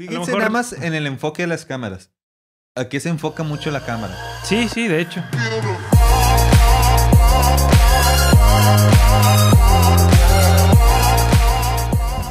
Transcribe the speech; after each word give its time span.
Fíjense 0.00 0.18
mejor- 0.30 0.38
nada 0.38 0.50
más 0.50 0.72
en 0.72 0.94
el 0.94 1.06
enfoque 1.06 1.42
de 1.42 1.48
las 1.48 1.66
cámaras. 1.66 2.10
Aquí 2.74 2.98
se 3.00 3.10
enfoca 3.10 3.42
mucho 3.42 3.70
la 3.70 3.84
cámara. 3.84 4.16
Sí, 4.44 4.66
sí, 4.66 4.88
de 4.88 5.02
hecho. 5.02 5.22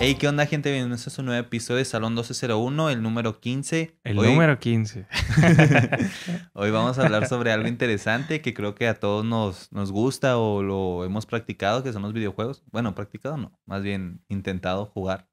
Hey, 0.02 0.16
¿qué 0.18 0.30
onda, 0.30 0.46
gente? 0.46 0.72
Bienvenidos 0.72 1.06
a 1.08 1.10
su 1.10 1.22
nuevo 1.24 1.42
episodio 1.46 1.80
de 1.80 1.86
Salón 1.86 2.14
1201, 2.14 2.90
el 2.90 3.02
número 3.04 3.42
15. 3.42 3.98
El 4.06 4.18
Hoy- 4.18 4.28
número 4.30 4.58
15. 4.58 5.06
Hoy 6.54 6.72
vamos 6.72 6.98
a 6.98 7.04
hablar 7.04 7.28
sobre 7.28 7.52
algo 7.52 7.68
interesante 7.68 8.42
que 8.42 8.54
creo 8.54 8.76
que 8.76 8.88
a 8.88 8.94
todos 8.98 9.26
nos, 9.26 9.70
nos 9.74 9.92
gusta 9.92 10.38
o 10.38 10.64
lo 10.64 11.04
hemos 11.04 11.26
practicado, 11.26 11.84
que 11.84 11.92
son 11.92 12.02
los 12.02 12.14
videojuegos. 12.14 12.64
Bueno, 12.72 12.96
practicado 12.96 13.36
no, 13.36 13.60
más 13.66 13.84
bien 13.84 14.22
intentado 14.30 14.86
jugar. 14.86 15.28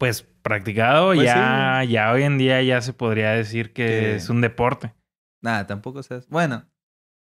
Pues 0.00 0.22
practicado, 0.22 1.08
Pues 1.12 1.26
ya, 1.26 1.84
ya 1.86 2.10
hoy 2.10 2.22
en 2.22 2.38
día 2.38 2.62
ya 2.62 2.80
se 2.80 2.94
podría 2.94 3.32
decir 3.32 3.74
que 3.74 4.14
es 4.14 4.30
un 4.30 4.40
deporte. 4.40 4.94
Nada, 5.42 5.66
tampoco 5.66 6.02
seas. 6.02 6.26
Bueno, 6.30 6.66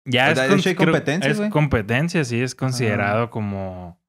Ya 0.06 0.30
es, 0.30 0.38
de 0.38 0.54
hecho 0.54 0.68
hay 0.68 0.76
competencias, 0.76 1.40
es 1.40 1.50
competencia, 1.50 2.24
sí, 2.24 2.40
es 2.40 2.54
considerado 2.54 3.30
como... 3.30 4.00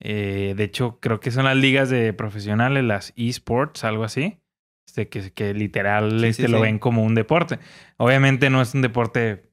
eh, 0.00 0.54
de 0.56 0.64
hecho, 0.64 0.98
creo 0.98 1.20
que 1.20 1.30
son 1.30 1.44
las 1.44 1.56
ligas 1.56 1.90
de 1.90 2.14
profesionales, 2.14 2.82
las 2.84 3.12
esports, 3.16 3.84
algo 3.84 4.04
así. 4.04 4.40
Este, 4.86 5.10
que, 5.10 5.32
que 5.32 5.52
literal 5.52 6.20
Sí, 6.20 6.26
este, 6.26 6.46
sí, 6.46 6.48
lo 6.48 6.60
ven 6.62 6.78
como 6.78 7.04
un 7.04 7.14
deporte. 7.14 7.58
Obviamente 7.98 8.48
no 8.48 8.62
es 8.62 8.74
un 8.74 8.80
deporte... 8.80 9.52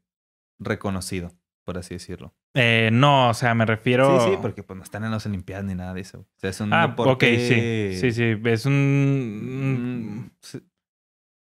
reconocido, 0.58 1.34
por 1.66 1.78
así 1.78 1.96
decirlo. 1.96 2.34
Eh, 2.54 2.90
no, 2.92 3.30
o 3.30 3.34
sea, 3.34 3.54
me 3.56 3.66
refiero... 3.66 4.20
Sí, 4.26 4.32
sí, 4.32 4.38
porque 4.42 4.64
pues 4.64 4.78
no 4.78 4.84
están 4.84 5.04
en 5.04 5.12
las 5.12 5.26
Olimpiadas 5.26 5.66
ni 5.66 5.76
nada 5.76 5.94
de 5.94 6.02
eso. 6.02 6.20
O 6.20 6.28
sea, 6.40 6.50
es 6.50 6.60
un 6.60 6.74
Ah, 6.74 6.88
deporte. 6.88 7.12
ok, 7.34 7.38
sí. 7.40 7.98
Sí, 8.00 8.12
sí. 8.12 8.42
Es 8.46 8.66
un... 8.66 10.24
Mm, 10.26 10.32
sí. 10.42 10.62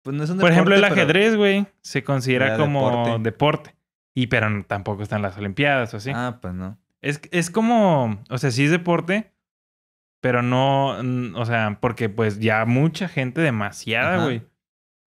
Pues 0.04 0.16
no 0.16 0.24
es 0.24 0.30
un 0.30 0.40
Por 0.40 0.52
ejemplo, 0.52 0.74
el 0.76 0.82
deporte, 0.82 1.02
ajedrez, 1.02 1.36
güey, 1.36 1.68
se 1.82 2.04
considera 2.04 2.48
Era 2.48 2.58
como 2.58 2.90
deporte. 2.90 3.24
deporte. 3.24 3.76
Y 4.16 4.28
pero 4.28 4.64
tampoco 4.66 5.04
están 5.04 5.22
las 5.22 5.38
Olimpiadas 5.38 5.94
o 5.94 5.98
así. 5.98 6.12
Ah, 6.16 6.40
pues 6.42 6.54
no. 6.54 6.78
Es, 7.02 7.22
es 7.32 7.52
como, 7.52 8.24
o 8.30 8.38
sea, 8.40 8.50
sí 8.52 8.64
es 8.66 8.72
deporte, 8.72 9.32
pero 10.22 10.42
no, 10.42 10.98
o 11.40 11.46
sea, 11.46 11.78
porque 11.80 12.10
pues 12.10 12.40
ya 12.40 12.66
mucha 12.66 13.08
gente, 13.08 13.42
demasiada, 13.42 14.24
güey. 14.24 14.42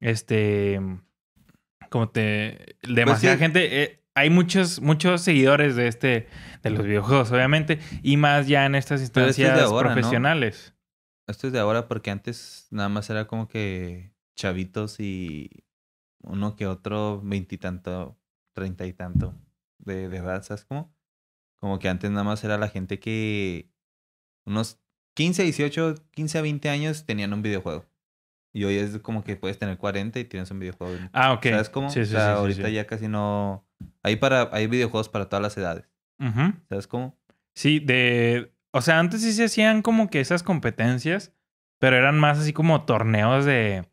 Este, 0.01 0.81
como 1.89 2.11
te, 2.11 2.77
demasiada 2.83 3.35
sí. 3.37 3.41
gente, 3.43 3.83
eh, 3.83 4.00
hay 4.21 4.31
muchos, 4.31 4.81
muchos 4.81 5.23
seguidores 5.23 5.77
de 5.77 5.89
este, 5.89 6.29
de 6.63 6.71
los 6.71 6.85
videojuegos, 6.85 7.33
obviamente, 7.33 7.79
y 8.03 8.17
más 8.17 8.47
ya 8.47 8.67
en 8.67 8.75
estas 8.75 9.01
es 9.01 9.09
instancias 9.09 9.73
profesionales. 9.73 10.75
Esto 11.27 11.47
es 11.47 11.53
de 11.53 11.59
ahora 11.59 11.89
porque 11.89 12.11
antes 12.11 12.69
nada 12.71 12.89
más 12.89 13.09
era 13.09 13.27
como 13.27 13.49
que 13.49 14.13
chavitos 14.37 15.01
y 15.01 15.65
uno 16.23 16.55
que 16.55 16.67
otro 16.67 17.21
veintitanto, 17.25 18.19
treinta 18.53 18.87
y 18.87 18.93
tanto 18.93 19.35
de, 19.79 20.09
de 20.09 20.17
edad, 20.19 20.43
¿sabes 20.43 20.65
cómo? 20.65 20.95
Como 21.57 21.79
que 21.79 21.89
antes 21.89 22.11
nada 22.11 22.25
más 22.25 22.45
era 22.45 22.59
la 22.59 22.69
gente 22.69 22.99
que 22.99 23.71
unos 24.45 24.81
15, 25.15 25.45
18, 25.45 25.95
15 26.11 26.39
a 26.39 26.43
20 26.43 26.69
años 26.69 27.07
tenían 27.07 27.33
un 27.33 27.43
videojuego. 27.43 27.87
Y 28.53 28.65
hoy 28.65 28.77
es 28.77 28.99
como 28.99 29.23
que 29.23 29.37
puedes 29.37 29.59
tener 29.59 29.79
40 29.79 30.19
y 30.19 30.25
tienes 30.25 30.51
un 30.51 30.59
videojuego. 30.59 30.99
Ah, 31.13 31.33
ok. 31.33 31.45
¿Sabes 31.45 31.71
cómo? 31.71 31.91
Sí, 31.91 32.05
sí, 32.05 32.15
o 32.15 32.19
sea, 32.19 32.35
sí, 32.35 32.41
ahorita 32.41 32.69
ya 32.69 32.87
casi 32.87 33.09
no... 33.09 33.67
Hay, 34.03 34.17
para, 34.17 34.49
hay 34.53 34.67
videojuegos 34.67 35.09
para 35.09 35.29
todas 35.29 35.43
las 35.43 35.57
edades. 35.57 35.89
¿Sabes 36.69 36.87
cómo? 36.87 37.19
Sí, 37.55 37.81
de. 37.81 38.53
O 38.73 38.83
sea, 38.83 38.99
antes 38.99 39.23
sí 39.23 39.33
se 39.33 39.45
hacían 39.45 39.83
como 39.83 40.11
que 40.11 40.21
esas 40.21 40.43
competencias, 40.43 41.33
pero 41.79 41.97
eran 41.97 42.19
más 42.19 42.39
así 42.39 42.53
como 42.53 42.85
torneos 42.85 43.45
de. 43.45 43.89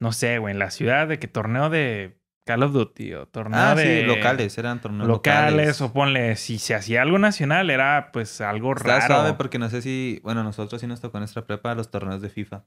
No 0.00 0.12
sé, 0.12 0.38
güey, 0.38 0.52
en 0.52 0.58
la 0.58 0.70
ciudad, 0.70 1.08
de 1.08 1.18
que 1.18 1.28
torneo 1.28 1.70
de 1.70 2.20
Call 2.46 2.62
of 2.62 2.72
Duty 2.72 3.14
o 3.14 3.26
torneo 3.28 3.60
Ah, 3.60 3.74
de. 3.74 4.00
sí, 4.00 4.06
locales, 4.06 4.56
eran 4.56 4.80
torneos 4.80 5.06
Locales, 5.08 5.50
locales. 5.52 5.80
o 5.82 5.92
ponle, 5.92 6.36
si 6.36 6.58
se 6.58 6.74
hacía 6.74 7.02
algo 7.02 7.18
nacional, 7.18 7.68
era 7.70 8.10
pues 8.12 8.40
algo 8.40 8.74
raro. 8.74 9.06
suave 9.06 9.34
porque 9.34 9.58
no 9.58 9.68
sé 9.68 9.82
si, 9.82 10.20
bueno, 10.22 10.42
nosotros 10.44 10.80
sí 10.80 10.86
nos 10.86 11.00
tocó 11.00 11.18
en 11.18 11.22
nuestra 11.22 11.46
prepa 11.46 11.74
los 11.74 11.90
torneos 11.90 12.22
de 12.22 12.28
FIFA. 12.30 12.64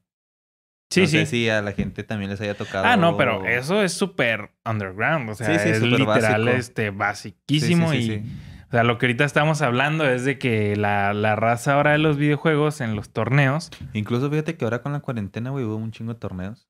Sí, 0.91 1.01
no 1.01 1.07
sí. 1.07 1.17
sé 1.19 1.25
si 1.25 1.49
a 1.49 1.61
la 1.63 1.71
gente 1.71 2.03
también 2.03 2.29
les 2.29 2.39
haya 2.41 2.53
tocado. 2.55 2.85
Ah, 2.85 2.95
no, 2.97 3.17
pero 3.17 3.45
eso 3.45 3.81
es 3.81 3.93
súper 3.93 4.51
underground. 4.65 5.29
O 5.31 5.33
sea, 5.35 5.47
Sí, 5.57 5.63
sí, 5.63 5.69
es 5.69 5.81
literal, 5.81 6.45
básico. 6.45 6.57
este, 6.57 6.83
Sí, 6.83 6.91
sí, 6.91 6.95
basiquísimo. 6.97 7.91
sí, 7.91 7.97
y, 7.97 8.65
o 8.67 8.71
sea, 8.71 8.83
lo 8.83 8.97
que 8.97 9.07
ahorita 9.07 9.25
estamos 9.25 9.61
hablando 9.61 10.07
es 10.07 10.23
de 10.23 10.37
que 10.37 10.75
la, 10.75 11.13
la 11.13 11.35
raza 11.35 11.73
ahora 11.73 11.91
de 11.93 11.97
los 11.97 12.17
videojuegos 12.17 12.79
en 12.81 12.95
los 12.95 13.09
torneos. 13.11 13.71
Incluso 13.93 14.29
fíjate 14.29 14.55
que 14.55 14.63
ahora 14.65 14.81
con 14.81 14.93
la 14.93 14.99
cuarentena, 14.99 15.49
güey, 15.49 15.65
hubo 15.65 15.75
un 15.75 15.91
chingo 15.91 16.13
de 16.13 16.19
torneos. 16.19 16.69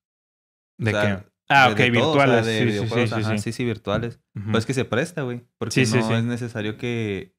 ¿De 0.79 0.91
O 0.95 0.99
sea, 1.01 1.17
qué? 1.17 1.23
Ah, 1.49 1.67
de- 1.67 1.73
ok, 1.73 1.77
de 1.79 1.91
todo, 1.99 2.11
o 2.11 2.15
sea, 2.15 2.25
virtuales. 2.25 2.45
de 2.45 2.59
sí, 2.59 2.71
sí, 2.71 2.87
sí, 2.87 3.07
sí, 3.07 3.13
ajá, 3.13 3.31
sí. 3.31 3.37
sí, 3.43 3.51
sí, 3.51 3.65
virtuales. 3.65 4.19
Ujú. 4.35 4.51
Pues 4.51 4.65
que 4.65 4.73
se 4.73 4.85
presta, 4.85 5.21
güey. 5.23 5.45
Porque 5.57 5.85
no 5.85 6.15
es 6.17 6.23
necesario 6.23 6.77
que 6.77 7.35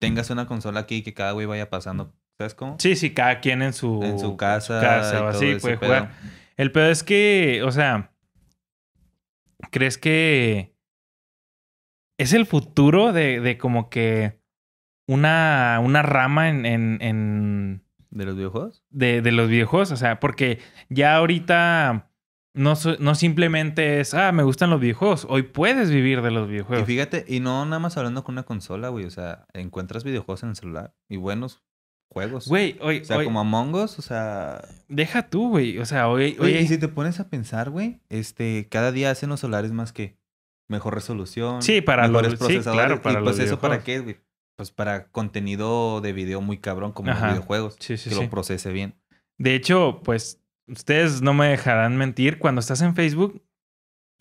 tengas 0.00 0.30
una 0.30 0.46
consola 0.46 0.80
aquí 0.80 0.96
y 0.96 1.02
que 1.02 1.14
cada 1.14 1.32
güey 1.32 1.46
vaya 1.46 1.70
pasando. 1.70 2.14
¿Sabes 2.42 2.54
cómo? 2.56 2.76
Sí, 2.80 2.96
sí, 2.96 3.14
cada 3.14 3.38
quien 3.40 3.62
en 3.62 3.72
su, 3.72 4.02
En 4.02 4.18
su 4.18 4.36
casa. 4.36 4.80
casa 4.80 5.14
y 5.18 5.22
o 5.22 5.28
así 5.28 5.54
puede 5.60 5.78
pedo. 5.78 5.88
jugar. 5.88 6.12
El 6.56 6.72
peor 6.72 6.90
es 6.90 7.02
que, 7.04 7.62
o 7.64 7.70
sea, 7.70 8.10
¿crees 9.70 9.96
que 9.98 10.74
es 12.18 12.32
el 12.32 12.46
futuro 12.46 13.12
de, 13.12 13.40
de 13.40 13.58
como 13.58 13.90
que 13.90 14.40
una, 15.08 15.80
una 15.82 16.02
rama 16.02 16.48
en, 16.48 16.66
en, 16.66 16.98
en- 17.00 17.84
¿De 18.10 18.24
los 18.26 18.36
videojuegos? 18.36 18.84
de, 18.90 19.22
de 19.22 19.32
los 19.32 19.48
videojuegos? 19.48 19.90
O 19.92 19.96
sea, 19.96 20.20
porque 20.20 20.58
ya 20.90 21.16
ahorita 21.16 22.10
no, 22.54 22.74
no 22.98 23.14
simplemente 23.14 24.00
es, 24.00 24.12
ah, 24.14 24.30
me 24.32 24.42
gustan 24.42 24.68
los 24.68 24.80
videojuegos. 24.80 25.26
Hoy 25.30 25.42
puedes 25.44 25.90
vivir 25.90 26.20
de 26.20 26.30
los 26.30 26.46
Y 26.48 26.52
videojuegos. 26.52 26.86
fíjate, 26.86 27.24
y 27.26 27.40
no 27.40 27.64
nada 27.64 27.78
más 27.78 27.96
hablando 27.96 28.22
con 28.24 28.34
una 28.34 28.42
consola, 28.42 28.88
güey. 28.90 29.06
O 29.06 29.10
sea, 29.10 29.46
encuentras 29.54 30.04
videojuegos 30.04 30.42
en 30.42 30.50
el 30.50 30.56
celular 30.56 30.94
y 31.08 31.16
buenos 31.16 31.62
juegos. 32.12 32.46
Güey, 32.48 32.76
hoy, 32.80 33.00
O 33.00 33.04
sea, 33.04 33.18
hoy- 33.18 33.24
como 33.24 33.40
Among 33.40 33.74
Us, 33.74 33.98
o 33.98 34.02
sea, 34.02 34.62
deja 34.88 35.28
tú, 35.28 35.48
güey. 35.50 35.78
O 35.78 35.86
sea, 35.86 36.08
hoy, 36.08 36.36
Oye, 36.38 36.56
hoy- 36.58 36.62
y 36.62 36.68
si 36.68 36.78
te 36.78 36.88
pones 36.88 37.20
a 37.20 37.28
pensar, 37.28 37.70
güey, 37.70 38.00
este, 38.08 38.68
cada 38.70 38.92
día 38.92 39.10
hacen 39.10 39.30
los 39.30 39.40
solares 39.40 39.72
más 39.72 39.92
que 39.92 40.16
mejor 40.68 40.94
resolución. 40.94 41.62
Sí, 41.62 41.80
para 41.80 42.06
mejores 42.08 42.32
los- 42.32 42.38
sí, 42.40 42.44
procesadores. 42.46 42.86
claro, 42.86 43.02
para 43.02 43.20
y 43.20 43.22
pues 43.24 43.36
los 43.38 43.46
eso 43.46 43.58
para 43.58 43.82
qué, 43.82 44.00
güey. 44.00 44.16
Pues 44.56 44.70
para 44.70 45.06
contenido 45.10 46.00
de 46.02 46.12
video 46.12 46.40
muy 46.40 46.58
cabrón 46.58 46.92
como 46.92 47.10
Ajá. 47.10 47.26
los 47.26 47.34
videojuegos. 47.36 47.76
Sí, 47.80 47.96
sí, 47.96 48.10
que 48.10 48.16
lo 48.16 48.28
procese 48.30 48.70
bien. 48.70 48.94
De 49.38 49.54
hecho, 49.54 50.00
pues 50.04 50.40
ustedes 50.68 51.22
no 51.22 51.32
me 51.34 51.48
dejarán 51.48 51.96
mentir. 51.96 52.38
Cuando 52.38 52.60
estás 52.60 52.80
en 52.82 52.94
Facebook, 52.94 53.42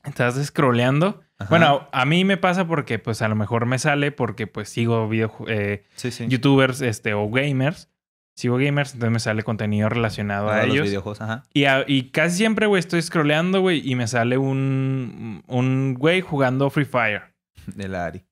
estás 0.04 0.44
scrolleando. 0.46 1.22
Ajá. 1.42 1.50
Bueno, 1.50 1.88
a 1.92 2.06
mí 2.06 2.24
me 2.26 2.38
pasa 2.38 2.66
porque 2.68 3.00
pues 3.00 3.22
a 3.22 3.28
lo 3.28 3.36
mejor 3.36 3.66
me 3.66 3.80
sale 3.80 4.12
porque 4.12 4.48
pues 4.48 4.70
sigo 4.70 5.08
video, 5.10 5.34
eh, 5.48 5.86
sí, 5.96 6.12
sí. 6.12 6.28
youtubers 6.28 6.82
este, 6.82 7.14
o 7.14 7.30
gamers. 7.30 7.90
Sigo 8.36 8.56
gamers, 8.58 8.94
entonces 8.94 9.12
me 9.12 9.20
sale 9.20 9.44
contenido 9.44 9.90
relacionado 9.90 10.48
Para 10.48 10.62
a 10.62 10.66
los 10.66 10.76
ellos. 10.76 10.88
videojuegos, 10.88 11.22
ajá. 11.22 11.44
Y, 11.54 11.66
a- 11.66 11.84
y 11.86 12.10
casi 12.12 12.38
siempre, 12.38 12.66
güey, 12.66 12.80
estoy 12.80 13.02
scrolleando, 13.02 13.60
güey, 13.62 13.82
y 13.88 13.96
me 13.96 14.08
sale 14.08 14.38
un, 14.38 15.44
un 15.48 15.94
güey 15.96 16.22
jugando 16.22 16.70
Free 16.70 16.86
Fire. 16.86 17.24
De 17.68 17.88
la 17.90 18.06
Ari. 18.06 18.24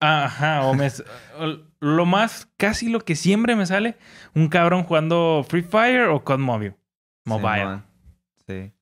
Ajá, 0.00 0.62
o 0.66 0.74
me... 0.74 0.88
lo 1.80 2.04
más, 2.04 2.48
casi 2.58 2.88
lo 2.90 3.00
que 3.00 3.16
siempre 3.16 3.56
me 3.56 3.64
sale, 3.64 3.96
un 4.34 4.48
cabrón 4.48 4.82
jugando 4.82 5.44
Free 5.48 5.62
Fire 5.62 6.08
o 6.08 6.22
COD 6.22 6.38
Mobile. 6.38 6.76
Mobile. 7.24 7.80
Sí. 8.46 8.72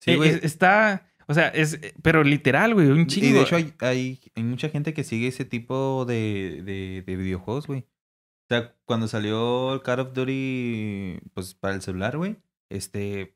Sí, 0.00 0.12
Sí, 0.12 0.16
güey. 0.16 0.40
está, 0.42 1.07
o 1.28 1.34
sea, 1.34 1.48
es, 1.48 1.78
pero 2.02 2.24
literal, 2.24 2.74
güey, 2.74 2.88
un 2.88 3.06
chingo. 3.06 3.26
Y 3.28 3.32
de 3.32 3.42
hecho 3.42 3.54
hay, 3.56 3.72
hay, 3.80 4.18
hay 4.34 4.42
mucha 4.42 4.68
gente 4.70 4.92
que 4.94 5.04
sigue 5.04 5.28
ese 5.28 5.44
tipo 5.44 6.04
de, 6.06 6.62
de, 6.64 7.02
de 7.06 7.16
videojuegos, 7.16 7.66
güey. 7.66 7.80
O 7.80 8.46
sea, 8.48 8.74
cuando 8.86 9.06
salió 9.08 9.74
el 9.74 9.82
Call 9.82 10.00
of 10.00 10.14
Duty, 10.14 11.18
pues 11.34 11.54
para 11.54 11.74
el 11.74 11.82
celular, 11.82 12.16
güey, 12.16 12.36
este, 12.70 13.34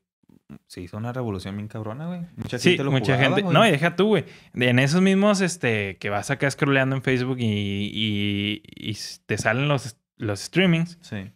se 0.67 0.81
hizo 0.81 0.97
una 0.97 1.13
revolución 1.13 1.55
bien 1.55 1.67
cabrona, 1.67 2.07
güey. 2.07 2.21
Mucha 2.35 2.57
sí, 2.57 2.69
gente 2.71 2.83
lo 2.83 2.91
mucha 2.91 3.13
jugaba, 3.15 3.23
gente. 3.35 3.41
güey. 3.43 3.53
No, 3.53 3.67
y 3.67 3.71
deja 3.71 3.95
tú, 3.95 4.07
güey. 4.07 4.25
En 4.55 4.79
esos 4.79 5.01
mismos, 5.01 5.41
este, 5.41 5.97
que 5.99 6.09
vas 6.09 6.31
acá 6.31 6.49
scrolleando 6.49 6.95
en 6.95 7.03
Facebook 7.03 7.37
y, 7.39 7.45
y, 7.45 8.63
y 8.75 8.97
te 9.27 9.37
salen 9.37 9.67
los, 9.67 9.97
los 10.17 10.39
streamings, 10.39 10.97
Sí. 11.01 11.31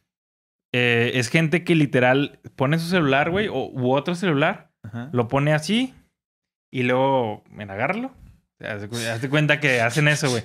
eh, 0.74 1.12
es 1.14 1.30
gente 1.30 1.64
que 1.64 1.76
literal 1.76 2.40
pone 2.56 2.80
su 2.80 2.88
celular, 2.88 3.30
güey, 3.30 3.48
o, 3.48 3.70
u 3.70 3.92
otro 3.94 4.16
celular, 4.16 4.72
Ajá. 4.82 5.10
lo 5.14 5.28
pone 5.28 5.54
así 5.54 5.94
y 6.72 6.84
luego, 6.84 7.44
ven, 7.52 7.70
agárralo. 7.72 8.12
Haz 8.60 8.82
de 8.82 8.88
cu- 8.90 8.96
haz 8.98 9.22
de 9.22 9.30
cuenta 9.30 9.60
que 9.60 9.82
hacen 9.82 10.08
eso, 10.08 10.30
güey. 10.32 10.42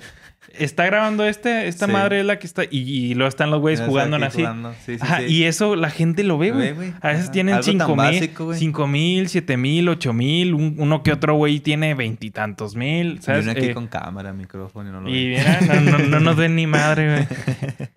Está 0.59 0.85
grabando 0.85 1.25
este, 1.25 1.67
esta 1.67 1.87
Sí. 1.87 1.91
madre 1.91 2.19
es 2.19 2.25
la 2.27 2.37
que 2.37 2.45
está, 2.45 2.63
y, 2.65 2.67
y 2.81 3.15
luego 3.15 3.27
están 3.29 3.49
los 3.49 3.59
güeyes 3.59 3.81
jugando 3.81 4.17
en 4.17 4.23
así. 4.23 4.39
jugando. 4.41 4.73
Sí, 4.85 4.95
sí, 4.95 4.99
Ajá, 5.01 5.23
y 5.23 5.45
eso 5.45 5.75
la 5.75 5.89
gente 5.89 6.23
lo 6.23 6.37
ve, 6.37 6.51
güey. 6.51 6.69
A 7.01 7.07
veces 7.07 7.23
Ajá. 7.23 7.31
tienen 7.31 7.55
Algo 7.55 7.65
tan 7.65 7.71
5 7.79 7.87
mil, 7.87 7.97
básico, 7.97 8.45
güey. 8.45 8.59
5 8.59 8.87
mil, 8.87 9.29
7 9.29 9.57
mil, 9.57 9.89
8 9.89 10.13
mil. 10.13 10.53
un- 10.53 10.75
Uno 10.77 11.01
que 11.01 11.11
otro 11.11 11.33
güey 11.35 11.59
tiene 11.59 11.95
veintitantos 11.95 12.75
mil, 12.75 13.15
Y 13.19 13.21
¿sabes? 13.23 13.43
uno 13.43 13.53
aquí 13.53 13.65
Eh, 13.69 13.73
con 13.73 13.87
cámara, 13.87 14.31
micrófono 14.33 14.89
y 14.89 14.91
no 14.91 15.01
lo 15.01 15.09
y 15.09 15.27
mira, 15.29 15.59
no, 15.61 15.79
no- 15.97 15.97
no 15.99 16.19
nos 16.19 16.35
ven 16.35 16.55
ni 16.55 16.67
madre, 16.67 17.13
güey. 17.15 17.27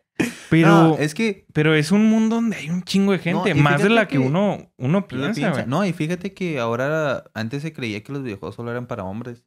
Pero, 0.51 0.69
No, 0.69 0.99
es 0.99 1.15
que 1.15 1.47
pero 1.53 1.75
es 1.75 1.91
un 1.93 2.07
mundo 2.07 2.37
donde 2.37 2.57
hay 2.57 2.71
un 2.71 2.83
chingo 2.83 3.13
de 3.13 3.19
gente. 3.19 3.51
y 3.51 3.55
más 3.55 3.83
de 3.83 3.89
la 3.89 4.07
que, 4.09 4.19
que- 4.19 4.25
uno, 4.25 4.71
uno 4.77 5.07
piensa, 5.09 5.33
piensa. 5.33 5.67
No, 5.67 5.85
y 5.85 5.93
fíjate 5.93 6.33
que 6.35 6.59
ahora 6.59 7.25
antes 7.35 7.63
se 7.63 7.73
creía 7.73 8.03
que 8.03 8.13
los 8.13 8.23
videojuegos 8.23 8.55
solo 8.57 8.71
eran 8.71 8.87
para 8.87 9.05
hombres. 9.05 9.45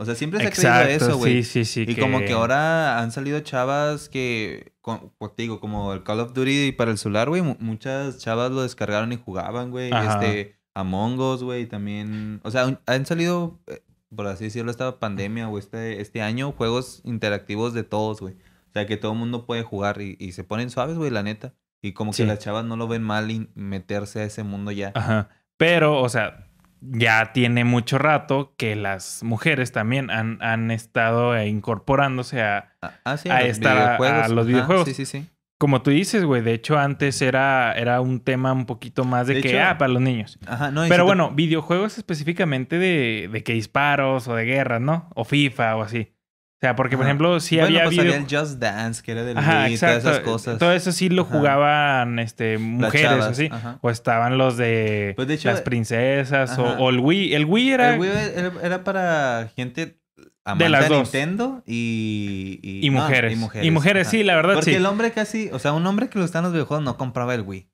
O 0.00 0.04
sea, 0.04 0.14
siempre 0.14 0.38
se 0.54 0.68
ha 0.68 0.82
creído 0.84 0.96
eso, 1.06 1.18
güey. 1.18 1.42
sí, 1.42 1.64
sí, 1.64 1.84
sí. 1.86 1.92
y 1.92 1.96
como 2.00 2.20
que 2.20 2.32
ahora 2.32 3.00
han 3.00 3.10
salido 3.10 3.40
chavas 3.40 4.08
que, 4.08 4.72
con- 4.80 5.12
pues, 5.18 5.34
te 5.34 5.42
digo, 5.42 5.58
como 5.58 5.92
el 5.92 6.04
Call 6.04 6.20
of 6.20 6.34
Duty 6.34 6.70
para 6.72 6.92
el 6.92 6.98
celular, 6.98 7.28
güey, 7.28 7.42
mu- 7.42 7.56
muchas 7.58 8.18
chavas 8.18 8.52
lo 8.52 8.62
descargaron 8.62 9.12
y 9.12 9.16
jugaban, 9.16 9.70
güey. 9.72 9.90
Este, 9.92 10.56
Among 10.74 11.18
Us, 11.18 11.42
güey, 11.42 11.66
también. 11.66 12.40
O 12.44 12.50
sea, 12.52 12.78
han 12.86 13.06
salido, 13.06 13.58
eh, 13.66 13.80
por 14.14 14.28
así 14.28 14.44
decirlo, 14.44 14.70
esta 14.70 15.00
pandemia 15.00 15.48
o 15.48 15.58
este, 15.58 16.00
este 16.00 16.22
año, 16.22 16.52
juegos 16.52 17.00
interactivos 17.04 17.74
de 17.74 17.82
todos, 17.82 18.20
güey. 18.20 18.36
O 18.68 18.72
sea, 18.72 18.86
que 18.86 18.96
todo 18.96 19.12
el 19.12 19.18
mundo 19.18 19.46
puede 19.46 19.62
jugar 19.62 20.00
y, 20.00 20.16
y 20.20 20.32
se 20.32 20.44
ponen 20.44 20.70
suaves, 20.70 20.96
güey, 20.96 21.10
la 21.10 21.22
neta. 21.22 21.54
Y 21.80 21.92
como 21.92 22.12
que 22.12 22.26
las 22.26 22.38
chavas 22.40 22.64
no 22.64 22.76
lo 22.76 22.88
ven 22.88 23.02
mal 23.02 23.30
y 23.30 23.48
meterse 23.54 24.20
a 24.20 24.24
ese 24.24 24.42
mundo 24.42 24.70
ya. 24.72 24.92
Ajá. 24.94 25.28
Pero, 25.56 26.00
o 26.02 26.08
sea, 26.08 26.48
ya 26.80 27.32
tiene 27.32 27.64
mucho 27.64 27.98
rato 27.98 28.54
que 28.56 28.76
las 28.76 29.22
mujeres 29.22 29.72
también 29.72 30.10
han, 30.10 30.38
han 30.42 30.70
estado 30.70 31.36
eh, 31.36 31.48
incorporándose 31.48 32.42
a, 32.42 32.72
Ah, 32.82 32.92
ah, 33.04 33.16
sí, 33.16 33.28
a 33.28 33.40
los 33.40 33.48
esta- 33.50 33.96
a 33.96 34.28
los 34.28 34.46
videojuegos. 34.46 34.86
Sí, 34.88 34.94
sí, 34.94 35.06
sí. 35.06 35.26
como 35.58 35.82
tú 35.82 35.90
dices, 35.90 36.24
güey, 36.24 36.42
de 36.42 36.52
hecho 36.54 36.78
antes 36.78 37.20
era, 37.22 37.72
era 37.72 38.00
un 38.00 38.20
tema 38.20 38.52
un 38.52 38.66
poquito 38.66 39.04
más 39.04 39.26
de, 39.26 39.34
De 39.34 39.40
que, 39.42 39.48
hecho- 39.50 39.60
ah, 39.64 39.78
para 39.78 39.92
los 39.92 40.02
niños. 40.02 40.38
Ajá, 40.46 40.70
no, 40.70 40.82
Pero 40.88 41.04
bueno, 41.04 41.30
videojuegos 41.32 41.98
específicamente 41.98 42.78
de, 42.78 43.28
de 43.32 43.42
que 43.42 43.52
disparos 43.54 44.28
o 44.28 44.34
de 44.34 44.44
guerras, 44.44 44.80
¿no? 44.80 45.10
O 45.14 45.24
FIFA 45.24 45.76
o 45.76 45.82
así. 45.82 46.12
O 46.58 46.60
sea, 46.60 46.74
porque, 46.74 46.96
por 46.96 47.04
Ajá. 47.04 47.10
ejemplo, 47.10 47.38
sí 47.38 47.54
bueno, 47.54 47.68
había 47.68 47.84
pues 47.84 47.96
video- 47.96 48.14
había 48.14 48.26
el 48.26 48.36
Just 48.40 48.58
Dance, 48.58 49.00
que 49.04 49.12
era 49.12 49.22
del 49.22 49.38
Ajá, 49.38 49.68
todas 49.78 49.98
esas 49.98 50.18
cosas. 50.20 50.58
Todo 50.58 50.72
eso 50.72 50.90
sí 50.90 51.08
lo 51.08 51.22
Ajá. 51.22 51.30
jugaban 51.38 52.18
este, 52.18 52.54
Las 52.54 52.60
mujeres 52.62 53.10
así. 53.24 53.48
O 53.80 53.90
estaban 53.90 54.38
los 54.38 54.56
de, 54.56 55.12
Pues, 55.14 55.28
de 55.28 55.34
hecho, 55.34 55.50
las 55.50 55.60
princesas 55.62 56.58
o, 56.58 56.64
o 56.64 56.90
el 56.90 56.98
Wii. 56.98 57.32
El 57.34 57.44
Wii 57.44 57.70
era... 57.70 57.94
El 57.94 58.00
Wii 58.00 58.10
era, 58.34 58.52
era 58.64 58.82
para 58.82 59.50
gente 59.54 60.00
amante 60.44 60.68
las 60.68 60.88
de 60.88 60.88
dos. 60.96 61.02
Nintendo 61.04 61.62
y... 61.64 62.58
Y, 62.60 62.84
y, 62.86 62.90
no, 62.90 63.02
mujeres. 63.02 63.32
y 63.62 63.70
mujeres. 63.70 64.06
ajá. 64.08 64.10
sí, 64.10 64.24
la 64.24 64.34
verdad 64.34 64.54
Porque 64.54 64.70
sí. 64.72 64.76
el 64.76 64.86
hombre 64.86 65.12
casi... 65.12 65.50
O 65.52 65.60
sea, 65.60 65.72
un 65.74 65.86
hombre 65.86 66.08
que 66.08 66.18
lo 66.18 66.24
está 66.24 66.38
en 66.38 66.44
los 66.44 66.52
videojuegos 66.52 66.84
no 66.84 66.96
compraba 66.96 67.34
el 67.36 67.42
Wii. 67.42 67.68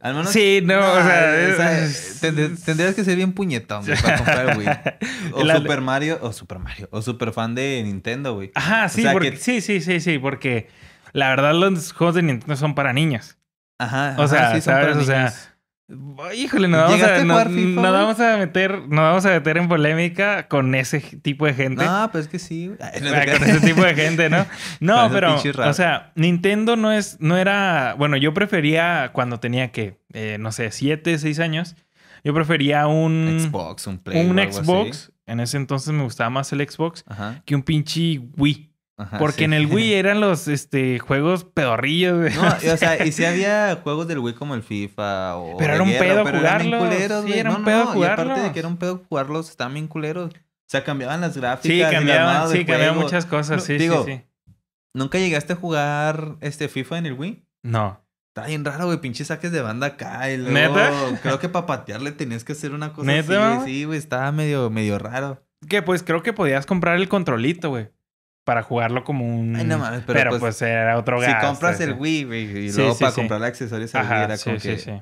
Al 0.00 0.14
menos... 0.14 0.30
Sí, 0.30 0.60
no, 0.62 0.78
o 0.78 0.94
sea, 1.02 1.30
o 1.32 1.62
es- 1.84 2.22
tend- 2.22 2.62
tendrías 2.64 2.94
que 2.94 3.04
ser 3.04 3.16
bien 3.16 3.32
puñetón 3.32 3.84
güey, 3.84 3.96
para 4.00 4.16
comprar 4.18 4.58
Wii. 4.58 4.68
O 5.32 5.42
La- 5.44 5.56
Super 5.56 5.80
Mario... 5.80 6.18
O 6.22 6.32
Super 6.32 6.58
Mario. 6.58 6.88
O 6.92 7.02
super 7.02 7.32
fan 7.32 7.54
de 7.54 7.82
Nintendo, 7.84 8.34
güey. 8.34 8.52
Ajá, 8.54 8.88
sí, 8.88 9.02
sea, 9.02 9.12
porque, 9.12 9.32
que- 9.32 9.36
sí, 9.38 9.60
sí, 9.60 9.80
sí, 9.80 10.00
sí, 10.00 10.18
porque 10.18 10.68
la 11.12 11.30
verdad 11.30 11.54
los 11.54 11.92
juegos 11.92 12.14
de 12.14 12.22
Nintendo 12.22 12.56
son 12.56 12.74
para 12.74 12.92
niños. 12.92 13.38
Ajá, 13.78 14.14
O 14.18 14.22
ajá, 14.22 14.28
sea, 14.28 14.48
sí, 14.54 14.60
son 14.60 14.74
¿sabes? 14.74 14.86
para 14.88 15.00
O 15.00 15.04
sea, 15.04 15.18
niños. 15.18 15.50
Híjole, 16.34 16.66
nos 16.66 16.80
vamos, 16.80 16.94
a, 16.94 16.96
¿Llegaste 16.96 17.20
a 17.20 17.24
nos, 17.24 17.36
jugar 17.36 17.50
FIFA, 17.50 17.80
nos 17.82 17.92
vamos 17.92 18.20
a 18.20 18.36
meter, 18.38 18.78
nos 18.88 18.98
vamos 18.98 19.26
a 19.26 19.30
meter 19.30 19.56
en 19.56 19.68
polémica 19.68 20.48
con 20.48 20.74
ese 20.74 20.98
tipo 21.00 21.46
de 21.46 21.54
gente. 21.54 21.84
No, 21.84 22.08
pues 22.10 22.24
es 22.24 22.30
que 22.30 22.38
sí. 22.40 22.72
Ay, 22.80 23.00
no 23.02 23.10
Ah, 23.10 23.22
con 23.38 23.48
ese 23.48 23.60
tipo 23.60 23.82
de 23.82 23.94
gente, 23.94 24.28
¿no? 24.28 24.44
No, 24.80 25.08
pero, 25.12 25.36
o 25.36 25.72
sea, 25.72 26.12
Nintendo 26.16 26.74
no 26.74 26.90
es, 26.90 27.18
no 27.20 27.36
era, 27.36 27.94
bueno, 27.96 28.16
yo 28.16 28.34
prefería 28.34 29.10
cuando 29.12 29.38
tenía 29.38 29.70
que, 29.70 30.00
eh, 30.12 30.38
no 30.40 30.50
sé, 30.50 30.72
siete, 30.72 31.18
seis 31.18 31.38
años, 31.38 31.76
yo 32.24 32.34
prefería 32.34 32.88
un 32.88 33.38
Xbox, 33.40 33.86
un 33.86 33.98
Play. 33.98 34.26
un 34.26 34.38
así. 34.40 34.58
Xbox. 34.58 35.12
En 35.26 35.40
ese 35.40 35.56
entonces 35.56 35.92
me 35.92 36.02
gustaba 36.02 36.30
más 36.30 36.52
el 36.52 36.68
Xbox 36.68 37.04
Ajá. 37.06 37.42
que 37.44 37.54
un 37.54 37.62
pinche 37.62 38.20
Wii. 38.36 38.65
Ajá, 38.96 39.18
Porque 39.18 39.38
sí. 39.38 39.44
en 39.44 39.52
el 39.54 39.66
Wii 39.72 39.94
eran 39.94 40.20
los 40.20 40.48
este, 40.48 40.98
juegos 40.98 41.44
pedorrillos, 41.44 42.18
güey. 42.18 42.34
No, 42.34 42.72
o 42.72 42.76
sea, 42.76 43.04
y 43.04 43.12
si 43.12 43.24
había 43.26 43.78
juegos 43.82 44.08
del 44.08 44.18
Wii 44.18 44.34
como 44.34 44.54
el 44.54 44.62
FIFA 44.62 45.36
o. 45.36 45.56
Pero 45.58 45.74
era 45.74 45.82
un 45.82 45.90
pedo 45.90 46.24
jugarlos. 46.24 46.82
culeros, 46.84 47.24
Sí, 47.24 47.32
era 47.34 47.50
un 47.50 47.58
No, 47.60 47.64
pedo 47.64 47.84
no, 47.94 48.00
Y 48.00 48.04
aparte 48.04 48.22
de 48.22 48.26
jugarlos. 48.28 48.52
que 48.52 48.58
era 48.58 48.68
un 48.68 48.76
pedo 48.76 49.04
jugarlos, 49.08 49.50
estaban 49.50 49.74
bien 49.74 49.88
culeros. 49.88 50.32
O 50.34 50.68
sea, 50.68 50.82
cambiaban 50.82 51.20
las 51.20 51.36
gráficas. 51.36 51.70
Sí, 51.76 51.80
cambiaban, 51.94 52.50
sí, 52.50 52.64
cambiaban 52.64 52.98
muchas 52.98 53.24
cosas, 53.26 53.58
No, 53.58 53.62
sí, 53.62 53.78
digo, 53.78 54.04
sí, 54.04 54.14
sí. 54.16 54.52
¿Nunca 54.94 55.18
llegaste 55.18 55.52
a 55.52 55.56
jugar 55.56 56.36
este 56.40 56.68
FIFA 56.68 56.98
en 56.98 57.06
el 57.06 57.12
Wii? 57.12 57.46
No. 57.62 58.02
Está 58.34 58.48
bien 58.48 58.64
raro, 58.64 58.86
güey. 58.86 58.98
Pinches 59.00 59.28
saques 59.28 59.52
de 59.52 59.60
banda 59.62 59.86
acá. 59.86 60.30
Y 60.30 60.38
luego, 60.38 60.52
¿Neta? 60.52 60.90
Creo 61.22 61.38
que 61.38 61.48
para 61.48 61.66
patearle 61.66 62.12
tenías 62.12 62.44
que 62.44 62.52
hacer 62.52 62.72
una 62.72 62.92
cosa 62.92 63.06
¿Neta, 63.06 63.52
así, 63.52 63.58
güey. 63.62 63.66
Sí, 63.74 63.84
güey. 63.84 63.98
Estaba 63.98 64.32
medio, 64.32 64.68
medio 64.70 64.98
raro. 64.98 65.42
Que 65.68 65.82
pues 65.82 66.02
creo 66.02 66.22
que 66.22 66.32
podías 66.32 66.66
comprar 66.66 66.96
el 66.96 67.08
controlito, 67.08 67.70
güey. 67.70 67.88
Para 68.46 68.62
jugarlo 68.62 69.02
como 69.02 69.26
un. 69.26 69.56
Ay, 69.56 69.64
no 69.64 69.76
mames, 69.76 70.02
pero, 70.06 70.18
Pero, 70.20 70.30
pues, 70.30 70.40
pues, 70.40 70.62
era 70.62 70.96
otro 70.96 71.20
si 71.20 71.26
gasto, 71.26 71.48
compras 71.48 71.78
sí. 71.78 71.82
el 71.82 71.94
Wii, 71.94 72.24
güey, 72.24 72.42
y 72.66 72.70
Sí, 72.70 72.78
luego 72.78 72.94
sí, 72.94 73.00
para 73.00 73.10
sí. 73.10 73.20
comprar 73.20 73.42
accesorios 73.42 73.92
al 73.96 74.08
Wii 74.08 74.22
era 74.22 74.36
sí, 74.36 74.44
como 74.44 74.60
sí, 74.60 74.68
que... 74.68 74.78
sí. 74.78 74.92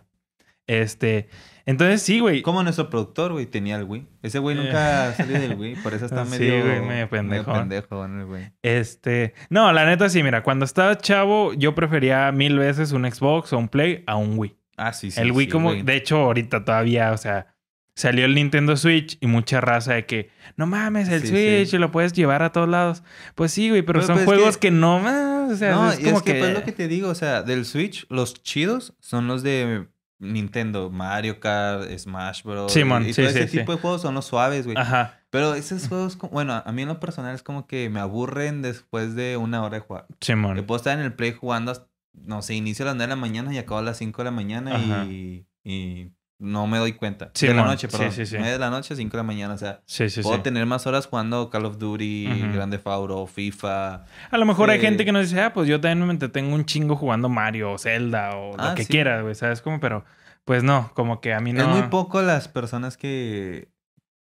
Este. 0.66 1.28
Entonces 1.66 2.00
sí, 2.00 2.20
güey. 2.20 2.40
Como 2.40 2.62
nuestro 2.62 2.88
productor, 2.88 3.32
güey, 3.32 3.44
tenía 3.44 3.76
el 3.76 3.84
Wii. 3.84 4.06
Ese 4.22 4.38
güey 4.38 4.56
nunca 4.56 5.12
salió 5.12 5.38
del 5.38 5.56
Wii, 5.56 5.76
por 5.76 5.92
eso 5.92 6.06
está 6.06 6.22
Eh. 6.22 6.26
Sí, 6.26 6.38
medio... 6.38 6.64
güey, 6.64 6.80
medio 6.80 7.10
pendejo 7.10 8.04
en 8.06 8.20
el 8.20 8.24
Wii. 8.24 8.52
Este. 8.62 9.34
No, 9.50 9.70
la 9.74 9.84
neta 9.84 10.08
sí, 10.08 10.22
mira, 10.22 10.42
cuando 10.42 10.64
estaba 10.64 10.96
chavo, 10.96 11.52
yo 11.52 11.74
prefería 11.74 12.32
mil 12.32 12.58
veces 12.58 12.92
un 12.92 13.04
Xbox 13.10 13.52
o 13.52 13.58
un 13.58 13.68
Play 13.68 14.04
a 14.06 14.16
un 14.16 14.38
Wii. 14.38 14.56
Ah, 14.78 14.94
sí, 14.94 15.10
sí. 15.10 15.20
el 15.20 15.32
Wii, 15.32 15.46
sí, 15.46 15.52
como. 15.52 15.68
güey. 15.68 15.82
De 15.82 15.96
hecho, 15.96 16.16
ahorita 16.16 16.64
todavía, 16.64 17.12
o 17.12 17.18
sea. 17.18 17.53
Salió 17.96 18.24
el 18.24 18.34
Nintendo 18.34 18.76
Switch 18.76 19.16
y 19.20 19.26
mucha 19.28 19.60
raza 19.60 19.94
de 19.94 20.04
que, 20.06 20.30
no 20.56 20.66
mames, 20.66 21.08
el 21.08 21.22
Sí, 21.22 21.28
Switch 21.28 21.68
sí. 21.70 21.78
lo 21.78 21.90
puedes 21.92 22.12
llevar 22.12 22.42
a 22.42 22.50
todos 22.50 22.68
lados. 22.68 23.02
Pues 23.36 23.52
sí, 23.52 23.68
güey, 23.70 23.82
pero 23.82 24.00
Pero, 24.00 24.06
son 24.06 24.16
pues, 24.16 24.22
es 24.22 24.34
juegos 24.34 24.56
que- 24.58 24.68
que... 24.68 24.70
no, 24.72 25.00
ah, 25.06 25.48
o 25.50 25.54
sea, 25.54 25.74
no, 25.74 25.90
es 25.92 25.98
como 26.00 26.16
es 26.18 26.22
que, 26.24 26.32
que... 26.34 26.38
pues 26.40 26.54
lo 26.54 26.64
que 26.64 26.72
te 26.72 26.88
digo, 26.88 27.08
o 27.08 27.14
sea, 27.14 27.42
del 27.42 27.64
Switch, 27.64 28.06
los 28.10 28.34
chidos 28.42 28.94
son 28.98 29.28
los 29.28 29.42
de 29.44 29.86
Nintendo, 30.18 30.90
Mario 30.90 31.38
Kart, 31.38 31.88
Smash 31.98 32.42
Bros. 32.42 32.72
Simón, 32.72 33.04
y 33.06 33.12
sí, 33.12 33.22
todo 33.22 33.30
sí, 33.32 33.38
ese 33.38 33.58
tipo 33.58 33.72
de 33.72 33.78
juegos 33.78 34.02
son 34.02 34.14
los 34.14 34.24
suaves, 34.24 34.64
güey. 34.64 34.76
Ajá, 34.76 35.20
Pero 35.30 35.54
esos 35.54 35.86
juegos, 35.88 36.16
bueno, 36.32 36.62
a 36.64 36.72
mí 36.72 36.82
en 36.82 36.88
lo 36.88 36.98
personal 36.98 37.34
es 37.34 37.42
como 37.44 37.66
que 37.68 37.90
me 37.90 38.00
aburren 38.00 38.62
después 38.62 39.14
de 39.14 39.36
una 39.36 39.62
hora 39.62 39.76
de 39.76 39.80
jugar. 39.80 40.06
Yo 40.08 40.16
Simón. 40.20 40.64
puedo 40.66 40.76
estar 40.78 40.98
en 40.98 41.04
el 41.04 41.12
Play 41.12 41.32
jugando, 41.32 41.70
hasta- 41.72 41.86
no 42.12 42.42
sé, 42.42 42.54
inicio 42.54 42.84
a 42.84 42.86
las 42.86 42.96
9 42.96 43.08
de 43.10 43.16
la 43.16 43.20
mañana 43.20 43.52
y 43.54 43.58
acabo 43.58 43.78
a 43.78 43.82
las 43.82 43.98
5 43.98 44.22
de 44.22 44.24
la 44.24 44.30
mañana 44.30 44.76
Ajá. 44.76 45.04
y, 45.04 45.46
y 45.64 46.10
no 46.38 46.66
me 46.66 46.78
doy 46.78 46.92
cuenta. 46.92 47.26
de 47.26 47.30
Simón, 47.34 47.56
la 47.56 47.64
noche, 47.64 47.88
sí, 47.88 47.96
perdón. 47.96 48.12
sí, 48.12 48.26
sí. 48.26 48.36
9 48.38 48.52
de 48.52 48.58
la 48.58 48.70
noche, 48.70 48.96
5 48.96 49.10
de 49.12 49.16
la 49.18 49.22
mañana, 49.26 49.54
o 49.54 49.58
sea, 49.58 49.80
Sí, 49.86 50.10
sí, 50.10 50.20
puedo 50.22 50.36
sí. 50.36 50.42
tener 50.42 50.66
más 50.66 50.86
horas 50.86 51.06
jugando 51.06 51.48
Call 51.50 51.64
of 51.66 51.78
Duty, 51.78 52.28
Ujú. 52.44 52.52
Grande 52.54 52.78
Fauro, 52.78 53.26
FIFA. 53.26 54.04
A 54.30 54.38
lo 54.38 54.44
mejor 54.44 54.70
hay 54.70 54.78
Sí. 54.80 54.86
gente 54.86 55.04
que 55.04 55.12
nos 55.12 55.28
dice, 55.28 55.40
ah, 55.40 55.52
pues 55.52 55.68
yo 55.68 55.80
también 55.80 56.06
me 56.06 56.12
entretengo 56.12 56.54
un 56.54 56.64
chingo 56.64 56.96
jugando 56.96 57.28
Mario 57.28 57.72
o 57.72 57.78
Zelda 57.78 58.36
o 58.36 58.56
lo 58.56 58.62
Ah, 58.62 58.74
que 58.74 58.84
sí. 58.84 58.88
quieras, 58.92 59.22
güey, 59.22 59.34
¿sabes 59.34 59.62
cómo? 59.62 59.80
Pero, 59.80 60.04
pues 60.44 60.62
no, 60.62 60.90
como 60.94 61.20
que 61.20 61.32
a 61.32 61.40
mí 61.40 61.52
no... 61.52 61.62
Es 61.62 61.68
muy 61.68 61.82
poco 61.88 62.20
las 62.20 62.48
personas 62.48 62.96
que, 62.96 63.68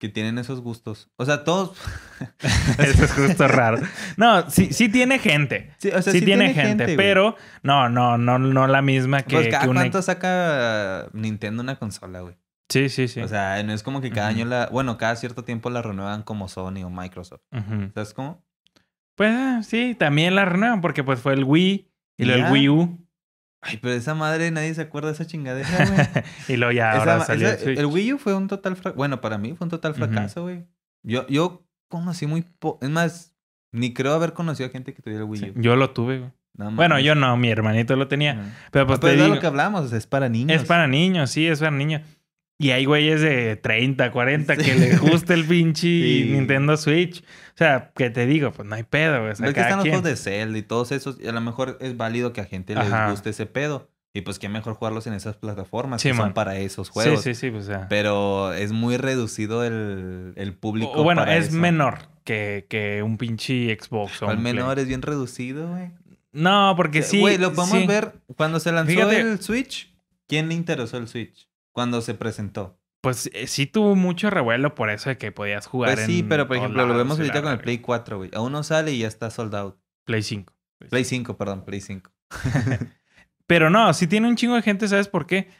que 0.02 0.09
tienen 0.09 0.37
esos 0.37 0.61
gustos. 0.61 1.12
O 1.14 1.25
sea, 1.25 1.44
todos... 1.44 1.78
Eso 2.78 3.04
es 3.04 3.12
justo 3.12 3.47
raro. 3.47 3.78
No, 4.16 4.50
sí, 4.50 4.73
sí 4.73 4.88
tiene 4.88 5.21
gente. 5.21 5.71
Sí, 5.78 5.90
o 5.90 6.02
sea, 6.02 6.12
sí, 6.12 6.23
tiene, 6.23 6.52
gente, 6.54 6.97
pero 6.97 7.37
no, 7.62 7.88
no, 7.88 8.18
no, 8.18 8.37
no 8.37 8.66
la 8.66 8.82
misma 8.82 9.23
que, 9.23 9.37
Pues 9.37 9.49
cada 9.49 9.64
que 9.64 9.73
cuánto 9.73 10.02
saca 10.02 11.06
Nintendo 11.12 11.62
una 11.62 11.76
consola, 11.76 12.18
güey. 12.23 12.35
Sí, 12.68 12.88
sí, 12.88 13.06
sí. 13.06 13.21
O 13.21 13.28
sea, 13.28 13.62
no 13.62 13.73
es 13.73 13.85
como 13.85 14.00
que 14.00 14.11
cada 14.11 14.26
año 14.26 14.44
la... 14.44 14.68
Bueno, 14.73 14.99
cada 14.99 15.14
cierto 15.14 15.44
tiempo 15.44 15.71
la 15.71 15.82
renuevan 15.82 16.25
como 16.25 16.49
Sony 16.49 16.82
o 16.85 16.90
Microsoft. 16.90 17.42
Ujú. 17.52 17.92
¿Sabes 17.94 18.12
cómo? 18.12 18.44
Pues 19.14 19.30
ah, 19.32 19.62
sí, 19.62 19.94
también 19.97 20.35
la 20.35 20.44
renuevan 20.44 20.80
porque 20.80 21.04
pues 21.04 21.21
fue 21.21 21.35
el 21.35 21.44
Wii 21.44 21.88
y 22.16 22.25
luego 22.25 22.47
el 22.47 22.52
Wii 22.52 22.68
U 22.71 23.01
Ay, 23.64 23.78
pero 23.81 23.95
esa 23.95 24.14
madre 24.14 24.50
nadie 24.50 24.75
se 24.75 24.81
acuerda 24.83 25.09
de 25.09 25.14
esa 25.14 25.26
chingadera, 25.26 25.69
güey. 25.87 26.25
y 26.49 26.57
luego 26.57 26.73
ya 26.73 26.92
ahora 26.92 27.19
ma- 27.19 27.25
salió 27.25 27.49
esa- 27.49 27.71
el 27.71 27.87
Wii 27.87 28.14
U 28.14 28.19
fue 28.19 28.35
un 28.35 28.49
total 28.49 28.75
fracaso. 28.75 28.97
Bueno, 28.97 29.21
para 29.21 29.38
mí 29.38 29.54
fue 29.54 29.64
un 29.66 29.71
total 29.71 29.95
fracaso, 29.95 30.42
güey. 30.42 30.64
Yo, 31.04 31.26
yo 31.28 31.64
conocí 31.88 32.26
muy 32.26 32.42
po... 32.42 32.78
Es 32.83 32.90
más, 32.90 33.35
ni 33.71 33.95
creo 33.95 34.14
haber 34.14 34.33
conocido 34.33 34.69
a 34.69 34.73
gente 34.73 34.92
que 34.95 35.00
tuviera 35.02 35.23
el 35.25 35.31
Wii 35.31 35.40
Sí, 35.40 35.52
U. 35.57 35.61
yo 35.62 35.76
lo 35.76 35.90
tuve, 35.90 36.19
güey. 36.19 36.31
No 36.54 36.71
Bueno, 36.73 36.99
yo 37.00 37.14
no, 37.14 37.35
mi 37.38 37.49
hermanito 37.50 37.97
lo 37.97 38.09
tenía. 38.09 38.35
Pero 38.73 38.87
pues 38.87 38.99
Ah, 38.99 39.00
pero 39.00 39.12
te 39.14 39.19
es 39.19 39.23
digo, 39.25 39.35
lo 39.37 39.40
que 39.40 39.47
hablamos, 39.47 39.90
es 39.92 40.07
para 40.07 40.28
niños. 40.28 40.61
es 40.61 40.66
para 40.69 40.87
niños, 40.87 41.31
sí, 41.31 41.47
es 41.47 41.61
para 41.61 41.71
niños. 41.71 42.02
Y 42.62 42.71
hay 42.71 42.85
güeyes 42.85 43.21
de 43.21 43.57
30, 43.57 44.11
40 44.12 44.57
que 44.57 44.62
Sí. 44.64 44.78
les 44.78 45.00
gusta 45.00 45.35
el 45.35 45.45
pinche 45.45 45.81
Sí. 45.88 46.28
Nintendo 46.31 46.76
Switch. 46.76 47.21
O 47.23 47.57
sea, 47.59 47.90
que 47.95 48.09
te 48.11 48.25
digo, 48.26 48.52
pues 48.52 48.66
no 48.69 48.75
hay 48.75 48.85
pedo, 48.85 49.21
güey. 49.21 49.33
O 49.33 49.35
sea, 49.35 49.47
Ves 49.47 49.54
que 49.54 49.61
están 49.61 49.78
los 49.78 49.87
juegos 49.88 50.04
de 50.04 50.16
Zelda 50.16 50.59
y 50.59 50.62
todos 50.62 50.92
esos. 50.92 51.19
Y 51.21 51.26
a 51.28 51.33
lo 51.33 51.40
mejor 51.40 51.76
es 51.81 51.97
válido 51.97 52.33
que 52.33 52.40
a 52.40 52.45
gente 52.45 52.75
les 52.75 52.85
Ajá. 52.87 53.11
guste 53.11 53.31
ese 53.31 53.47
pedo. 53.47 53.88
Y 54.14 54.21
pues 54.21 54.38
qué 54.38 54.49
mejor 54.50 54.75
jugarlos 54.75 55.07
en 55.07 55.14
esas 55.14 55.37
plataformas 55.37 56.02
Sí, 56.02 56.11
que 56.11 56.14
son 56.16 56.35
para 56.35 56.59
esos 56.59 56.88
Sí, 56.88 56.92
juegos. 56.92 57.23
sí, 57.23 57.35
sí, 57.35 57.50
pues, 57.50 57.64
o 57.64 57.66
sea. 57.66 57.88
Pero 57.88 58.52
es 58.52 58.71
muy 58.73 58.97
reducido 58.99 59.64
el, 59.64 60.35
el 60.37 60.52
público. 60.54 60.92
O 60.95 61.02
bueno, 61.02 61.23
para 61.23 61.37
es 61.38 61.49
eso. 61.49 61.57
menor 61.57 61.99
que, 62.25 62.66
que 62.69 63.02
un 63.02 63.16
pinche 63.16 63.75
Xbox 63.81 64.21
o 64.23 64.28
Al 64.28 64.38
Play. 64.38 64.52
menor 64.54 64.78
es 64.78 64.87
bien 64.87 65.00
reducido, 65.02 65.69
güey. 65.69 65.90
No, 66.33 66.75
porque 66.76 67.02
sí. 67.02 67.21
Güey, 67.21 67.38
lo 67.38 67.52
podemos 67.54 67.78
sí. 67.81 67.87
ver 67.87 68.12
cuando 68.37 68.61
se 68.61 68.71
lanzó 68.73 68.92
Fíjate. 68.92 69.21
el 69.21 69.40
Switch. 69.40 69.90
¿Quién 70.28 70.49
le 70.49 70.54
interesó 70.54 70.97
el 70.99 71.09
Switch? 71.09 71.49
Cuando 71.73 72.00
se 72.00 72.14
presentó. 72.14 72.79
Pues 73.00 73.29
eh, 73.33 73.49
sí 73.49 73.67
tuvo 73.67 73.97
mucho 73.97 74.31
revuelo 74.31 74.75
por 74.76 74.88
eso 74.88 75.11
de 75.11 75.19
que 75.19 75.33
podías 75.33 75.67
jugar 75.67 75.95
Pues 75.95 76.07
sí, 76.07 76.21
en 76.21 76.29
pero 76.29 76.47
por 76.47 76.57
ejemplo, 76.57 76.87
lo 76.87 76.97
vemos 76.97 77.19
ahorita 77.19 77.43
con 77.43 77.52
el. 77.52 77.59
Play 77.59 77.79
4, 77.79 78.17
güey. 78.17 78.31
Aún 78.33 78.52
no 78.52 78.62
sale 78.62 78.93
y 78.93 79.00
ya 79.00 79.09
está 79.09 79.31
sold 79.31 79.55
out. 79.55 79.76
Play 80.05 80.23
5. 80.23 80.52
Play 80.88 81.05
5, 81.05 81.37
perdón, 81.37 81.64
Play 81.64 81.81
5. 81.81 82.11
Pero 83.47 83.71
no, 83.71 83.93
sí 83.93 84.07
tiene 84.07 84.29
un 84.29 84.37
chingo 84.37 84.55
de 84.55 84.62
gente, 84.62 84.88
¿sabes 84.88 85.09
por 85.09 85.26
qué? 85.26 85.50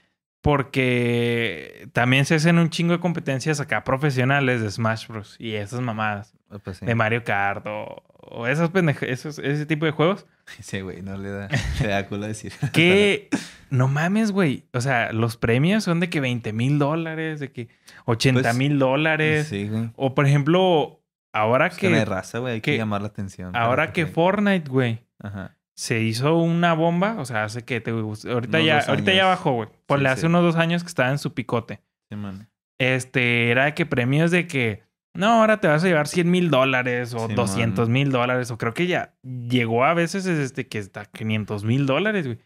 Porque 0.41 1.89
también 1.93 2.25
se 2.25 2.37
hacen 2.37 2.59
un 2.59 2.71
chingo 2.71 2.93
de 2.93 3.01
competencias 3.01 3.61
acá 3.61 3.85
profesionales 3.85 4.61
de 4.61 4.71
Smash 4.71 5.07
Bros. 5.09 5.37
y 5.39 5.55
esas 5.55 5.81
mamadas. 5.81 6.35
Ah, 6.53 6.59
pues 6.63 6.79
sí. 6.79 6.87
De 6.87 6.95
Mario 6.95 7.25
Kart 7.25 7.67
o, 7.67 8.03
o 8.19 8.47
esos 8.47 8.71
esos, 9.03 9.39
ese 9.39 9.67
tipo 9.67 9.85
de 9.87 9.93
juegos. 9.93 10.27
Sí, 10.61 10.81
güey, 10.81 11.03
no 11.03 11.17
le 11.17 11.31
da, 11.31 11.49
le 11.81 11.87
da 11.89 12.07
culo 12.09 12.27
decir. 12.27 12.53
Que 12.73 13.29
no 13.71 13.89
mames, 13.89 14.33
güey. 14.33 14.65
O 14.73 14.81
sea, 14.81 15.13
los 15.13 15.37
premios 15.37 15.85
son 15.85 16.01
de 16.01 16.11
que 16.11 16.21
20 16.21 16.53
mil 16.53 16.79
dólares, 16.79 17.41
de 17.41 17.53
que 17.53 17.69
80 18.07 18.43
Pues, 18.43 18.57
mil 18.57 18.79
dólares. 18.79 19.47
Sí, 19.49 19.69
güey. 19.69 19.91
O 19.97 20.15
por 20.15 20.27
ejemplo, 20.27 21.01
ahora 21.33 21.69
Es 21.69 21.77
que 21.79 21.89
que, 21.89 22.05
raza, 22.05 22.39
güey, 22.41 22.55
hay 22.55 22.61
que, 22.61 22.73
que- 22.73 22.77
llamar 22.79 23.01
la 23.03 23.09
atención. 23.09 23.55
ahora 23.57 23.93
que. 23.93 24.07
Fortnite, 24.07 24.69
güey, 24.69 25.07
Ajá. 25.21 25.57
se 25.77 26.01
hizo 26.01 26.37
una 26.37 26.75
bomba, 26.75 27.15
o 27.19 27.25
sea, 27.25 27.45
hace 27.45 27.63
que 27.65 27.81
te 27.81 27.93
ahorita 27.93 28.59
Unos 28.59 28.67
ya, 28.67 28.81
ahorita 28.81 29.13
ya 29.15 29.27
bajó, 29.27 29.53
güey. 29.53 29.69
Ponle 29.87 30.09
Sí, 30.09 30.13
hace 30.13 30.21
sí. 30.23 30.27
unos 30.27 30.43
dos 30.43 30.57
años 30.57 30.83
que 30.83 30.89
estaba 30.89 31.11
en 31.11 31.19
su 31.19 31.33
picote. 31.35 31.81
Sí, 32.11 32.17
man. 32.17 32.49
Este, 32.79 33.51
era 33.51 33.67
de 33.67 33.75
que 33.75 33.87
premios 33.87 34.31
de 34.33 34.47
que, 34.49 34.83
no, 35.15 35.27
ahora 35.41 35.61
te 35.61 35.69
vas 35.69 35.83
a 35.85 35.87
llevar 35.87 36.09
100 36.09 36.31
mil 36.31 36.51
dólares 36.51 37.13
o 37.15 37.21
Simón. 37.21 37.35
200 37.37 37.89
mil 37.89 38.11
dólares, 38.11 38.51
o 38.51 38.59
creo 38.59 38.75
que 38.75 38.87
ya 38.87 39.15
llegó 39.23 39.85
a 39.85 39.95
veces 39.95 40.27
este, 40.27 40.69
que 40.69 40.79
está 40.79 41.05
500 41.07 41.65
mil 41.65 41.87
dólares, 41.87 42.27
güey. 42.27 42.39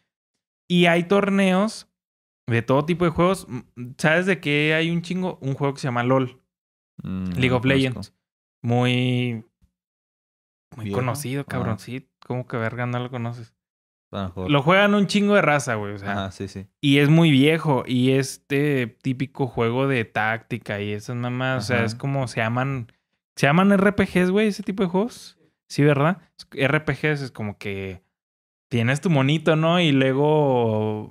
Y 0.69 0.87
hay 0.87 1.05
torneos 1.05 1.89
de 2.49 2.63
todo 2.63 2.85
tipo 2.85 3.05
de 3.05 3.11
juegos. 3.11 3.47
¿Sabes 3.99 4.27
de 4.27 4.41
qué 4.41 4.75
hay 4.75 4.91
un 4.91 5.03
chingo? 5.03 5.39
Un 5.41 5.55
juego 5.55 5.75
que 5.75 5.81
se 5.81 5.87
llama 5.89 6.03
LOL, 6.05 6.43
Mm, 7.03 7.33
League 7.37 7.53
of 7.53 7.65
Legends. 7.65 8.15
Muy, 8.63 9.45
muy 10.77 10.85
¿Viejo? 10.87 10.99
conocido, 11.01 11.43
Ah. 11.43 11.47
cabrón. 11.49 11.79
Sí, 11.79 12.09
¿cómo 12.21 12.47
que 12.47 12.57
verga 12.57 12.87
no 12.87 12.99
lo 12.99 13.11
conoces? 13.11 13.55
Lo 14.11 14.63
juegan 14.63 14.95
un 14.95 15.07
chingo 15.07 15.35
de 15.35 15.43
raza, 15.43 15.75
güey. 15.75 15.95
O 15.95 15.99
sea, 15.99 16.13
Ajá, 16.13 16.31
sí, 16.31 16.49
sí. 16.49 16.67
y 16.81 16.99
es 16.99 17.09
muy 17.09 17.31
viejo. 17.31 17.85
Y 17.87 18.13
este 18.13 18.87
típico 19.03 19.47
juego 19.47 19.89
de 19.89 20.05
táctica 20.05 20.81
y 20.81 20.93
esas 20.93 21.17
mamás. 21.17 21.65
O 21.65 21.67
sea, 21.67 21.85
es 21.85 21.95
como 21.95 22.27
se 22.29 22.41
llaman. 22.41 22.93
Se 23.37 23.47
llaman 23.47 23.77
RPGs, 23.77 24.31
güey, 24.31 24.49
ese 24.49 24.63
tipo 24.63 24.83
de 24.83 24.89
juegos. 24.89 25.39
Sí, 25.69 25.83
¿verdad? 25.83 26.19
RPGs 26.53 27.21
es 27.21 27.31
como 27.31 27.59
que 27.59 28.03
tienes 28.69 29.01
tu 29.01 29.11
monito, 29.11 29.57
¿no? 29.57 29.81
Y 29.81 29.93
luego 29.93 31.11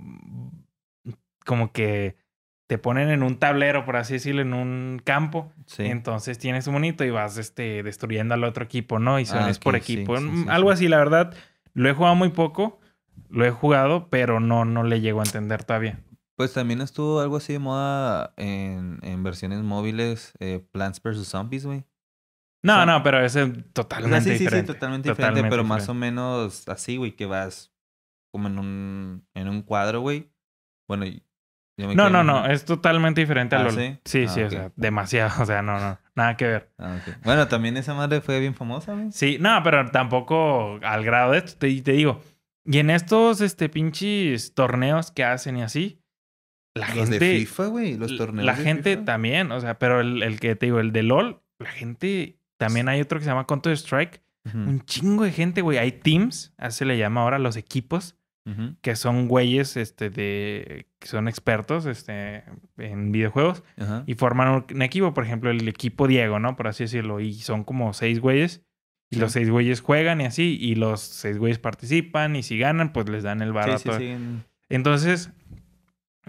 como 1.45 1.71
que 1.71 2.15
te 2.67 2.79
ponen 2.79 3.09
en 3.09 3.21
un 3.21 3.37
tablero, 3.37 3.85
por 3.85 3.95
así 3.97 4.13
decirlo, 4.13 4.41
en 4.41 4.53
un 4.53 5.01
campo. 5.03 5.51
Sí. 5.67 5.83
Entonces 5.85 6.39
tienes 6.39 6.65
tu 6.65 6.71
monito 6.71 7.03
y 7.03 7.11
vas 7.11 7.37
este, 7.37 7.83
destruyendo 7.83 8.33
al 8.33 8.43
otro 8.43 8.63
equipo, 8.63 8.97
¿no? 8.97 9.19
Y 9.19 9.25
son 9.25 9.43
Ah, 9.43 9.49
es 9.51 9.59
por 9.59 9.75
equipo. 9.75 10.17
sí, 10.17 10.23
Mm, 10.23 10.43
sí, 10.43 10.49
Algo 10.49 10.69
sí. 10.71 10.73
así, 10.73 10.87
la 10.87 10.97
verdad. 10.97 11.35
Lo 11.73 11.89
he 11.89 11.93
jugado 11.93 12.15
muy 12.15 12.29
poco. 12.29 12.79
Lo 13.29 13.45
he 13.45 13.51
jugado, 13.51 14.09
pero 14.09 14.39
no, 14.39 14.65
no 14.65 14.83
le 14.83 15.01
llego 15.01 15.19
a 15.21 15.23
entender 15.23 15.63
todavía. 15.63 15.99
Pues 16.37 16.53
también 16.53 16.81
estuvo 16.81 17.19
algo 17.21 17.37
así 17.37 17.53
de 17.53 17.59
moda 17.59 18.33
en, 18.37 18.99
en 19.03 19.23
versiones 19.23 19.61
móviles, 19.61 20.33
eh, 20.39 20.65
Plants 20.71 21.01
vs. 21.01 21.27
Zombies, 21.27 21.65
güey. 21.65 21.85
No, 22.63 22.85
no, 22.85 23.03
pero 23.03 23.23
ese 23.23 23.43
es 23.43 23.49
O 23.49 23.53
sea, 23.53 23.63
totalmente 23.73 24.21
sí, 24.21 24.29
sí, 24.31 24.37
sí, 24.37 24.43
diferente. 24.45 24.73
totalmente 24.73 25.09
diferente, 25.09 25.31
Totalmente 25.41 25.49
pero 25.55 25.63
más 25.63 25.83
diferente. 25.83 25.91
o 25.91 25.95
menos 25.95 26.67
así, 26.67 26.97
güey, 26.97 27.15
que 27.15 27.25
vas 27.25 27.71
como 28.33 28.47
en 28.47 28.57
un, 28.59 29.27
en 29.33 29.47
un 29.47 29.61
cuadro, 29.61 30.01
güey. 30.01 30.31
Bueno, 30.87 31.05
y- 31.05 31.23
yo 31.77 31.87
me 31.87 31.95
No, 31.95 32.09
no, 32.09 32.21
en 32.21 32.27
no, 32.27 32.45
es 32.47 32.65
totalmente 32.65 33.21
diferente 33.21 33.55
a 33.55 33.59
¿Ah, 33.59 33.63
LOL. 33.63 33.73
sí? 33.73 33.99
Sí, 34.05 34.25
Ah, 34.25 34.29
sí, 34.29 34.41
o 34.43 34.49
sea, 34.49 34.71
demasiado, 34.75 35.29
o 35.43 35.45
sea, 35.45 35.61
no, 35.61 35.79
no, 35.79 35.99
nada 36.15 36.35
que 36.37 36.47
ver. 36.47 36.71
Ah. 36.79 36.97
Bueno, 37.23 37.47
también 37.47 37.77
esa 37.77 37.93
madre 37.93 38.19
fue 38.21 38.39
bien 38.39 38.55
famosa, 38.55 38.93
güey. 38.93 39.11
Sí, 39.11 39.37
no, 39.39 39.61
pero 39.63 39.89
tampoco 39.91 40.79
al 40.83 41.03
grado 41.03 41.31
de 41.33 41.37
esto, 41.39 41.57
te, 41.59 41.81
te 41.81 41.91
digo. 41.93 42.19
Y 42.65 42.79
en 42.79 42.89
estos, 42.89 43.41
este, 43.41 43.69
pinches 43.69 44.53
torneos 44.53 45.11
que 45.11 45.23
hacen 45.23 45.57
y 45.57 45.61
así, 45.63 46.01
la 46.75 46.87
Los 46.95 47.09
gente... 47.09 47.23
de 47.25 47.39
FIFA, 47.39 47.65
güey, 47.67 47.95
los 47.97 48.17
torneos 48.17 48.45
La 48.45 48.55
de 48.55 48.63
gente 48.63 48.91
FIFA. 48.93 49.05
también, 49.05 49.51
o 49.51 49.59
sea, 49.61 49.77
pero 49.79 50.01
el, 50.01 50.23
el 50.23 50.39
que 50.39 50.55
te 50.55 50.65
digo, 50.65 50.79
el 50.79 50.91
de 50.91 51.03
LOL, 51.03 51.41
la 51.59 51.69
gente... 51.69 52.39
También 52.57 52.87
hay 52.89 53.01
otro 53.01 53.19
que 53.19 53.25
se 53.25 53.29
llama 53.31 53.45
Counter-Strike. 53.47 54.21
Ujú, 54.47 54.57
Un 54.57 54.85
chingo 54.85 55.23
de 55.25 55.31
gente, 55.31 55.61
güey. 55.61 55.77
Hay 55.77 55.91
teams, 55.91 56.53
así 56.57 56.79
se 56.79 56.85
le 56.85 56.97
llama 56.97 57.21
ahora 57.21 57.37
los 57.39 57.55
equipos, 57.57 58.17
que 58.81 58.95
son 58.95 59.27
güeyes, 59.27 59.75
este, 59.75 60.09
de... 60.11 60.87
que 60.99 61.07
son 61.07 61.27
expertos, 61.27 61.85
este, 61.87 62.43
en 62.77 63.11
videojuegos. 63.11 63.63
ajá. 63.77 64.03
y 64.05 64.13
forman 64.15 64.65
un 64.73 64.81
equipo, 64.83 65.13
por 65.13 65.23
ejemplo, 65.25 65.49
el 65.49 65.67
equipo 65.67 66.07
Diego, 66.07 66.39
¿no? 66.39 66.55
Por 66.55 66.67
así 66.67 66.83
decirlo, 66.83 67.19
y 67.19 67.33
son 67.33 67.63
como 67.63 67.91
seis 67.93 68.19
güeyes, 68.19 68.61
y 69.09 69.17
los 69.17 69.31
seis 69.33 69.49
güeyes 69.49 69.81
juegan 69.81 70.19
y 70.21 70.25
así, 70.25 70.57
y 70.59 70.75
los 70.75 70.99
seis 71.01 71.37
güeyes 71.37 71.59
participan, 71.59 72.35
y 72.35 72.43
si 72.43 72.57
ganan, 72.57 72.91
pues 72.91 73.07
les 73.09 73.23
dan 73.23 73.41
el 73.41 73.53
barato. 73.53 73.93
sí, 73.93 73.97
sí. 73.99 74.07
en- 74.07 74.43
Entonces, 74.69 75.29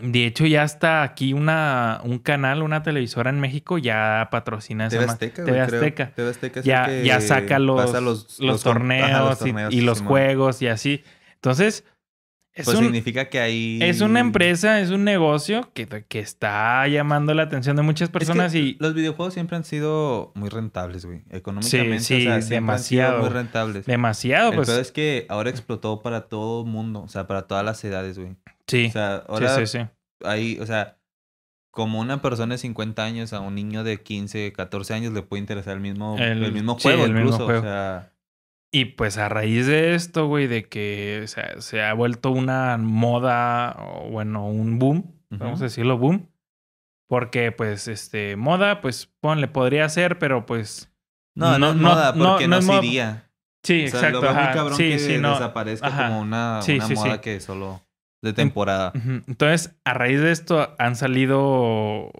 de 0.00 0.26
hecho, 0.26 0.44
ya 0.44 0.62
está 0.62 1.02
aquí 1.02 1.32
una, 1.32 2.00
un 2.04 2.18
canal, 2.18 2.62
una 2.62 2.82
televisora 2.82 3.30
en 3.30 3.40
México, 3.40 3.78
ya 3.78 4.28
patrocina 4.30 4.88
TV 4.90 5.04
Azteca, 5.06 5.44
TV. 5.44 5.60
Azteca. 5.60 6.10
TV 6.14 6.28
Azteca 6.30 6.60
es 6.60 6.66
Ya, 6.66 6.84
que 6.84 7.02
ya 7.04 7.20
saca 7.22 7.58
los, 7.58 8.38
los, 8.38 8.62
torneos, 8.62 9.10
ajá, 9.10 9.20
los 9.50 9.72
y- 9.72 9.80
los 9.80 10.02
juegos 10.02 10.60
y 10.60 10.68
así. 10.68 11.02
Entonces, 11.36 11.84
es 12.56 12.64
Pues 12.64 12.78
un, 12.78 12.84
significa 12.84 13.28
que 13.28 13.38
ahí... 13.38 13.78
es 13.82 14.00
una 14.00 14.18
empresa, 14.18 14.80
es 14.80 14.90
un 14.90 15.04
negocio 15.04 15.70
que, 15.74 15.86
que 15.86 16.18
está 16.18 16.88
llamando 16.88 17.34
la 17.34 17.42
atención 17.42 17.76
de 17.76 17.82
muchas 17.82 18.08
Es 18.08 18.12
que 18.12 18.18
personas 18.18 18.54
y 18.54 18.76
Los 18.80 18.94
videojuegos 18.94 19.34
siempre 19.34 19.56
han 19.56 19.64
sido 19.64 20.32
muy 20.34 20.48
rentables, 20.48 21.04
güey. 21.04 21.22
Económicamente, 21.30 22.00
sí, 22.00 22.14
o 22.14 22.20
sea, 22.22 22.42
siempre 22.42 22.74
han 22.74 22.80
sido 22.80 23.02
demasiado. 23.02 23.20
muy 23.20 23.28
rentables. 23.28 23.86
demasiado, 23.86 24.48
El 24.50 24.54
pues. 24.56 24.68
peor 24.68 24.80
es 24.80 24.90
que 24.90 25.26
ahora 25.28 25.50
explotó 25.50 26.02
para 26.02 26.22
todo 26.22 26.64
el 26.64 26.68
mundo, 26.70 27.02
o 27.02 27.08
sea, 27.08 27.26
para 27.26 27.42
todas 27.42 27.64
las 27.64 27.84
edades, 27.84 28.18
güey. 28.18 28.34
Sí, 28.66 28.86
O 28.88 28.92
sea, 28.92 29.16
ahora 29.28 29.54
sí, 29.54 29.66
sí, 29.66 29.78
sí. 29.78 29.86
ahí, 30.26 30.58
o 30.60 30.66
sea, 30.66 30.96
como 31.70 32.00
una 32.00 32.22
persona 32.22 32.54
de 32.54 32.58
50 32.58 33.04
años 33.04 33.32
a 33.34 33.40
un 33.40 33.54
niño 33.54 33.84
de 33.84 34.00
15, 34.00 34.52
14 34.54 34.94
años 34.94 35.12
le 35.12 35.20
puede 35.20 35.40
interesar 35.42 35.74
el 35.74 35.80
mismo, 35.80 36.16
el, 36.18 36.42
El- 36.42 36.52
mismo 36.52 36.76
sí, 36.78 36.84
juego, 36.84 37.04
el 37.04 37.12
mismo 37.12 37.26
incluso. 37.28 37.44
juego. 37.44 37.60
O 37.60 37.64
sea, 37.64 38.12
Y 38.72 38.86
pues 38.86 39.16
a 39.18 39.28
raíz 39.28 39.66
de 39.66 39.94
esto, 39.94 40.26
güey, 40.26 40.46
de 40.48 40.68
que 40.68 41.22
o 41.24 41.26
sea, 41.28 41.60
se 41.60 41.82
ha 41.82 41.92
vuelto 41.94 42.30
una 42.30 42.76
moda, 42.78 43.76
o 43.78 44.10
bueno, 44.10 44.46
un 44.48 44.78
boom, 44.78 45.14
vamos 45.30 45.60
a 45.60 45.64
decirlo 45.64 45.98
boom. 45.98 46.28
Porque, 47.08 47.52
pues, 47.52 47.86
este, 47.86 48.34
moda, 48.34 48.80
pues, 48.80 49.06
ponle, 49.20 49.46
podría 49.46 49.88
ser, 49.88 50.18
pero 50.18 50.44
pues. 50.44 50.92
no, 51.36 51.52
no, 51.52 51.58
No, 51.58 51.70
es 51.70 51.76
no, 51.76 51.88
moda, 51.88 52.12
no, 52.16 52.24
porque 52.30 52.48
no 52.48 52.56
no, 52.56 52.58
es 52.58 52.64
moda. 52.66 52.78
iría. 52.84 53.30
Sí, 53.62 53.84
O 53.86 53.88
sea, 53.90 54.00
exacto. 54.00 54.20
lo 54.22 54.30
ajá. 54.30 54.52
cabrón 54.52 54.76
Sí, 54.76 54.88
que 54.90 54.98
sí, 54.98 55.18
no. 55.18 55.30
desaparezca 55.34 55.86
Ajá. 55.86 56.08
como 56.08 56.20
una, 56.20 56.60
Sí, 56.62 56.76
una 56.76 56.88
moda 56.88 57.20
que 57.20 57.38
solo 57.40 57.80
de 58.22 58.32
temporada. 58.32 58.92
Ujú. 58.96 59.22
Entonces, 59.28 59.76
a 59.84 59.94
raíz 59.94 60.20
de 60.20 60.32
esto 60.32 60.74
han 60.78 60.96
salido, 60.96 62.10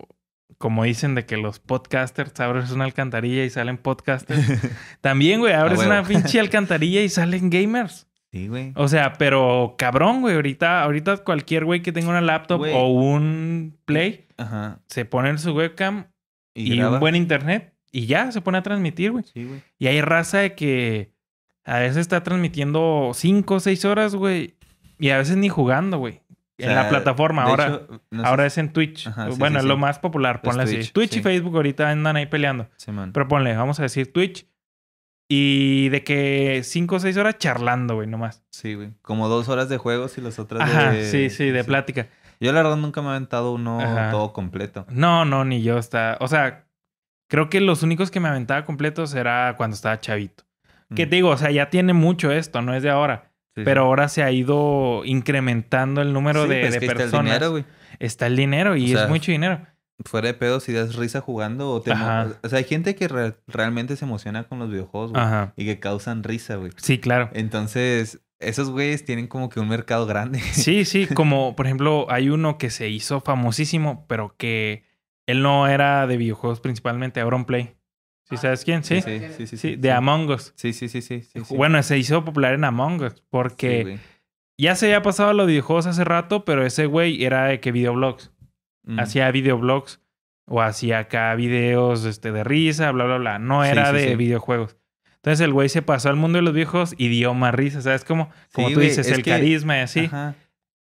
como 0.59 0.85
dicen, 0.85 1.15
de 1.15 1.27
que 1.27 1.37
los 1.37 1.59
podcasters 1.59 2.39
abres 2.41 2.71
una 2.71 2.85
alcantarilla 2.85 3.45
y 3.45 3.51
salen 3.51 3.77
podcasters. 3.79 4.41
También, 5.01 5.41
güey, 5.41 5.53
abres 5.53 5.81
una 5.81 6.03
pinche 6.03 6.41
alcantarilla 6.41 7.03
y 7.03 7.09
salen 7.09 7.51
gamers. 7.51 8.07
sí, 8.33 8.49
güey. 8.49 8.73
O 8.77 8.89
sea, 8.89 9.15
pero 9.15 9.75
cabrón, 9.79 10.21
güey. 10.23 10.35
Ahorita, 10.37 10.83
ahorita 10.83 11.19
cualquier 11.19 11.65
güey 11.65 11.83
que 11.83 11.93
tenga 11.93 12.09
una 12.09 12.21
laptop 12.21 12.59
Güey. 12.59 12.73
o 12.75 12.87
un 12.89 13.79
play 13.85 14.27
Ajá. 14.37 14.81
se 14.87 15.05
pone 15.05 15.31
en 15.31 15.39
su 15.39 15.53
webcam 15.53 16.07
Y, 16.55 16.81
un 16.81 17.01
buen 17.01 17.17
internet 17.17 17.75
y 17.93 18.07
ya 18.07 18.31
se 18.33 18.41
pone 18.41 18.59
a 18.59 18.63
transmitir, 18.63 19.13
güey. 19.13 19.25
Sí, 19.25 19.45
güey. 19.45 19.63
Y 19.79 19.87
hay 19.87 20.01
raza 20.01 20.39
de 20.39 20.55
que 20.55 21.13
a 21.65 21.79
veces 21.79 21.99
está 21.99 22.23
transmitiendo 22.23 23.13
cinco 23.15 23.55
o 23.55 23.61
seis 23.61 23.85
horas, 23.85 24.15
güey. 24.15 24.57
Y 24.99 25.11
a 25.11 25.19
veces 25.19 25.37
ni 25.37 25.49
jugando, 25.49 25.99
güey. 25.99 26.21
En 26.59 26.71
O 26.71 26.75
la 26.75 26.89
plataforma. 26.89 27.43
Ahora, 27.45 27.67
hecho, 27.67 28.03
no 28.11 28.23
sé 28.23 28.27
ahora 28.29 28.47
es 28.47 28.57
en 28.59 28.73
Twitch. 28.73 29.07
Ajá, 29.09 29.31
sí, 29.31 29.37
bueno, 29.39 29.59
sí, 29.61 29.65
es 29.65 29.69
lo 29.69 29.77
más 29.77 29.99
popular, 29.99 30.41
ponle 30.41 30.63
así. 30.63 30.91
Twitch, 30.91 31.17
y 31.17 31.23
Facebook 31.23 31.55
ahorita 31.57 31.91
andan 31.91 32.17
ahí 32.17 32.27
peleando. 32.27 32.69
Sí, 32.77 32.93
man. 32.93 33.13
Pero 33.13 33.29
ponle, 33.29 33.55
vamos 33.57 33.79
a 33.79 33.83
decir 33.83 34.13
Twitch. 34.13 34.47
Y 35.29 35.89
de 35.89 36.05
que 36.05 36.61
cinco 36.65 36.97
o 36.97 37.01
seis 37.01 37.17
horas 37.17 37.37
charlando, 37.39 37.97
güey, 37.97 38.07
nomás. 38.07 38.45
Sí, 38.51 38.75
güey. 38.75 38.93
Como 39.03 39.29
dos 39.29 39.49
horas 39.49 39.69
de 39.69 39.77
juegos 39.77 40.17
y 40.19 40.21
las 40.21 40.39
otras 40.39 40.63
Ajá, 40.63 40.93
de... 40.93 41.05
sí, 41.05 41.31
sí, 41.31 41.51
de 41.51 41.65
plática. 41.65 42.07
Yo 42.39 42.53
la 42.53 42.63
verdad 42.63 42.77
nunca 42.77 43.01
me 43.03 43.09
he 43.09 43.11
aventado 43.13 43.53
uno 43.53 43.81
Ajá. 43.81 44.11
todo 44.11 44.33
completo. 44.33 44.87
No, 44.89 45.25
no, 45.25 45.45
ni 45.45 45.63
yo 45.63 45.79
está. 45.79 46.17
O 46.21 46.29
sea, 46.29 46.67
creo 47.29 47.49
que 47.51 47.61
los 47.61 47.83
únicos 47.83 48.11
que 48.11 48.21
me 48.21 48.29
aventaba 48.29 48.65
completos 48.65 49.15
era 49.15 49.55
cuando 49.57 49.75
estaba 49.75 49.99
chavito. 49.99 50.45
Que 50.95 51.07
Mm. 51.07 51.11
te 51.11 51.17
digo, 51.17 51.31
o 51.31 51.37
sea, 51.37 51.51
ya 51.51 51.71
tiene 51.71 51.93
mucho 51.93 52.31
esto, 52.31 52.63
no 52.63 52.73
es 52.75 52.83
de 52.85 52.91
ahora. 52.91 53.26
Sí, 53.57 53.63
Pero 53.65 53.83
sí. 53.83 53.85
ahora 53.87 54.09
se 54.09 54.23
ha 54.23 54.31
ido 54.31 55.03
incrementando 55.05 56.03
el 56.03 56.13
número 56.13 56.45
Sí, 56.45 56.49
de, 56.51 56.61
pues 56.61 56.73
de 56.75 56.79
que 56.81 56.85
está 56.87 56.93
el 56.93 56.99
personas. 56.99 57.25
dinero, 57.25 57.51
güey. 57.53 57.65
Está 57.99 58.27
el 58.27 58.37
dinero 58.37 58.77
y 58.77 58.85
O 58.93 58.97
sea, 58.97 59.05
es 59.05 59.11
mucho 59.11 59.33
dinero. 59.33 59.61
Fuera 60.05 60.29
de 60.29 60.35
pedo, 60.35 60.61
si 60.61 60.73
das 60.75 60.95
risa 60.97 61.23
jugando 61.23 61.71
o 61.71 61.81
te... 61.81 61.91
O 61.91 61.95
sea, 62.49 62.59
hay 62.59 62.65
gente 62.65 62.95
que 62.95 63.09
re- 63.09 63.35
realmente 63.47 63.97
se 63.97 64.05
emociona 64.05 64.45
con 64.45 64.59
los 64.59 64.71
videojuegos, 64.71 65.13
güey. 65.13 65.23
Ajá. 65.23 65.55
Y 65.57 65.65
que 65.65 65.81
causan 65.81 66.23
risa, 66.23 66.57
güey. 66.57 66.71
Sí, 66.77 66.99
claro. 66.99 67.31
Entonces, 67.33 68.21
esos 68.39 68.69
güeyes 68.71 69.07
tienen 69.07 69.27
como 69.27 69.49
que 69.49 69.59
un 69.59 69.69
mercado 69.69 70.05
grande. 70.07 70.41
Sí, 70.53 70.85
sí, 70.85 71.07
como 71.07 71.57
por 71.57 71.65
ejemplo, 71.65 72.07
hay 72.11 72.29
uno 72.29 72.59
que 72.59 72.69
se 72.69 72.91
hizo 72.91 73.23
famosísimo, 73.23 74.05
pero 74.07 74.35
que 74.37 74.85
él 75.25 75.43
no 75.43 75.67
era 75.67 76.07
de 76.07 76.19
videojuegos 76.19 76.61
principalmente, 76.61 77.21
Auronplay. 77.21 77.76
¿Sí 78.29 78.37
sabes 78.37 78.65
quién? 78.65 78.83
Sí. 78.83 79.01
Sí, 79.03 79.21
sí, 79.37 79.47
sí, 79.47 79.57
sí. 79.57 79.77
de. 79.77 79.93
Among 79.93 80.31
Us. 80.31 80.53
Sí, 80.57 80.73
sí, 80.73 80.89
sí, 80.89 81.01
sí. 81.01 81.23
Bueno, 81.51 81.83
se 81.83 81.97
hizo 81.97 82.25
popular 82.25 82.55
en 82.55 82.65
Among 82.65 83.01
Us 83.03 83.23
porque 83.31 83.99
ya 84.59 84.75
se 84.75 84.87
había 84.87 85.03
pasado 85.03 85.31
a 85.31 85.35
los 85.35 85.47
videojuegos 85.47 85.87
hace 85.87 86.05
rato, 86.05 86.45
pero 86.45 86.67
ese 86.67 86.87
güey 86.87 87.25
era 87.25 87.47
de 87.47 87.61
que 87.61 87.71
videoblogs. 87.73 88.33
Mm. 88.85 88.99
Hacía 89.01 89.31
videoblogs 89.31 90.01
o 90.49 90.61
hacía 90.63 91.01
acá 91.01 91.35
videos 91.35 92.05
este, 92.05 92.33
de 92.33 92.43
risa, 92.45 92.91
bla, 92.93 93.05
bla, 93.05 93.19
bla. 93.19 93.39
No 93.39 93.65
era 93.65 93.93
de 93.93 94.17
videojuegos. 94.17 94.77
Entonces 95.17 95.45
el 95.45 95.53
güey 95.53 95.69
se 95.69 95.83
pasó 95.83 96.09
al 96.09 96.17
mundo 96.17 96.39
de 96.39 96.43
los 96.43 96.55
videojuegos 96.55 96.95
y 96.97 97.09
dio 97.09 97.35
más 97.35 97.53
risa, 97.55 97.83
¿sabes? 97.83 98.05
Como, 98.05 98.31
como 98.53 98.71
tú 98.71 98.81
dices, 98.81 99.07
es 99.07 99.13
el 99.13 99.23
que- 99.25 99.31
carisma 99.33 99.77
y 99.79 99.81
así. 99.81 100.05
Ajá. 100.05 100.35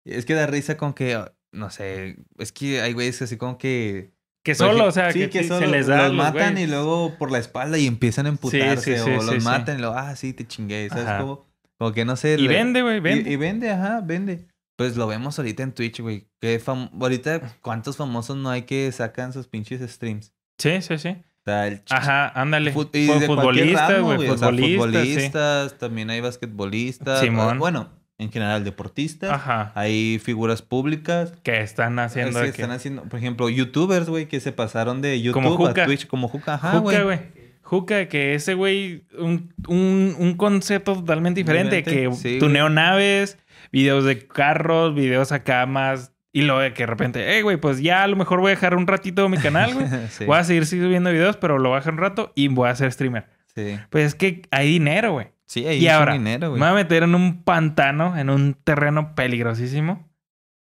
Es 0.05 0.25
que 0.25 0.35
da 0.35 0.45
risa 0.45 0.77
con 0.77 0.93
que, 0.93 1.19
no 1.51 1.69
sé, 1.71 2.17
es 2.37 2.51
que 2.51 2.79
hay 2.81 2.93
güeyes 2.93 3.21
así 3.23 3.37
como 3.37 3.57
que... 3.57 4.11
Que 4.45 4.53
solo, 4.55 4.85
o 4.85 4.91
sea, 4.91 5.11
sí, 5.11 5.27
que, 5.27 5.41
sí 5.41 5.47
solo 5.49 5.65
se 5.65 5.67
les 5.71 5.87
da. 5.87 5.97
los 6.03 6.07
los 6.09 6.15
matan 6.17 6.53
güeyes. 6.53 6.69
y 6.69 6.71
luego 6.71 7.15
por 7.17 7.31
la 7.31 7.39
espalda 7.39 7.77
y 7.79 7.87
empiezan 7.87 8.27
a 8.27 8.29
emputarse 8.29 8.97
sí, 8.97 9.03
sí, 9.03 9.09
o 9.09 9.21
los 9.23 9.43
matan 9.43 9.77
y 9.77 9.81
luego, 9.81 9.95
ah, 9.95 10.15
sí, 10.15 10.33
te 10.33 10.45
chingué, 10.47 10.87
¿sabes? 10.89 11.05
Ajá. 11.07 11.19
Como, 11.21 11.45
como 11.79 11.91
que 11.93 12.05
no 12.05 12.15
sé. 12.15 12.35
Y 12.35 12.43
le- 12.43 12.49
vende, 12.49 12.81
güey, 12.83 12.97
y- 12.97 12.99
vende. 12.99 13.29
Y, 13.31 13.35
vende, 13.37 13.71
ajá, 13.71 14.01
vende. 14.03 14.47
Pues 14.77 14.95
lo 14.97 15.07
vemos 15.07 15.39
ahorita 15.39 15.63
en 15.63 15.71
Twitch, 15.73 15.99
güey. 15.99 16.27
Fam- 16.41 16.91
Ahorita, 17.01 17.57
¿cuántos 17.61 17.97
famosos 17.97 18.37
no 18.37 18.49
hay 18.51 18.61
que 18.63 18.91
sacan 18.91 19.33
sus 19.33 19.47
pinches 19.47 19.81
streams? 19.89 20.31
Sí, 20.59 20.81
sí, 20.81 20.97
sí. 20.99 21.09
O 21.09 21.43
sea, 21.45 21.67
el 21.67 21.81
Ajá, 21.89 22.27
ándale. 22.39 22.73
fut- 22.73 22.89
y 22.95 23.07
futbolistas, 23.25 24.01
güey. 24.01 24.17
o 24.29 24.37
sea, 24.37 24.49
futbolistas, 24.49 24.85
futbolistas, 24.85 25.77
también 25.79 26.09
hay 26.11 26.21
basquetbolistas. 26.21 27.19
Simón. 27.21 27.57
Bueno, 27.57 27.89
en 28.17 28.31
general, 28.31 28.63
deportistas. 28.63 29.31
Ajá. 29.31 29.71
Hay 29.75 30.19
figuras 30.19 30.61
públicas. 30.61 31.33
Que 31.43 31.61
están 31.61 31.99
haciendo. 31.99 32.39
Es 32.39 32.45
de 32.45 32.51
que 32.51 32.55
que- 32.57 32.61
están 32.61 32.75
haciendo, 32.75 33.03
por 33.03 33.19
ejemplo, 33.19 33.49
youtubers, 33.49 34.09
güey, 34.09 34.27
que 34.27 34.39
se 34.39 34.51
pasaron 34.51 35.01
de 35.01 35.21
YouTube 35.21 35.43
Como 35.55 35.67
a 35.67 35.73
Twitch 35.73 36.07
como 36.07 36.27
Juca. 36.27 36.55
Ajá, 36.55 36.79
Juca, 36.79 37.03
güey. 37.03 37.19
Juca, 37.61 38.07
que 38.07 38.35
ese 38.35 38.53
güey, 38.53 39.05
un, 39.17 39.51
un, 39.67 40.15
un 40.19 40.37
concepto 40.37 40.93
totalmente 40.93 41.39
diferente, 41.41 41.81
que 41.83 42.11
sí, 42.13 42.37
tuneo 42.37 42.69
naves, 42.69 43.39
videos 43.71 44.05
de 44.05 44.27
carros, 44.27 44.93
videos 44.93 45.31
acá 45.31 45.65
más, 45.65 46.13
y 46.31 46.43
luego 46.43 46.61
de 46.61 46.73
que 46.73 46.83
de 46.83 46.87
repente, 46.87 47.25
hey, 47.27 47.41
güey, 47.41 47.57
pues 47.57 47.81
ya 47.81 48.03
a 48.03 48.07
lo 48.07 48.17
mejor 48.17 48.39
voy 48.39 48.49
a 48.49 48.51
dejar 48.51 48.75
un 48.75 48.85
ratito 48.85 49.27
mi 49.29 49.37
canal, 49.39 49.73
güey. 49.73 49.87
sí, 50.11 50.25
Voy 50.25 50.37
a 50.37 50.43
seguir 50.43 50.67
subiendo 50.67 51.09
videos, 51.09 51.37
pero 51.37 51.57
lo 51.57 51.69
voy 51.69 51.77
a 51.77 51.79
dejar 51.79 51.93
un 51.93 51.99
rato 52.01 52.31
y 52.35 52.49
voy 52.49 52.69
a 52.69 52.75
ser 52.75 52.91
streamer. 52.91 53.25
sí. 53.55 53.79
Pues 53.89 54.05
es 54.05 54.15
que 54.15 54.43
hay 54.51 54.69
dinero, 54.69 55.13
güey. 55.13 55.29
Sí, 55.45 55.65
ahí 55.67 55.77
Y 55.77 55.87
ahora, 55.87 56.13
dinero, 56.13 56.51
me 56.51 56.59
voy 56.59 56.67
a 56.67 56.73
meter 56.73 57.03
en 57.03 57.13
un 57.15 57.43
pantano, 57.43 58.17
en 58.17 58.29
un 58.29 58.55
terreno 58.55 59.13
peligrosísimo. 59.15 60.07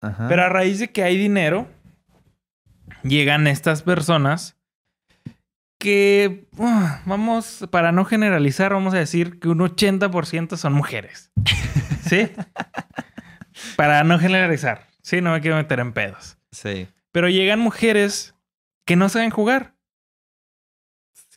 Ajá. 0.01 0.27
Pero 0.29 0.45
a 0.45 0.49
raíz 0.49 0.79
de 0.79 0.91
que 0.91 1.03
hay 1.03 1.19
dinero, 1.19 1.69
llegan 3.03 3.47
estas 3.47 3.83
personas 3.83 4.57
que, 5.79 6.47
uh, 6.57 6.81
vamos, 7.07 7.67
para 7.71 7.93
no 7.93 8.05
generalizar, 8.05 8.73
vamos 8.73 8.95
a 8.95 8.99
decir 8.99 9.39
que 9.41 9.49
un 9.49 9.59
80% 9.59 10.57
son 10.57 10.73
mujeres. 10.73 11.31
¿Sí? 12.07 12.31
para 13.77 14.05
no 14.05 14.19
generalizar. 14.19 14.87
Sí, 15.03 15.21
no 15.21 15.33
me 15.33 15.41
quiero 15.41 15.57
meter 15.57 15.81
en 15.81 15.93
pedos. 15.93 16.39
Sí. 16.53 16.89
Pero 17.13 17.29
llegan 17.29 17.61
mujeres 17.61 18.35
que 18.85 18.97
no 18.97 19.09
saben 19.09 19.31
jugar. 19.31 19.75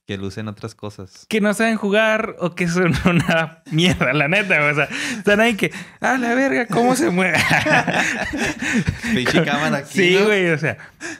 Que 0.05 0.17
lucen 0.17 0.49
otras 0.49 0.75
cosas. 0.75 1.25
Que 1.29 1.39
no 1.39 1.53
saben 1.53 1.77
jugar 1.77 2.35
o 2.39 2.55
que 2.55 2.67
son 2.67 2.93
una 3.05 3.63
mierda, 3.71 4.11
la 4.13 4.27
neta. 4.27 4.59
O 4.69 4.75
sea, 4.75 4.89
están 5.17 5.39
ahí 5.39 5.55
que, 5.55 5.71
ah, 6.01 6.17
la 6.17 6.35
verga, 6.35 6.67
¿cómo 6.67 6.95
se 6.95 7.09
mueve? 7.09 7.37
Pinche 9.13 9.43
cámara 9.43 9.77
aquí. 9.77 9.89
Sí, 9.93 10.17
¿no? 10.19 10.25
güey, 10.25 10.49
o 10.49 10.57
sea, 10.57 10.77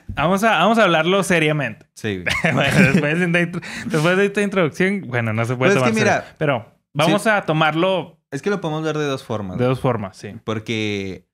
vamos 0.09 0.43
a, 0.43 0.51
vamos 0.51 0.77
a 0.79 0.83
hablarlo 0.83 1.23
seriamente. 1.23 1.85
Sí, 1.93 2.23
güey. 2.23 2.53
bueno, 2.53 2.79
después 2.91 3.19
de, 3.19 3.25
esta 3.25 3.39
intro- 3.41 3.61
después 3.85 4.17
de 4.17 4.25
esta 4.25 4.41
introducción, 4.41 5.01
bueno, 5.07 5.33
no 5.33 5.45
se 5.45 5.55
puede 5.55 5.71
es 5.71 5.77
tomar 5.77 5.91
que 5.93 5.99
mira, 5.99 6.15
serio. 6.19 6.35
Pero 6.37 6.65
vamos 6.93 7.27
a 7.27 7.41
tomarlo 7.43 8.19
Es 8.31 8.41
que 8.41 8.49
lo 8.49 8.59
podemos 8.61 8.83
ver 8.83 8.97
de 8.97 9.05
dos 9.05 9.23
formas. 9.23 9.57
de 9.57 9.65
dos 9.65 9.79
formas, 9.79 10.17
sí. 10.17 10.35
Porque 10.43 11.25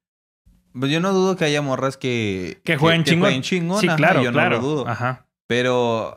pues 0.79 0.91
yo 0.91 0.99
no 0.99 1.13
dudo 1.13 1.35
que 1.35 1.45
haya 1.45 1.61
morras 1.63 1.97
que... 1.97 2.61
Que 2.63 2.77
jueguen 2.77 3.03
chingón. 3.03 3.21
jueguen 3.21 3.41
chingón, 3.41 3.81
sí, 3.81 3.87
ajá, 3.87 3.97
claro, 3.97 4.21
yo 4.21 4.31
claro. 4.31 4.57
no 4.57 4.61
lo 4.61 4.67
dudo. 4.67 4.87
Ajá. 4.87 5.25
Pero 5.47 6.15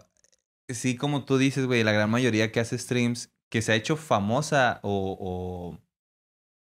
sí, 0.68 0.96
como 0.96 1.24
tú 1.24 1.38
dices, 1.38 1.66
güey, 1.66 1.82
la 1.84 1.92
gran 1.92 2.10
mayoría 2.10 2.52
que 2.52 2.60
hace 2.60 2.78
streams, 2.78 3.32
que 3.50 3.62
se 3.62 3.72
ha 3.72 3.76
hecho 3.76 3.96
famosa 3.96 4.80
o... 4.82 5.16
o, 5.20 5.78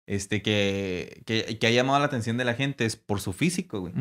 este, 0.06 0.42
que, 0.42 1.24
que, 1.26 1.58
que 1.60 1.68
ha 1.68 1.72
llamado 1.72 1.98
la 2.00 2.06
atención 2.06 2.36
de 2.38 2.44
la 2.44 2.56
gente 2.56 2.84
es 2.86 2.98
por 2.98 3.22
su 3.22 3.32
físico, 3.32 3.80
güey. 3.80 3.94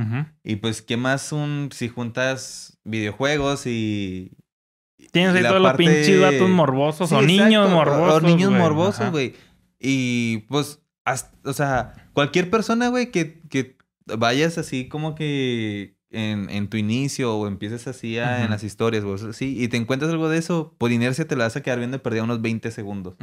Y 0.42 0.56
pues, 0.56 0.82
¿qué 0.82 0.96
más 0.96 1.30
un... 1.32 1.68
si 1.72 1.88
juntas 1.88 2.78
videojuegos 2.84 3.66
y... 3.66 4.32
Tienes 5.12 5.34
y 5.34 5.38
ahí 5.38 5.44
todos 5.44 5.60
los 5.62 5.74
pinches 5.74 6.20
vatos 6.20 6.48
morbosos 6.48 7.08
Sí, 7.08 7.14
o 7.14 7.20
exacto, 7.20 7.44
niños 7.44 7.66
o- 7.66 7.70
morbosos. 7.74 8.22
O 8.22 8.26
niños 8.26 8.50
güey. 8.50 8.60
morbosos, 8.62 9.10
güey. 9.10 9.34
Y 9.78 10.38
pues, 10.48 10.80
hasta- 11.04 11.36
o 11.48 11.52
sea, 11.52 12.08
cualquier 12.14 12.50
persona, 12.50 12.88
güey, 12.88 13.10
que, 13.10 13.40
que 13.48 13.76
vayas 14.06 14.58
así 14.58 14.88
como 14.88 15.14
que 15.14 15.96
en, 16.12 16.48
en 16.50 16.68
tu 16.68 16.76
inicio 16.76 17.34
o 17.36 17.46
empieces 17.46 17.86
así 17.88 18.18
a- 18.18 18.36
en 18.38 18.42
Ujú. 18.44 18.52
las 18.52 18.64
historias, 18.64 19.04
güey, 19.04 19.18
sí, 19.32 19.56
y 19.62 19.68
te 19.68 19.76
encuentras 19.76 20.10
algo 20.10 20.28
de 20.28 20.38
eso, 20.38 20.74
por 20.78 20.92
inercia 20.92 21.26
te 21.26 21.36
la 21.36 21.44
vas 21.44 21.56
a 21.56 21.62
quedar 21.62 21.78
viendo 21.78 22.02
perdida 22.02 22.22
unos 22.24 22.40
20 22.42 22.70
segundos. 22.70 23.14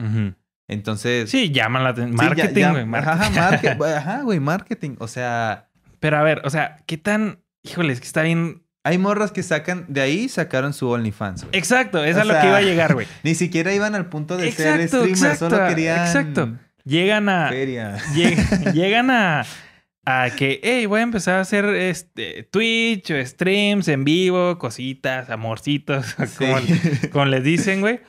Entonces... 0.67 1.29
Sí, 1.29 1.51
llaman 1.51 1.83
la 1.83 1.89
atención. 1.89 2.17
sí, 2.17 2.17
ya- 2.17 2.25
Marketing, 2.27 2.61
ya- 2.61 2.71
güey. 2.71 2.85
marketing. 2.85 3.17
Ajá, 3.19 3.29
market- 3.51 3.77
güey, 3.77 3.93
ajá, 3.95 4.21
güey, 4.21 4.39
marketing. 4.39 4.95
O 4.99 5.07
sea, 5.07 5.69
Pero 5.99 6.17
a 6.17 6.23
ver, 6.23 6.41
o 6.45 6.49
sea, 6.49 6.77
¿qué 6.85 6.97
tan. 6.97 7.39
Híjole, 7.63 7.91
es 7.93 7.99
que 7.99 8.07
está 8.07 8.21
bien. 8.21 8.63
hay 8.83 8.97
morras 8.97 9.31
que 9.31 9.43
sacan, 9.43 9.85
de 9.89 10.01
ahí 10.01 10.29
sacaron 10.29 10.73
su 10.73 10.87
OnlyFans, 10.89 11.43
güey. 11.45 11.57
Exacto, 11.57 12.03
esa 12.03 12.19
O 12.19 12.21
es 12.21 12.27
lo 12.27 12.33
sea, 12.33 12.41
que 12.41 12.47
iba 12.47 12.57
a 12.57 12.61
llegar, 12.61 12.93
güey. 12.93 13.07
Ni 13.23 13.35
siquiera 13.35 13.73
iban 13.73 13.95
al 13.95 14.05
punto 14.07 14.37
de 14.37 14.51
ser 14.51 14.79
Exacto, 14.81 15.05
streamers, 15.05 15.39
solo 15.39 15.67
querían... 15.67 15.99
exacto. 16.05 16.57
Llegan 16.85 17.29
a. 17.29 17.49
Feria. 17.49 17.97
Lleg- 18.15 18.73
llegan 18.73 19.11
a, 19.11 19.45
a 20.11 20.29
que, 20.35 20.59
hey, 20.63 20.85
voy 20.85 20.99
a 21.01 21.03
empezar 21.03 21.35
a 21.35 21.41
hacer 21.41 21.65
este 21.65 22.43
Twitch 22.43 23.11
o 23.11 23.25
streams 23.25 23.87
en 23.87 24.03
vivo, 24.03 24.57
cositas, 24.57 25.29
amorcitos, 25.29 26.15
como, 26.37 26.59
Sí. 26.59 27.07
como 27.11 27.25
les 27.25 27.43
dicen, 27.43 27.81
güey. 27.81 27.99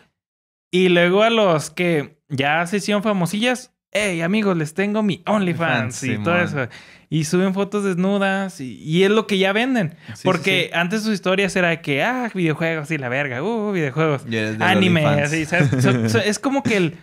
Y 0.72 0.88
luego 0.88 1.22
a 1.22 1.30
los 1.30 1.70
que 1.70 2.18
ya 2.28 2.66
se 2.66 2.78
hicieron 2.78 3.02
famosillas, 3.02 3.74
hey, 3.92 4.20
amigos, 4.20 4.56
les 4.56 4.72
tengo 4.74 5.02
mi 5.02 5.22
OnlyFans 5.26 6.02
y 6.04 6.18
todo 6.18 6.46
Simón. 6.46 6.62
eso. 6.64 6.68
Y 7.12 7.24
suben 7.24 7.54
fotos 7.54 7.82
desnudas 7.82 8.60
y, 8.60 8.78
y 8.84 9.02
es 9.02 9.10
lo 9.10 9.26
que 9.26 9.36
ya 9.36 9.52
venden. 9.52 9.96
Sí, 10.14 10.22
Porque 10.22 10.70
antes 10.72 11.02
sus 11.02 11.12
historias 11.14 11.56
era 11.56 11.82
que, 11.82 12.04
ah, 12.04 12.30
videojuegos 12.32 12.88
y 12.92 12.98
la 12.98 13.08
verga, 13.08 13.42
uh, 13.42 13.72
videojuegos. 13.72 14.24
Anime, 14.60 15.04
así, 15.04 15.44
¿sabes? 15.44 15.70
So- 15.82 16.08
so- 16.08 16.18
es 16.24 16.38
como 16.38 16.62
que 16.62 16.76
el, 16.76 16.96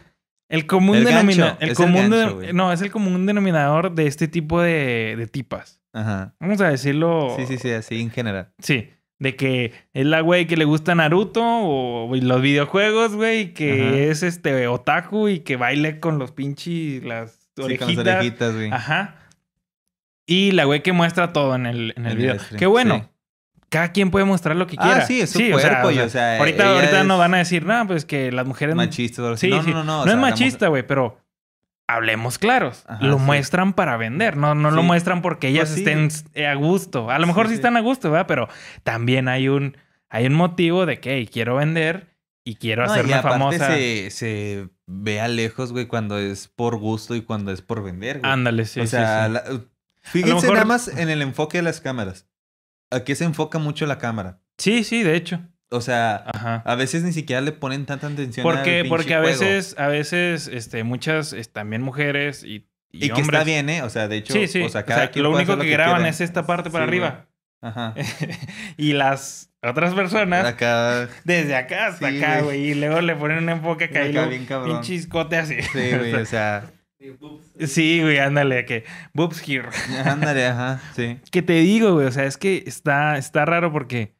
el 0.49 0.65
común 0.65 0.97
El 0.97 1.03
gancho, 1.05 1.17
denominador. 1.19 1.57
El 1.59 1.69
es 1.69 1.69
el 1.71 1.75
común 1.85 2.01
gancho, 2.09 2.17
de- 2.27 2.33
güey. 2.33 2.53
no, 2.53 2.71
es 2.73 2.81
el 2.81 2.91
común 2.91 3.25
denominador 3.25 3.93
de 3.93 4.07
este 4.07 4.27
tipo 4.27 4.61
de, 4.61 5.15
de 5.17 5.27
tipas. 5.27 5.81
Ajá. 5.93 6.35
Vamos 6.39 6.61
a 6.61 6.69
decirlo. 6.69 7.33
Sí, 7.37 7.45
sí, 7.47 7.57
sí, 7.57 7.71
así 7.71 8.01
en 8.01 8.11
general. 8.11 8.49
Sí. 8.59 8.89
De 9.19 9.35
que 9.35 9.73
es 9.93 10.05
la 10.05 10.21
güey 10.21 10.45
que 10.45 10.57
le 10.57 10.65
gusta 10.65 10.93
Naruto 10.93 11.41
o 11.43 12.15
los 12.15 12.41
videojuegos, 12.41 13.15
güey, 13.15 13.39
y 13.39 13.47
que 13.53 13.87
Ajá. 13.87 13.97
es 13.97 14.21
este 14.23 14.67
otaku 14.67 15.27
y 15.27 15.39
que 15.39 15.55
baile 15.55 15.99
con 15.99 16.19
los 16.19 16.31
pinches 16.31 17.03
las 17.03 17.31
Sí, 17.31 17.49
con 17.55 17.65
orejitas. 17.65 18.05
las 18.05 18.15
orejitas, 18.17 18.53
güey. 18.55 18.71
Ajá. 18.71 19.15
Y 20.27 20.51
la 20.51 20.65
güey 20.65 20.83
que 20.83 20.91
muestra 20.93 21.33
todo 21.33 21.55
en 21.55 21.65
el, 21.65 21.93
en 21.97 22.05
el 22.05 22.11
el 22.11 22.17
video. 22.17 22.35
Qué 22.59 22.67
bueno. 22.67 22.95
sí. 22.99 23.16
Cada 23.69 23.91
quien 23.91 24.11
puede 24.11 24.23
mostrar 24.25 24.55
lo 24.55 24.65
que 24.67 24.75
Ah, 24.79 24.83
quiera. 24.83 25.05
sí, 25.05 25.19
es 25.21 25.29
su 25.29 25.39
sea, 25.39 25.51
cuerpo, 25.51 25.87
o 25.87 25.91
y, 25.91 25.95
sea, 25.95 26.05
o 26.05 26.09
sea, 26.09 26.37
ahorita, 26.39 26.69
ahorita 26.75 27.03
no 27.03 27.15
es 27.15 27.19
van 27.19 27.33
a 27.33 27.37
decir, 27.39 27.65
no, 27.65 27.85
pues 27.87 28.05
que 28.05 28.31
las 28.31 28.45
mujeres. 28.47 28.75
Machistas 28.75 29.19
o 29.19 29.35
Sí. 29.37 29.49
No, 29.49 29.61
sí. 29.63 29.71
no, 29.71 29.83
no, 29.83 29.83
no. 29.83 29.93
No, 29.97 29.99
es 29.99 30.05
sea, 30.05 30.15
la 30.15 30.21
machista, 30.21 30.67
güey, 30.69 30.87
pero 30.87 31.19
hablemos 31.87 32.37
claros. 32.37 32.83
Ajá, 32.87 33.03
lo 33.05 33.17
sí. 33.17 33.23
muestran 33.23 33.73
para 33.73 33.97
vender, 33.97 34.37
no, 34.37 34.55
no 34.55 34.71
lo 34.71 34.81
Sí. 34.81 34.87
muestran 34.87 35.21
porque 35.21 35.49
ellas 35.49 35.69
Pues 35.69 35.83
sí. 35.83 35.85
estén 36.11 36.45
a 36.45 36.53
gusto. 36.55 37.09
A 37.11 37.19
lo 37.19 37.27
mejor 37.27 37.45
sí, 37.47 37.49
Sí, 37.51 37.55
sí. 37.55 37.59
están 37.59 37.77
a 37.77 37.81
gusto, 37.81 38.11
¿verdad? 38.11 38.27
Pero 38.27 38.47
también 38.83 39.27
hay 39.27 39.49
un, 39.49 39.77
hay 40.09 40.25
un 40.27 40.33
motivo 40.33 40.85
de 40.85 40.99
que 40.99 41.15
hey, 41.17 41.29
quiero 41.31 41.55
vender 41.57 42.07
y 42.45 42.55
quiero 42.55 42.85
No, 42.85 42.89
y 42.89 42.91
hacerme 42.93 43.13
aparte 43.15 43.37
famosa. 43.39 43.67
Se, 43.75 44.09
se 44.11 44.69
ve 44.85 45.19
a 45.19 45.27
lejos, 45.27 45.73
güey, 45.73 45.87
cuando 45.87 46.17
es 46.17 46.47
por 46.47 46.77
gusto 46.77 47.15
y 47.15 47.21
cuando 47.21 47.51
es 47.51 47.61
por 47.61 47.83
vender, 47.83 48.19
güey. 48.19 48.31
Ándale, 48.31 48.63
sí. 48.65 48.79
o 48.79 48.83
sí, 48.83 48.89
sea, 48.89 49.25
sí. 49.27 49.33
la- 49.33 49.43
fíjense 50.01 50.35
mejor- 50.35 50.53
nada 50.53 50.65
más 50.65 50.87
en 50.87 51.09
el 51.09 51.21
enfoque 51.21 51.57
de 51.57 51.63
las 51.63 51.81
cámaras. 51.81 52.25
¿A 52.91 53.03
qué 53.03 53.15
se 53.15 53.25
enfoca 53.25 53.59
mucho 53.59 53.85
la 53.85 53.97
cámara? 53.97 54.39
Sí, 54.57 54.83
sí, 54.83 55.03
de 55.03 55.15
hecho. 55.15 55.41
O 55.69 55.81
sea, 55.81 56.23
Ajá. 56.33 56.63
a 56.65 56.75
veces 56.75 57.03
ni 57.03 57.11
siquiera 57.11 57.41
le 57.41 57.51
ponen 57.51 57.85
tanta 57.85 58.07
atención 58.07 58.47
al 58.47 58.53
Porque, 58.53 58.71
pinche 58.83 58.89
porque 58.89 59.15
a 59.15 59.19
juego. 59.21 59.39
veces, 59.39 59.75
a 59.77 59.87
veces, 59.87 60.47
este, 60.47 60.83
muchas, 60.83 61.35
también 61.51 61.81
mujeres 61.81 62.43
y, 62.43 62.69
y, 62.89 63.05
Y, 63.05 63.09
que 63.09 63.19
está 63.21 63.43
bien, 63.43 63.69
¿eh? 63.69 63.81
O 63.83 63.89
sea, 63.89 64.07
de 64.07 64.15
hecho, 64.17 64.31
Sí, 64.33 64.47
sí. 64.47 64.61
o 64.61 64.69
sea, 64.69 64.81
O 64.81 64.85
cada 64.85 65.01
sea, 65.01 65.11
quien 65.11 65.23
lo 65.23 65.31
único 65.31 65.57
que, 65.57 65.69
graban 65.69 66.05
es 66.05 66.21
esta 66.21 66.45
parte 66.45 66.69
para 66.69 66.85
Sí, 66.85 66.89
arriba. 66.89 67.09
güey. 67.09 67.27
Ajá. 67.59 67.93
y 68.77 68.93
las 68.93 69.51
otras 69.61 69.93
personas 69.93 70.45
Acá, 70.45 71.09
desde 71.25 71.55
acá 71.55 71.87
hasta 71.87 72.07
acá, 72.07 72.41
güey. 72.41 72.69
Y 72.69 72.73
luego 72.75 73.01
le 73.01 73.15
ponen 73.17 73.39
un 73.39 73.49
enfoque 73.49 73.85
acá 73.85 74.05
y 74.05 74.13
luego 74.13 74.29
bien 74.29 74.47
un 74.51 74.81
chiscote 74.81 75.35
así. 75.37 75.61
Sí, 75.61 75.89
güey, 75.97 76.13
o 76.13 76.25
sea, 76.25 76.71
Sí, 77.59 78.01
güey, 78.01 78.17
ándale, 78.17 78.65
que 78.65 78.83
boobs 79.13 79.47
here. 79.47 79.69
ándale, 80.05 80.47
ajá, 80.47 80.81
sí. 80.95 81.19
Que 81.31 81.41
te 81.41 81.53
digo, 81.53 81.93
güey, 81.93 82.07
o 82.07 82.11
sea, 82.11 82.25
es 82.25 82.37
que 82.37 82.63
está, 82.65 83.17
está 83.17 83.45
raro 83.45 83.71
porque 83.71 84.15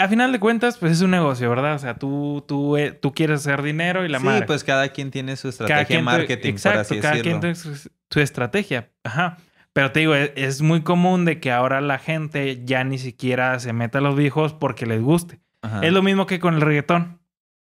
a 0.00 0.06
final 0.06 0.30
de 0.30 0.38
cuentas, 0.38 0.78
pues 0.78 0.92
es 0.92 1.00
un 1.00 1.10
negocio, 1.10 1.50
¿verdad? 1.50 1.74
O 1.74 1.78
sea, 1.78 1.94
tú, 1.98 2.44
tú, 2.46 2.76
eh, 2.76 2.92
tú 2.92 3.12
quieres 3.12 3.40
hacer 3.40 3.62
dinero 3.62 4.04
y 4.04 4.08
la 4.08 4.20
sí, 4.20 4.24
madre. 4.24 4.46
pues 4.46 4.62
cada 4.62 4.88
quien 4.90 5.10
tiene 5.10 5.34
su 5.36 5.48
estrategia 5.48 5.96
de 5.96 6.02
marketing, 6.02 6.50
exacto, 6.52 6.76
por 6.76 6.80
así 6.82 7.00
cada 7.00 7.14
decirlo. 7.14 7.30
quien 7.32 7.40
tiene 7.40 7.54
su, 7.56 7.90
su 8.08 8.20
estrategia. 8.20 8.90
Ajá. 9.02 9.38
Pero 9.72 9.90
te 9.90 10.00
digo, 10.00 10.14
es, 10.14 10.30
es 10.36 10.62
muy 10.62 10.82
común 10.82 11.24
de 11.24 11.40
que 11.40 11.50
ahora 11.50 11.80
la 11.80 11.98
gente 11.98 12.64
ya 12.64 12.84
ni 12.84 12.98
siquiera 12.98 13.58
se 13.58 13.72
meta 13.72 13.98
a 13.98 14.00
los 14.00 14.14
viejos 14.16 14.52
porque 14.54 14.86
les 14.86 15.02
guste. 15.02 15.40
Ajá. 15.62 15.80
Es 15.84 15.92
lo 15.92 16.02
mismo 16.02 16.26
que 16.26 16.38
con 16.38 16.54
el 16.54 16.60
reggaetón. 16.60 17.18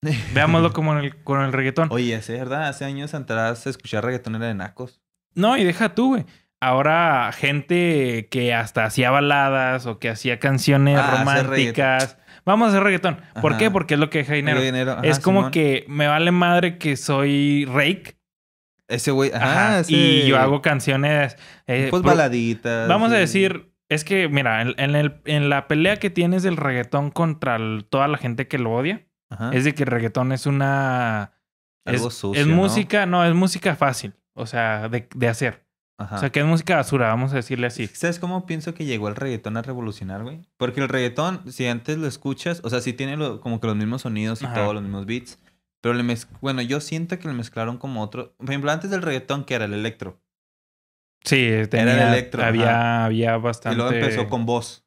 Veámoslo 0.34 0.72
como 0.72 0.92
en 0.98 1.04
el, 1.04 1.22
con 1.22 1.40
el 1.42 1.52
reggaetón. 1.52 1.88
Oye, 1.90 2.14
es 2.14 2.28
verdad, 2.28 2.68
hace 2.68 2.84
años 2.84 3.14
atrás 3.14 3.66
escuchar 3.66 4.04
reggaetón 4.04 4.34
era 4.36 4.46
de 4.46 4.54
nacos. 4.54 5.00
No, 5.34 5.56
y 5.56 5.64
deja 5.64 5.94
tú, 5.94 6.08
güey. 6.10 6.26
Ahora, 6.60 7.30
gente 7.32 8.28
que 8.30 8.54
hasta 8.54 8.84
hacía 8.84 9.10
baladas 9.10 9.86
o 9.86 9.98
que 9.98 10.08
hacía 10.10 10.38
canciones 10.38 10.98
Ah, 10.98 11.16
románticas. 11.18 12.18
Vamos 12.44 12.66
a 12.66 12.70
hacer 12.70 12.82
reggaetón. 12.84 13.18
¿Por 13.40 13.52
Ajá. 13.52 13.58
qué? 13.58 13.70
Porque 13.70 13.94
es 13.94 14.00
lo 14.00 14.10
que 14.10 14.18
deja 14.18 14.34
dinero. 14.34 14.60
De 14.60 14.66
dinero, 14.66 14.92
ajá, 14.92 15.00
es 15.02 15.18
como 15.20 15.40
Simón. 15.40 15.50
que 15.52 15.84
me 15.88 16.06
vale 16.06 16.30
madre 16.30 16.78
que 16.78 16.96
soy 16.96 17.64
rake. 17.66 18.16
Ese 18.88 19.10
güey, 19.10 19.30
ajá, 19.32 19.80
ese- 19.80 19.92
Y 19.92 20.26
yo 20.26 20.38
hago 20.38 20.60
canciones. 20.62 21.36
eh, 21.66 21.88
Pues 21.90 22.02
baladitas. 22.02 22.88
Vamos 22.88 23.10
a 23.12 23.16
decir, 23.16 23.72
es 23.88 24.04
que, 24.04 24.28
mira, 24.28 24.60
en, 24.62 24.74
en 24.76 24.94
el- 24.96 25.20
en 25.24 25.48
la 25.48 25.66
pelea 25.66 25.96
que 25.98 26.10
tienes 26.10 26.42
del 26.42 26.56
reggaetón 26.56 27.10
contra 27.10 27.56
el- 27.56 27.86
toda 27.88 28.06
la 28.08 28.18
gente 28.18 28.46
que 28.48 28.58
lo 28.58 28.72
odia, 28.72 29.06
Ajá. 29.32 29.50
es 29.52 29.64
de 29.64 29.74
que 29.74 29.82
el 29.84 29.88
reggaetón 29.88 30.32
es 30.32 30.46
una. 30.46 31.32
Algo 31.84 32.08
es, 32.08 32.14
sucio, 32.14 32.40
es 32.40 32.46
¿no? 32.46 32.54
música, 32.56 33.06
no, 33.06 33.24
es 33.24 33.34
música 33.34 33.74
fácil. 33.76 34.14
O 34.34 34.46
sea, 34.46 34.88
de, 34.88 35.08
de 35.14 35.28
hacer. 35.28 35.66
Ajá. 35.98 36.16
O 36.16 36.18
sea, 36.18 36.30
que 36.30 36.40
es 36.40 36.46
música 36.46 36.76
basura, 36.76 37.08
vamos 37.08 37.32
a 37.32 37.36
decirle 37.36 37.66
así. 37.66 37.86
¿Sabes 37.88 38.18
cómo 38.18 38.46
pienso 38.46 38.74
que 38.74 38.84
llegó 38.84 39.08
el 39.08 39.14
reggaetón 39.16 39.56
a 39.56 39.62
revolucionar, 39.62 40.22
güey? 40.22 40.40
Porque 40.56 40.80
el 40.80 40.88
reggaetón, 40.88 41.52
si 41.52 41.66
antes 41.66 41.98
lo 41.98 42.06
escuchas, 42.06 42.60
o 42.64 42.70
sea, 42.70 42.80
sí 42.80 42.92
tiene 42.92 43.16
lo- 43.16 43.40
como 43.40 43.60
que 43.60 43.66
los 43.66 43.76
mismos 43.76 44.02
sonidos 44.02 44.42
y 44.42 44.46
Ajá. 44.46 44.54
todos 44.54 44.74
los 44.74 44.82
mismos 44.82 45.06
beats. 45.06 45.38
Pero 45.80 45.94
le 45.94 46.02
mez... 46.02 46.28
bueno, 46.40 46.62
yo 46.62 46.80
siento 46.80 47.18
que 47.18 47.28
le 47.28 47.34
mezclaron 47.34 47.76
como 47.78 48.02
otro. 48.02 48.34
Por 48.36 48.48
ejemplo, 48.48 48.70
antes 48.70 48.90
del 48.90 49.02
reggaetón, 49.02 49.44
que 49.44 49.54
era 49.54 49.64
el 49.66 49.74
electro. 49.74 50.20
Sí, 51.24 51.50
tenía, 51.70 52.08
electro, 52.12 52.42
había, 52.44 53.04
había 53.04 53.36
bastante. 53.36 53.74
Y 53.74 53.76
luego 53.76 53.92
empezó 53.92 54.28
con 54.28 54.44
voz. 54.44 54.84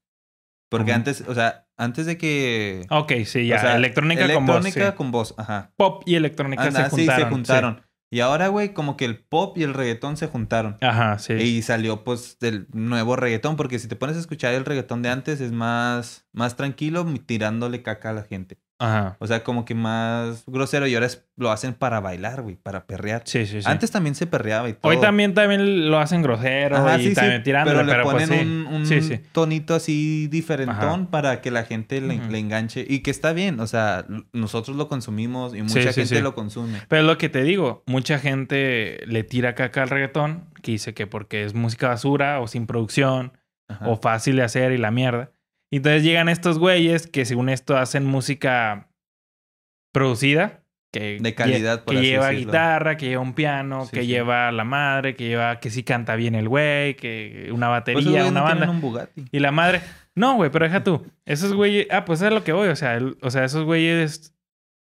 Porque 0.70 0.92
antes, 0.92 1.22
o 1.28 1.34
sea, 1.34 1.65
antes 1.78 2.06
de 2.06 2.18
que. 2.18 2.86
Ok, 2.90 3.14
sí, 3.26 3.48
ya. 3.48 3.58
o 3.58 3.60
sea, 3.60 3.76
electrónica, 3.76 4.22
con 4.34 4.46
voz. 4.46 4.58
electrónica 4.58 4.92
sí. 4.92 4.98
con 4.98 5.12
voz, 5.12 5.34
ajá. 5.38 5.74
Pop 5.78 6.04
y 6.06 6.16
electrónica 6.16 6.72
se 6.72 6.84
sí, 6.84 6.90
juntaron. 6.90 7.24
se 7.24 7.30
juntaron. 7.30 7.82
Y 8.12 8.20
ahora, 8.22 8.48
güey, 8.48 8.74
como 8.74 8.96
que 8.98 9.06
el 9.06 9.18
pop 9.18 9.58
y 9.58 9.64
el 9.64 9.74
reggaetón 9.74 10.16
se 10.16 10.28
juntaron. 10.28 10.78
sí. 10.80 10.86
Ajá, 10.86 11.20
sí. 11.20 11.34
Y 11.34 11.62
salió 11.64 12.04
pues 12.04 12.38
del 12.40 12.68
nuevo 12.72 13.16
reggaetón, 13.16 13.56
porque 13.56 13.80
si 13.80 13.88
te 13.88 13.96
pones 13.96 14.16
a 14.16 14.20
escuchar 14.20 14.54
el 14.54 14.64
reggaetón 14.64 15.02
de 15.02 15.10
antes 15.10 15.42
es 15.42 15.52
más, 15.52 16.28
más 16.32 16.56
tranquilo 16.56 17.06
tirándole 17.26 17.82
caca 17.82 18.12
a 18.12 18.14
la 18.14 18.24
gente. 18.24 18.58
Ajá. 18.78 19.16
O 19.20 19.28
sea, 19.28 19.42
como 19.44 19.64
que 19.64 19.74
más 19.74 20.44
grosero 20.48 20.86
y 20.86 20.94
ahora 20.96 21.06
es- 21.06 21.24
lo 21.38 21.50
hacen 21.50 21.74
para 21.74 22.02
bailar, 22.02 22.42
güey, 22.42 22.56
para 22.56 22.86
perrear. 22.88 23.22
Sí, 23.26 23.46
sí, 23.46 23.62
sí. 23.62 23.70
Antes 23.70 23.90
también 23.92 24.16
se 24.16 24.28
perreaba 24.28 24.68
y 24.68 24.74
todo. 24.74 24.90
Hoy 24.92 25.00
también, 25.00 25.34
también 25.34 25.90
lo 25.90 25.98
hacen 26.00 26.22
grosero 26.22 26.76
Ajá, 26.78 26.98
y 26.98 27.04
sí, 27.04 27.10
sí, 27.10 27.16
también 27.16 27.42
tirándole, 27.44 27.78
pero 27.86 27.98
le 27.98 28.04
pues 28.04 28.14
ponen 28.14 28.30
sí. 28.30 28.46
un, 28.46 28.68
un 28.74 28.86
Sí, 28.86 29.02
sí. 29.02 29.22
tonito 29.32 29.76
así 29.76 30.28
diferentón 30.28 31.08
para 31.08 31.40
que 31.42 31.52
la 31.52 31.64
gente 31.64 32.02
le, 32.02 32.16
enganche 32.38 32.86
y 32.88 33.00
que 33.00 33.12
está 33.12 33.32
bien, 33.34 33.60
o 33.62 33.68
sea, 33.68 34.06
nosotros 34.34 34.76
lo 34.76 34.88
consumimos 34.90 35.56
y 35.56 35.62
mucha 35.62 35.74
Sí, 35.74 35.88
sí, 35.88 35.94
gente 36.02 36.16
sí. 36.18 36.22
lo 36.22 36.36
consume. 36.36 36.80
Pero 36.90 37.02
es 37.02 37.08
lo 37.08 37.18
que 37.18 37.30
te 37.30 37.44
digo, 37.44 37.84
mucha 37.86 38.20
gente 38.20 39.00
le 39.08 39.24
tira 39.24 39.56
caca 39.56 39.84
al 39.84 39.90
reggaetón, 39.90 40.46
que 40.62 40.72
dice 40.74 40.94
que 40.94 41.08
porque 41.08 41.46
es 41.46 41.54
música 41.54 41.88
basura 41.90 42.40
o 42.42 42.48
sin 42.48 42.66
producción 42.68 43.34
Ajá. 43.70 43.88
o 43.88 43.96
fácil 43.98 44.36
de 44.36 44.44
hacer 44.44 44.72
y 44.74 44.78
la 44.78 44.92
mierda. 44.92 45.32
Y 45.72 45.78
entonces 45.78 46.04
llegan 46.04 46.30
estos 46.30 46.60
güeyes 46.60 47.08
que 47.08 47.26
según 47.26 47.50
esto 47.50 47.76
hacen 47.78 48.06
música 48.06 48.90
producida, 49.94 50.62
que, 50.92 51.18
De 51.20 51.36
calidad, 51.36 51.84
por 51.84 51.94
que 51.94 52.00
así 52.00 52.08
lleva 52.10 52.28
decirlo. 52.30 52.52
guitarra, 52.52 52.98
que 52.98 53.08
lleva 53.08 53.22
un 53.22 53.34
piano, 53.34 53.86
Sí, 53.86 53.92
que 53.92 54.02
sí. 54.02 54.08
lleva 54.08 54.52
la 54.52 54.64
madre, 54.64 55.16
que 55.16 55.28
lleva 55.28 55.60
que 55.60 55.70
sí 55.70 55.84
canta 55.84 56.16
bien 56.16 56.36
el 56.36 56.48
güey, 56.48 56.96
que 56.96 57.50
una 57.52 57.68
Pues 57.68 57.80
batería, 57.96 58.26
una 58.26 58.40
no 58.40 58.44
banda. 58.46 58.70
un 58.70 58.80
Bugatti. 58.82 59.26
Y 59.32 59.40
la 59.40 59.52
madre, 59.52 59.82
no, 60.16 60.36
güey, 60.36 60.50
pero 60.52 60.66
deja 60.66 60.84
tú. 60.84 61.06
Esos 61.26 61.54
güeyes, 61.54 61.88
ah, 61.92 62.06
pues 62.06 62.22
es 62.22 62.32
lo 62.32 62.44
que 62.46 62.54
voy, 62.54 62.70
o 62.70 62.76
sea, 62.78 62.96
el- 62.96 63.18
o 63.22 63.30
sea, 63.30 63.44
esos 63.44 63.66
güeyes 63.66 64.34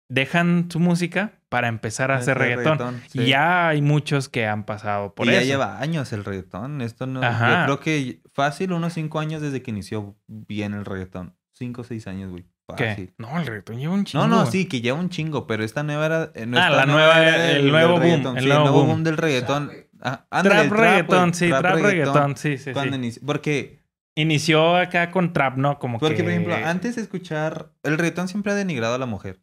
dejan 0.09 0.69
su 0.71 0.79
música 0.79 1.33
para 1.49 1.67
empezar 1.67 2.11
a 2.11 2.17
hacer 2.17 2.37
reggaetón. 2.37 3.01
sí. 3.09 3.21
Y 3.21 3.25
ya 3.27 3.67
hay 3.69 3.81
muchos 3.81 4.29
que 4.29 4.45
han 4.47 4.63
pasado 4.65 5.13
por 5.13 5.27
y 5.27 5.31
eso. 5.31 5.39
ya 5.41 5.45
lleva 5.45 5.79
años 5.81 6.13
el 6.13 6.23
reggaetón. 6.23 6.81
Esto 6.81 7.07
no. 7.07 7.21
Ajá. 7.21 7.67
Yo 7.67 7.77
creo 7.77 7.79
que 7.81 8.19
fácil, 8.43 8.73
unos 8.73 8.93
cinco 8.93 9.19
años 9.19 9.41
desde 9.41 9.61
que 9.61 9.71
inició 9.71 10.15
bien 10.27 10.73
el 10.73 10.85
reggaetón. 10.85 11.35
Cinco 11.53 11.81
o 11.81 11.83
seis 11.83 12.07
años, 12.07 12.31
güey. 12.31 12.45
¿Qué? 12.77 12.85
Fácil. 12.89 13.13
No, 13.17 13.37
el 13.39 13.45
reggaetón 13.47 13.79
lleva 13.79 13.93
un 13.93 14.05
chingo. 14.05 14.27
No, 14.27 14.35
no, 14.35 14.39
güey. 14.41 14.51
sí, 14.51 14.65
que 14.67 14.81
lleva 14.81 14.97
un 14.99 15.09
chingo, 15.09 15.47
pero 15.47 15.63
esta 15.63 15.83
nueva 15.83 16.05
era. 16.05 16.31
eh, 16.35 16.45
no, 16.45 16.59
Ah, 16.59 16.69
la 16.69 16.85
nueva 16.85 17.21
era 17.21 17.51
el 17.51 17.69
nuevo 17.71 17.93
boom, 17.93 18.01
reggaetón. 18.03 18.37
el 18.37 18.43
Sí, 18.43 18.49
nuevo 18.49 18.71
boom. 18.71 18.87
boom 18.87 19.03
del 19.03 19.17
reggaetón. 19.17 19.67
Trap, 19.69 19.85
Ah, 20.01 20.25
ándale, 20.29 20.61
el 20.61 20.69
reggaetón, 20.69 21.33
sí, 21.33 21.49
trap, 21.49 21.75
reggaetón, 21.81 22.37
sí, 22.37 22.57
sí, 22.57 22.71
Cuando 22.71 22.93
sí. 22.93 22.99
inició- 22.99 23.21
Porque, 23.25 23.79
Inició 24.15 24.75
acá 24.75 25.11
con 25.11 25.31
trap, 25.33 25.55
¿no? 25.57 25.79
Como 25.79 25.97
porque 25.99 26.17
que... 26.17 26.23
por 26.23 26.31
ejemplo, 26.31 26.55
antes 26.55 26.95
de 26.97 27.01
escuchar. 27.03 27.71
El 27.83 27.97
reggaetón 27.97 28.27
siempre 28.27 28.51
ha 28.51 28.55
denigrado 28.55 28.95
a 28.95 28.97
la 28.97 29.05
mujer. 29.05 29.39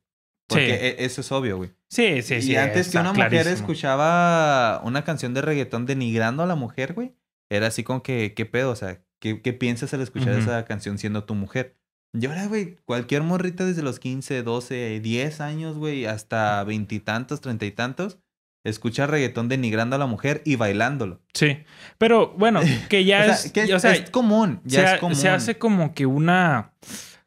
Porque 0.48 0.66
Sí. 0.66 0.72
e- 0.86 1.04
eso 1.04 1.20
es 1.22 1.32
obvio, 1.32 1.56
güey. 1.56 1.70
Sí, 1.88 2.20
sí, 2.22 2.42
sí. 2.42 2.52
y 2.52 2.56
antes 2.56 2.90
que 2.90 2.98
una 2.98 3.12
mujer 3.12 3.30
clarísimo. 3.30 3.54
escuchaba 3.56 4.80
una 4.84 5.02
canción 5.02 5.34
de 5.34 5.42
reggaetón 5.42 5.86
denigrando 5.86 6.42
a 6.42 6.46
la 6.46 6.54
mujer, 6.56 6.92
güey, 6.94 7.14
era 7.50 7.68
así 7.68 7.82
como 7.84 8.02
que, 8.02 8.34
¿qué 8.34 8.46
pedo? 8.46 8.70
O 8.70 8.76
sea, 8.76 9.02
¿qué, 9.20 9.42
qué 9.42 9.52
piensas 9.52 9.94
al 9.94 10.00
escuchar 10.00 10.34
esa 10.34 10.64
canción 10.64 10.98
siendo 10.98 11.24
tu 11.24 11.34
mujer? 11.34 11.76
Y 12.12 12.26
ahora, 12.26 12.46
güey, 12.46 12.76
cualquier 12.84 13.22
morrita 13.22 13.64
desde 13.64 13.82
los 13.82 13.98
15, 13.98 14.42
12, 14.42 15.00
10 15.00 15.40
años, 15.40 15.76
güey, 15.76 16.06
hasta 16.06 16.64
veintitantos, 16.64 17.40
treinta 17.40 17.66
y 17.66 17.72
tantos, 17.72 18.18
escucha 18.64 19.06
reggaetón 19.06 19.48
denigrando 19.48 19.96
a 19.96 19.98
la 19.98 20.06
mujer 20.06 20.42
y 20.44 20.56
bailándolo. 20.56 21.20
Sí. 21.34 21.58
Pero 21.98 22.34
bueno, 22.36 22.60
que 22.88 23.04
ya 23.04 23.20
o 23.20 23.24
sea, 23.24 23.34
es... 23.34 23.52
que 23.52 23.62
es, 23.62 23.72
o 23.72 23.78
sea, 23.78 23.92
es 23.92 24.10
común, 24.10 24.60
ya 24.64 24.88
se, 24.88 24.94
es 24.94 25.00
común. 25.00 25.16
se 25.16 25.28
hace 25.28 25.58
como 25.58 25.94
que 25.94 26.06
una. 26.06 26.72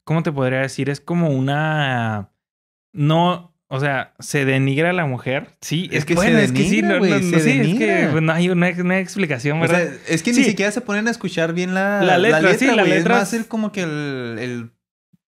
¿Cómo 0.04 0.24
te 0.24 0.32
podría 0.32 0.62
decir? 0.62 0.90
Es 0.90 1.02
como 1.02 1.30
una. 1.30 2.32
No. 2.94 3.54
O 3.72 3.80
sea, 3.80 4.14
se 4.20 4.46
denigra 4.46 4.90
a 4.90 4.94
la 4.94 5.06
mujer. 5.06 5.50
Sí, 5.62 5.90
Es 5.92 6.04
que 6.04 6.14
se 6.14 6.16
bueno, 6.16 6.40
es 6.40 6.52
que 6.52 6.64
sí, 6.64 6.82
denigra, 6.82 7.00
no, 7.00 7.06
se 7.06 7.20
sí, 7.22 7.36
es 7.36 7.44
que 7.44 7.50
denigra. 7.86 8.10
pues, 8.12 8.24
no 8.24 8.34
hay 8.34 8.50
una, 8.50 8.70
una 8.80 8.98
explicación, 9.00 9.60
O 9.60 9.62
¿verdad? 9.62 9.78
sea, 9.88 9.98
es 10.08 10.24
que 10.24 10.34
Sí. 10.34 10.40
ni 10.40 10.46
siquiera 10.48 10.72
se 10.72 10.82
ponen 10.82 11.08
a 11.08 11.12
escuchar 11.12 11.54
bien 11.54 11.76
la, 11.76 12.02
La 12.02 12.18
letra, 12.18 12.54
sí, 12.56 12.66
la 12.66 12.84
letra 12.84 13.16
Es 13.16 13.20
más 13.22 13.34
el, 13.34 13.46
como 13.48 13.72
que 13.72 13.84
el... 13.84 14.38
el 14.40 14.72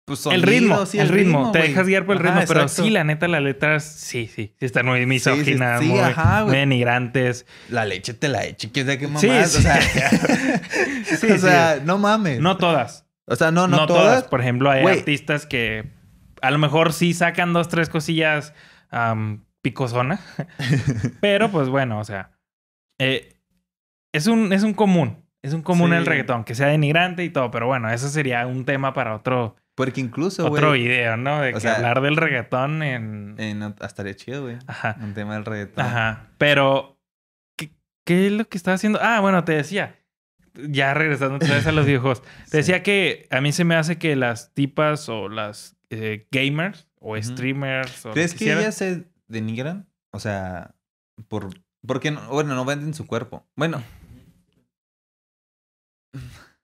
pues, 0.04 0.26
el 0.26 0.42
ritmo, 0.42 0.84
sí, 0.84 0.98
el 0.98 1.08
ritmo, 1.10 1.52
te 1.52 1.60
dejas 1.60 1.86
guiar 1.86 2.04
por 2.06 2.16
el 2.16 2.22
Ajá, 2.26 2.40
ritmo, 2.40 2.48
pero 2.48 2.62
exacto. 2.62 2.82
sí, 2.84 2.90
la 2.90 3.04
neta, 3.04 3.28
las 3.28 3.40
letras, 3.42 3.84
sí, 3.84 4.26
sí, 4.34 4.52
sí 4.58 4.64
están 4.66 4.84
muy 4.86 5.06
misóginas, 5.06 5.80
sí, 5.80 5.86
muy, 5.86 6.00
ajá, 6.00 6.40
muy 6.40 6.48
güey. 6.48 6.58
denigrantes. 6.60 7.46
La 7.68 7.84
leche 7.84 8.12
te 8.12 8.28
la 8.28 8.44
eche, 8.44 8.70
quién 8.72 8.86
sabe 8.86 8.98
qué 8.98 9.06
Sí, 9.18 9.26
mamás. 9.28 9.52
sí. 9.52 9.62
O 11.12 11.16
sea, 11.16 11.34
o 11.34 11.38
sea 11.38 11.80
no 11.84 11.98
mames. 11.98 12.40
No 12.40 12.56
todas, 12.56 13.06
o 13.26 13.36
sea, 13.36 13.52
no, 13.52 13.68
no, 13.68 13.76
no, 13.76 13.86
todas. 13.86 14.02
todas. 14.04 14.24
Por 14.24 14.40
ejemplo, 14.40 14.70
hay 14.70 14.84
artistas 14.86 15.46
que 15.46 15.84
a 16.42 16.50
lo 16.50 16.58
mejor 16.58 16.92
sí 16.92 17.14
sacan 17.14 17.52
dos, 17.52 17.68
tres 17.68 17.88
cosillas 17.88 18.52
am, 18.90 19.44
picosona. 19.62 20.20
pero 21.20 21.50
pues 21.50 21.68
bueno, 21.68 21.98
o 21.98 22.04
sea, 22.04 22.32
eh, 22.98 23.34
es, 24.12 24.26
un, 24.26 24.52
es 24.52 24.62
un 24.62 24.74
común. 24.74 25.24
Es 25.42 25.54
un 25.54 25.62
común 25.62 25.90
Sí. 25.90 25.96
el 25.96 26.06
reggaetón, 26.06 26.44
que 26.44 26.54
sea 26.54 26.68
denigrante 26.68 27.24
y 27.24 27.30
todo, 27.30 27.50
pero 27.50 27.66
bueno, 27.66 27.90
eso 27.90 28.08
sería 28.08 28.46
un 28.46 28.64
tema 28.64 28.92
para 28.94 29.16
otro, 29.16 29.56
Porque 29.74 30.00
incluso, 30.00 30.48
otro 30.48 30.72
video, 30.72 31.16
¿no? 31.16 31.40
De 31.40 31.52
que 31.52 31.58
sea, 31.60 31.74
hablar 31.76 32.00
del 32.00 32.16
reggaetón 32.16 32.82
en... 32.84 33.58
no, 33.58 33.66
hasta 33.66 33.86
estaría 33.86 34.14
chido, 34.14 34.42
güey. 34.42 34.58
Ajá. 34.68 34.96
Un 35.00 35.14
tema 35.14 35.34
del 35.34 35.44
reggaetón. 35.44 35.84
Ajá. 35.84 36.28
Pero, 36.38 37.00
¿qué, 37.58 37.70
qué 38.06 38.26
es 38.26 38.32
lo 38.32 38.48
que 38.48 38.56
estaba 38.56 38.76
haciendo? 38.76 39.00
Ah, 39.02 39.18
bueno, 39.20 39.42
te 39.44 39.52
decía. 39.52 39.96
Ya 40.54 40.92
regresando 40.94 41.36
otra 41.36 41.54
vez 41.56 41.66
a 41.66 41.72
los 41.72 41.86
videojuegos. 41.86 42.22
Te 42.22 42.28
Sí. 42.46 42.56
decía 42.58 42.82
que 42.84 43.26
a 43.30 43.40
mí 43.40 43.50
se 43.50 43.64
me 43.64 43.74
hace 43.74 43.98
que 43.98 44.14
las 44.14 44.54
tipas 44.54 45.08
o 45.08 45.28
las 45.28 45.76
eh, 45.92 46.26
gamers 46.30 46.88
o 46.98 47.20
streamers 47.20 48.06
o 48.06 48.12
¿Crees 48.12 48.34
que 48.34 48.52
ellas 48.52 48.74
se 48.74 49.06
denigran? 49.28 49.88
O 50.10 50.20
sea, 50.20 50.74
por... 51.28 51.50
Porque, 51.86 52.10
no, 52.10 52.28
bueno, 52.28 52.54
no 52.54 52.64
venden 52.64 52.94
su 52.94 53.06
cuerpo. 53.06 53.46
Bueno, 53.56 53.82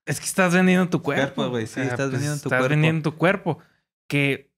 Es 0.07 0.21
que 0.21 0.27
estás 0.27 0.55
vendiendo 0.55 0.89
tu 0.89 1.03
cuerpo. 1.03 1.51
Cuerpo, 1.51 1.59
sí, 1.67 1.81
estás 1.81 2.11
vendiendo 2.11 2.37
tu 2.37 2.49
Estás 2.49 2.61
cuerpo. 2.61 2.69
vendiendo 2.69 3.11
tu 3.11 3.17
cuerpo. 3.19 3.59
Que, 4.09 4.51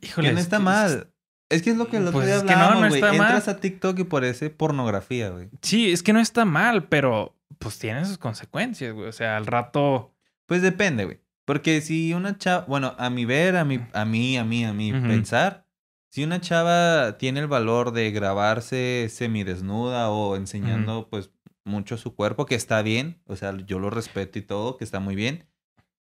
híjole. 0.00 0.28
que 0.28 0.34
no 0.34 0.40
está 0.40 0.60
mal. 0.60 1.12
Es 1.50 1.62
que 1.62 1.70
es 1.70 1.76
lo 1.76 1.88
que 1.88 1.96
el 1.96 2.04
otro 2.04 2.12
Pues 2.12 2.26
día 2.26 2.36
es 2.36 2.44
que 2.44 2.54
no, 2.54 2.80
no 2.80 2.86
está 2.86 3.08
mal. 3.12 3.14
Entras 3.14 3.48
a 3.48 3.58
TikTok 3.58 3.98
y 3.98 4.04
parece 4.04 4.50
pornografía, 4.50 5.30
güey. 5.30 5.50
Sí, 5.60 5.90
es 5.92 6.02
que 6.02 6.12
no 6.12 6.20
está 6.20 6.44
mal, 6.44 6.88
pero 6.88 7.36
pues 7.58 7.78
tiene 7.78 8.04
sus 8.04 8.16
consecuencias, 8.18 8.94
güey. 8.94 9.08
O 9.08 9.12
sea, 9.12 9.36
al 9.36 9.46
rato... 9.46 10.14
Pues 10.46 10.62
depende, 10.62 11.04
güey. 11.04 11.20
Porque 11.52 11.82
si 11.82 12.14
una 12.14 12.38
chava, 12.38 12.64
bueno, 12.66 12.94
a 12.96 13.10
mi 13.10 13.26
ver, 13.26 13.56
a 13.56 13.64
mi, 13.66 13.78
a 13.92 14.06
mí, 14.06 14.38
a 14.38 14.44
mí, 14.44 14.64
a 14.64 14.72
mí 14.72 14.90
Ujú. 14.94 15.06
pensar, 15.06 15.66
si 16.08 16.24
una 16.24 16.40
chava 16.40 17.18
tiene 17.18 17.40
el 17.40 17.46
valor 17.46 17.92
de 17.92 18.10
grabarse 18.10 19.08
semidesnuda 19.10 20.08
o 20.08 20.36
enseñando, 20.36 21.08
pues, 21.10 21.30
mucho 21.64 21.98
su 21.98 22.14
cuerpo, 22.14 22.46
que 22.46 22.54
está 22.54 22.80
bien, 22.80 23.20
o 23.26 23.36
sea, 23.36 23.54
yo 23.66 23.78
lo 23.78 23.90
respeto 23.90 24.38
y 24.38 24.42
todo, 24.42 24.78
que 24.78 24.84
está 24.84 24.98
muy 24.98 25.14
bien. 25.14 25.44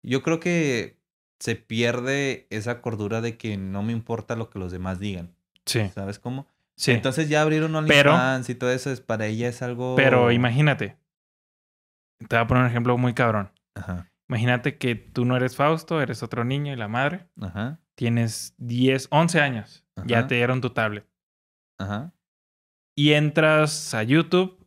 Yo 0.04 0.22
creo 0.22 0.38
que 0.38 1.00
se 1.40 1.56
pierde 1.56 2.46
esa 2.50 2.80
cordura 2.80 3.20
de 3.20 3.36
que 3.36 3.56
no 3.56 3.82
me 3.82 3.92
importa 3.92 4.36
lo 4.36 4.50
que 4.50 4.60
los 4.60 4.70
demás 4.70 5.00
digan, 5.00 5.34
Sí. 5.66 5.88
¿sabes 5.92 6.20
cómo? 6.20 6.46
Sí. 6.76 6.92
Entonces 6.92 7.28
ya 7.28 7.42
abrir 7.42 7.64
un 7.64 7.74
OnlyFans 7.74 8.48
y 8.50 8.54
todo 8.54 8.70
eso 8.70 8.92
es 8.92 9.00
para 9.00 9.26
ella 9.26 9.48
es 9.48 9.62
algo. 9.62 9.96
Pero 9.96 10.30
imagínate. 10.30 10.96
Te 12.28 12.36
voy 12.36 12.38
a 12.38 12.46
poner 12.46 12.62
un 12.62 12.70
ejemplo 12.70 12.96
muy 12.96 13.14
cabrón. 13.14 13.50
Ajá. 13.74 14.09
Imagínate 14.30 14.78
que 14.78 14.94
tú 14.94 15.24
no 15.24 15.36
eres 15.36 15.56
Fausto, 15.56 16.00
eres 16.00 16.22
otro 16.22 16.44
niño 16.44 16.72
y 16.72 16.76
la 16.76 16.86
madre. 16.86 17.26
Ajá. 17.40 17.80
Tienes 17.96 18.54
10, 18.58 19.08
11 19.10 19.40
años. 19.40 19.84
Ya 20.06 20.28
te 20.28 20.36
dieron 20.36 20.60
tu 20.60 20.70
tablet. 20.70 21.04
Ajá. 21.78 22.12
Y 22.96 23.12
entras 23.14 23.92
a 23.92 24.04
YouTube 24.04 24.64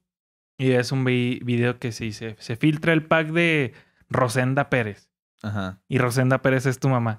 y 0.57 0.69
ves 0.69 0.91
un 0.91 1.05
vi- 1.05 1.39
video 1.43 1.79
que 1.79 1.91
se 1.93 2.03
dice, 2.03 2.35
se 2.39 2.57
filtra 2.57 2.91
el 2.91 3.05
pack 3.05 3.27
de 3.29 3.73
Rosenda 4.09 4.69
Pérez. 4.69 5.09
Ajá. 5.41 5.81
Y 5.87 5.97
Rosenda 5.97 6.41
Pérez 6.41 6.65
es 6.65 6.79
tu 6.79 6.89
mamá. 6.89 7.17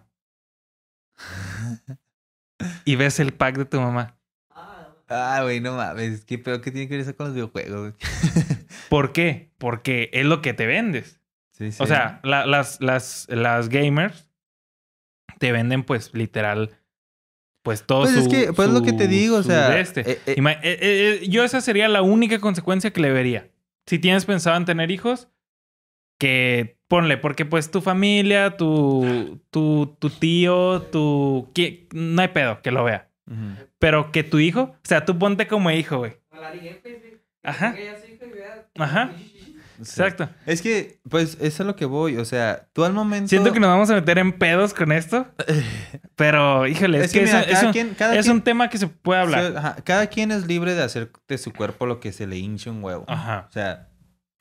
Y 2.84 2.96
ves 2.96 3.20
el 3.20 3.32
pack 3.32 3.56
de 3.58 3.64
tu 3.64 3.80
mamá. 3.80 4.16
Ah, 5.08 5.40
güey, 5.42 5.60
no 5.60 5.76
mames. 5.76 6.24
¿Qué 6.24 6.38
peor 6.38 6.60
que 6.60 6.70
tiene 6.70 6.88
que 6.88 6.94
ver 6.94 7.00
eso 7.02 7.16
con 7.16 7.26
los 7.26 7.34
videojuegos? 7.34 7.94
¿Por 8.88 9.12
qué? 9.12 9.52
Porque 9.58 10.08
es 10.12 10.24
lo 10.24 10.40
que 10.40 10.54
te 10.54 10.66
vendes. 10.66 11.20
Sí, 11.56 11.70
sí. 11.70 11.82
O 11.82 11.86
sea, 11.86 12.20
la- 12.24 12.46
las, 12.46 12.80
las, 12.80 13.26
las 13.30 13.68
gamers 13.68 14.28
te 15.38 15.52
venden, 15.52 15.84
pues, 15.84 16.12
literal, 16.12 16.70
pues 17.62 17.84
todo 17.84 18.02
Pues 18.02 18.14
su, 18.14 18.20
es 18.20 18.28
que, 18.28 18.52
pues 18.52 18.68
es 18.68 18.74
lo 18.74 18.82
que 18.82 18.92
te 18.92 19.06
digo, 19.08 19.36
o 19.36 19.42
sea. 19.42 19.78
este. 19.78 20.00
eh, 20.10 20.18
eh, 20.26 20.78
eh, 21.22 21.28
yo 21.28 21.44
esa 21.44 21.60
sería 21.60 21.88
la 21.88 22.02
única 22.02 22.38
consecuencia 22.40 22.92
que 22.92 23.00
le 23.00 23.12
vería. 23.12 23.48
Si 23.86 23.98
tienes 23.98 24.24
pensado 24.26 24.56
en 24.56 24.64
tener 24.64 24.90
hijos, 24.90 25.28
que 26.18 26.76
ponle, 26.88 27.16
porque 27.18 27.44
pues 27.44 27.70
tu 27.70 27.80
familia, 27.80 28.56
tu, 28.56 29.40
tu, 29.50 29.96
tu 29.98 30.10
tío, 30.10 30.82
tu... 30.82 31.50
No 31.92 32.22
hay 32.22 32.28
pedo 32.28 32.62
que 32.62 32.70
lo 32.72 32.84
vea. 32.84 33.10
ujú. 33.30 33.64
Pero 33.78 34.10
que 34.12 34.24
tu 34.24 34.38
hijo, 34.38 34.60
o 34.60 34.76
sea, 34.82 35.04
tú 35.04 35.18
ponte 35.18 35.46
como 35.46 35.70
hijo, 35.70 35.98
güey. 35.98 36.16
Ajá. 37.42 37.78
Ajá. 38.76 39.12
Exacto. 39.78 40.28
Es 40.46 40.62
que, 40.62 41.00
pues, 41.08 41.36
eso 41.40 41.62
es 41.62 41.66
lo 41.66 41.76
que 41.76 41.84
voy. 41.84 42.16
O 42.16 42.24
sea, 42.24 42.68
tú 42.72 42.84
al 42.84 42.92
momento. 42.92 43.28
Siento 43.28 43.52
que 43.52 43.60
nos 43.60 43.68
vamos 43.68 43.90
a 43.90 43.94
meter 43.94 44.18
en 44.18 44.32
pedos 44.38 44.72
con 44.74 44.92
esto. 44.92 45.26
Pero, 46.16 46.66
híjole, 46.66 46.98
es, 46.98 47.04
Es 47.06 47.12
que, 47.12 47.20
que, 47.20 47.24
mira, 47.26 47.40
eso- 47.40 47.50
cada 47.50 47.62
eso- 47.62 47.72
quien- 47.72 47.94
cada 47.94 48.14
es 48.16 48.26
quien- 48.26 48.36
un 48.36 48.42
tema 48.42 48.68
que 48.68 48.78
se 48.78 48.86
puede 48.88 49.20
hablar. 49.20 49.56
Ajá, 49.56 49.76
Cada 49.84 50.06
quien 50.06 50.30
es 50.30 50.46
libre 50.46 50.74
de 50.74 50.82
hacer 50.82 51.10
de 51.28 51.38
su 51.38 51.52
cuerpo 51.52 51.86
lo 51.86 52.00
que 52.00 52.12
se 52.12 52.26
le 52.26 52.36
hinche 52.38 52.70
un 52.70 52.82
huevo. 52.84 53.04
Ajá, 53.08 53.46
O 53.48 53.52
sea, 53.52 53.88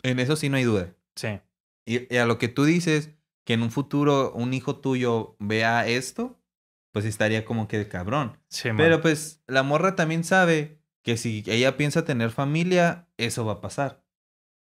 en 0.04 0.20
eso 0.20 0.36
sí 0.36 0.50
no 0.50 0.58
hay 0.58 0.64
duda. 0.64 0.90
sí. 1.16 1.40
Y, 1.86 2.14
y 2.14 2.18
a 2.18 2.26
lo 2.26 2.38
que 2.38 2.48
tú 2.48 2.64
dices, 2.64 3.10
que 3.46 3.54
en 3.56 3.62
un 3.62 3.70
futuro 3.70 4.32
un 4.36 4.54
hijo 4.54 4.78
tuyo 4.78 5.36
vea 5.40 5.86
esto, 5.86 6.40
pues 6.94 7.04
estaría 7.04 7.44
como 7.44 7.68
que 7.68 7.78
de 7.78 7.90
cabrón. 7.90 8.38
sí. 8.48 8.70
Pero 8.78 9.02
pues 9.02 9.42
la 9.48 9.64
morra 9.64 9.96
también 9.98 10.24
sabe 10.24 10.80
que 11.04 11.18
si 11.18 11.44
ella 11.48 11.76
piensa 11.76 12.06
tener 12.06 12.30
familia, 12.30 13.10
eso 13.18 13.44
va 13.46 13.54
a 13.54 13.62
pasar. 13.62 14.03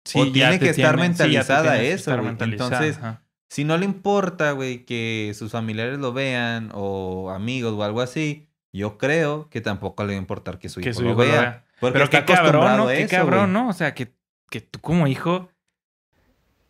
Sí, 0.05 0.19
o 0.21 0.33
tiene 0.33 0.59
que 0.59 0.71
estar 0.71 0.97
mentalizada 0.97 1.81
eso, 1.81 1.95
estar 1.95 2.17
güey. 2.19 2.29
mentalizada, 2.29 2.77
Entonces, 2.77 2.99
ajá. 2.99 3.23
Si 3.51 3.65
no 3.65 3.77
le 3.77 3.85
importa, 3.85 4.53
güey, 4.53 4.85
que 4.85 5.33
sus 5.35 5.51
familiares 5.51 5.99
lo 5.99 6.13
vean 6.13 6.71
o 6.73 7.31
amigos 7.31 7.73
o 7.73 7.83
algo 7.83 8.01
así, 8.01 8.49
yo 8.73 8.97
creo 8.97 9.49
que 9.51 9.61
tampoco 9.61 10.05
le 10.05 10.13
va 10.13 10.19
a 10.19 10.21
importar 10.21 10.61
que 10.61 10.69
su 10.69 10.81
que 10.81 10.91
hijo, 10.91 11.01
su 11.01 11.05
lo, 11.05 11.11
hijo 11.11 11.25
lo 11.25 11.29
vea. 11.29 11.65
Porque 11.81 11.95
Pero 11.95 12.05
está 12.05 12.25
qué 12.25 12.33
cabrón, 12.33 12.77
¿no? 12.77 12.87
Qué 12.87 13.03
eso, 13.03 13.11
cabrón. 13.11 13.53
¿no? 13.53 13.69
O 13.69 13.73
sea, 13.73 13.93
que, 13.93 14.15
que 14.51 14.61
tú 14.61 14.81
como 14.81 15.09
hijo... 15.09 15.51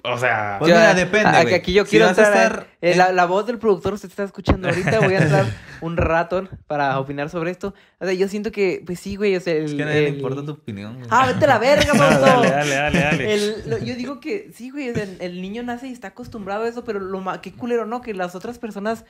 O 0.03 0.17
sea... 0.19 0.57
Pues 0.59 0.73
mira, 0.73 0.95
depende. 0.95 1.55
Aquí 1.55 1.73
yo 1.73 1.85
quiero 1.85 2.09
entrar. 2.09 2.27
estar 2.33 2.67
eh, 2.81 2.93
en- 2.93 2.99
la, 2.99 3.13
la 3.13 3.27
voz 3.27 3.47
del 3.47 3.59
productor 3.59 3.99
se 3.99 4.07
está 4.07 4.25
escuchando 4.25 4.69
ahorita. 4.69 5.01
Voy 5.01 5.15
a 5.15 5.19
entrar 5.23 5.45
un 5.83 5.97
rato 5.97 6.49
para 6.67 6.99
opinar 6.99 7.29
sobre 7.29 7.51
esto. 7.51 7.75
O 7.99 8.05
sea, 8.05 8.15
yo 8.15 8.27
siento 8.29 8.51
que, 8.51 8.83
pues 8.87 8.99
sí, 9.01 9.17
güey. 9.17 9.37
O 9.37 9.41
sea, 9.41 9.55
el, 9.55 9.65
Es 9.67 9.75
que 9.75 9.83
a 9.83 9.87
nadie 9.87 10.03
le 10.03 10.09
importa 10.11 10.45
tu 10.45 10.53
opinión, 10.53 10.95
güey. 10.97 11.07
Ah, 11.11 11.27
vete 11.27 11.45
a 11.45 11.49
la 11.49 11.59
verga, 11.59 11.93
No, 11.93 11.95
Fausto. 11.99 12.21
dale, 12.27 12.49
dale, 12.51 12.75
dale, 12.75 13.01
dale. 13.01 13.35
El- 13.35 13.55
lo- 13.71 13.79
yo 13.79 13.95
digo 13.95 14.21
que 14.21 14.51
sí, 14.55 14.71
güey. 14.71 14.89
O 14.91 14.95
sea, 14.95 15.03
el, 15.05 15.17
el 15.21 15.43
niño 15.43 15.63
nace 15.63 15.89
y 15.89 15.93
está 15.93 16.09
acostumbrado 16.09 16.65
a 16.65 16.69
eso, 16.69 16.83
pero 16.85 16.99
lo 17.01 17.21
ma- 17.21 17.41
qué 17.41 17.53
culero, 17.53 17.85
¿no? 17.87 18.01
Que 18.01 18.15
las 18.15 18.35
otras 18.35 18.59
personas 18.59 19.05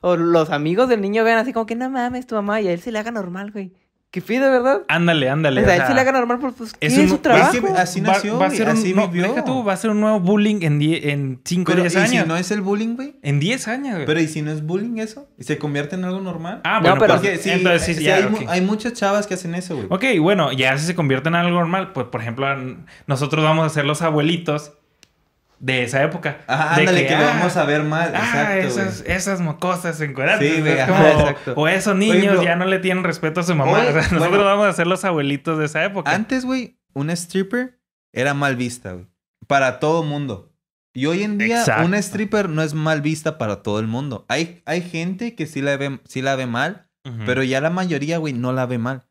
o 0.00 0.16
los 0.16 0.50
amigos 0.50 0.88
del 0.88 1.00
niño 1.00 1.24
vean 1.24 1.38
así 1.38 1.52
como 1.52 1.66
que 1.66 1.74
no 1.74 1.88
mames, 1.90 2.26
tu 2.26 2.34
mamá, 2.34 2.60
y 2.60 2.68
a 2.68 2.72
él 2.72 2.80
se 2.80 2.92
le 2.92 2.98
haga 2.98 3.10
normal, 3.10 3.50
güey. 3.50 3.72
Qué 4.16 4.22
pido, 4.22 4.50
¿verdad? 4.50 4.80
Ándale, 4.88 5.28
ándale. 5.28 5.60
o 5.60 5.64
sea, 5.66 5.74
él 5.74 5.80
se 5.82 5.86
sea, 5.88 5.94
le 5.94 6.00
haga 6.00 6.12
normal, 6.12 6.38
pues, 6.38 6.54
pues 6.56 6.72
¿qué 6.72 6.86
es 6.86 6.94
es, 6.94 6.98
un- 7.00 7.08
su 7.10 7.14
es 7.16 7.20
trabajo? 7.20 7.52
que 7.52 7.68
así 7.78 8.00
nació, 8.00 8.38
va 8.38 8.46
a 8.46 8.50
ser 8.50 8.66
un- 8.70 8.72
así 8.78 8.94
no, 8.94 9.08
vivió. 9.08 9.28
deja 9.28 9.44
tú, 9.44 9.62
va 9.62 9.74
a 9.74 9.76
ser 9.76 9.90
un 9.90 10.00
nuevo 10.00 10.20
bullying 10.20 10.62
en 10.62 10.78
10 10.78 11.04
en 11.04 11.38
5 11.44 11.70
o 11.70 11.74
Pero, 11.74 11.82
10 11.82 11.94
¿y 11.94 11.98
años. 11.98 12.22
si 12.22 12.28
no 12.30 12.36
es 12.38 12.50
el 12.50 12.62
bullying, 12.62 12.96
güey? 12.96 13.16
En 13.22 13.40
10 13.40 13.68
años, 13.68 13.92
güey. 13.96 14.06
Pero 14.06 14.18
¿y 14.20 14.26
si 14.28 14.40
no 14.40 14.52
es 14.52 14.64
bullying 14.64 14.96
eso? 14.96 15.28
¿Y 15.36 15.44
se 15.44 15.58
convierte 15.58 15.96
en 15.96 16.04
algo 16.06 16.20
normal? 16.20 16.62
ah, 16.64 16.76
No, 16.76 16.80
bueno, 16.80 16.96
pero- 16.98 17.14
Porque 17.16 17.36
sí, 17.36 17.50
entonces 17.50 17.82
sí, 17.84 17.94
sí, 17.96 18.04
ya, 18.04 18.16
hay, 18.16 18.46
hay 18.48 18.60
muchas 18.62 18.94
chavas 18.94 19.26
que 19.26 19.34
hacen 19.34 19.54
eso, 19.54 19.76
güey. 19.76 19.88
Ok, 19.90 20.18
bueno, 20.22 20.50
ya 20.50 20.78
si 20.78 20.86
se 20.86 20.94
convierte 20.94 21.28
en 21.28 21.34
algo 21.34 21.50
normal, 21.50 21.92
pues 21.92 22.06
por 22.06 22.22
ejemplo, 22.22 22.46
nosotros 23.06 23.44
vamos 23.44 23.66
a 23.66 23.68
ser 23.68 23.84
los 23.84 24.00
abuelitos 24.00 24.72
de 25.58 25.84
esa 25.84 26.02
época. 26.02 26.38
Ajá, 26.46 26.74
de 26.76 26.80
ándale, 26.82 27.06
que, 27.06 27.16
lo 27.16 27.24
ah, 27.24 27.32
vamos 27.34 27.56
a 27.56 27.64
ver 27.64 27.82
mal. 27.82 28.12
Ah, 28.14 28.56
exacto, 28.58 28.66
esas, 28.66 29.04
esas 29.06 29.40
mocosas 29.40 30.00
encueradas. 30.00 30.40
Sí, 30.40 30.60
güey, 30.60 30.72
es 30.72 30.80
exacto. 30.80 31.54
O 31.56 31.68
esos 31.68 31.96
niños 31.96 32.42
ya 32.42 32.56
no 32.56 32.64
le 32.66 32.78
tienen 32.78 33.04
respeto 33.04 33.40
a 33.40 33.42
su 33.42 33.54
mamá. 33.54 33.72
hoy- 33.72 33.86
o 33.88 33.92
sea, 33.92 34.02
nosotros 34.02 34.28
bueno. 34.28 34.44
vamos 34.44 34.66
a 34.66 34.72
ser 34.72 34.86
los 34.86 35.04
abuelitos 35.04 35.58
de 35.58 35.66
esa 35.66 35.84
época. 35.84 36.10
Antes, 36.12 36.44
güey, 36.44 36.78
una 36.92 37.12
stripper 37.14 37.78
era 38.12 38.34
mal 38.34 38.56
vista, 38.56 38.92
güey. 38.92 39.06
Para 39.46 39.78
todo 39.78 40.02
mundo. 40.02 40.52
Y 40.94 41.06
hoy 41.06 41.22
en 41.22 41.36
día, 41.36 41.60
Exacto. 41.60 41.84
una 41.84 41.98
stripper 41.98 42.48
no 42.48 42.62
es 42.62 42.72
mal 42.72 43.02
vista 43.02 43.36
para 43.36 43.62
todo 43.62 43.80
el 43.80 43.86
mundo. 43.86 44.24
Hay, 44.28 44.62
hay 44.64 44.80
gente 44.80 45.34
que 45.34 45.46
sí 45.46 45.60
la 45.60 45.76
ve, 45.76 46.00
sí 46.06 46.22
la 46.22 46.36
ve 46.36 46.46
mal, 46.46 46.88
pero 47.26 47.42
ya 47.44 47.60
la 47.60 47.70
mayoría, 47.70 48.18
güey, 48.18 48.32
no 48.32 48.52
la 48.52 48.66
ve 48.66 48.78
mal. 48.78 49.04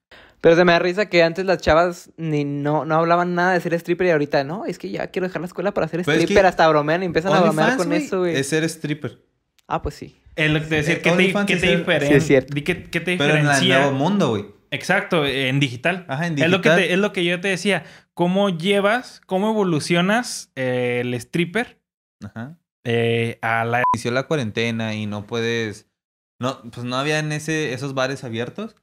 Pero 0.46 0.56
se 0.58 0.64
me 0.64 0.74
da 0.74 0.78
risa 0.78 1.08
que 1.08 1.24
antes 1.24 1.44
las 1.44 1.58
chavas 1.58 2.12
ni 2.18 2.46
no, 2.46 2.86
no 2.86 2.94
hablaban 2.98 3.34
nada 3.34 3.54
de 3.54 3.60
ser 3.62 3.74
stripper 3.74 4.06
y 4.06 4.10
ahorita, 4.12 4.44
no, 4.44 4.68
es 4.68 4.78
que 4.78 4.92
ya 4.92 5.08
quiero 5.08 5.28
dejar 5.28 5.42
la 5.42 5.48
escuela 5.48 5.74
para 5.74 5.88
ser 5.88 6.02
es 6.02 6.08
stripper. 6.08 6.44
que 6.44 6.48
Hasta 6.48 6.68
bromean 6.68 7.02
y 7.02 7.08
empiezan 7.08 7.34
a 7.34 7.42
bromear 7.42 7.78
con 7.78 7.92
eso, 7.92 8.20
güey. 8.20 8.36
Es 8.36 8.48
ser 8.50 8.64
stripper. 8.66 9.26
Ah, 9.68 9.82
pues 9.82 9.96
sí. 9.96 10.22
Es 10.36 10.52
lo 10.52 10.60
que 10.60 10.68
te 10.68 10.76
decir, 10.76 11.02
¿qué 11.02 11.10
te, 11.14 11.34
qué 11.48 11.56
te 11.56 11.78
diferencia? 11.78 12.10
Sí, 12.10 12.14
es 12.18 12.28
cierto. 12.28 12.54
¿Qué, 12.54 12.84
qué 12.84 13.00
te 13.00 13.18
Pero 13.18 13.38
en 13.38 13.48
el 13.48 13.68
nuevo 13.68 13.92
mundo, 13.94 14.30
güey. 14.30 14.46
Exacto, 14.70 15.26
en 15.26 15.60
digital. 15.60 16.06
Ajá, 16.08 16.28
en 16.28 16.38
Es 16.38 16.48
lo, 16.48 16.62
que 16.62 16.70
digital. 16.70 16.78
te- 16.78 16.94
es 16.94 17.00
lo 17.00 17.12
que 17.12 17.26
yo 17.26 17.42
te 17.42 17.48
decía. 17.48 17.84
¿Cómo 18.14 18.50
llevas, 18.50 19.22
cómo 19.26 19.50
evolucionas 19.50 20.52
eh, 20.56 21.00
el 21.02 21.16
stripper 21.16 21.80
Ajá. 22.24 22.60
eh, 22.84 23.40
a 23.42 23.66
la... 23.66 23.82
Inició 23.96 24.12
la 24.12 24.28
cuarentena 24.28 24.94
y 24.94 25.08
no 25.08 25.26
puedes... 25.26 25.88
No, 26.40 26.62
pues 26.72 26.86
no 26.86 26.98
había 26.98 27.18
en 27.18 27.32
ese, 27.32 27.74
esos 27.74 27.96
bares 27.96 28.24
abiertos. 28.24 28.76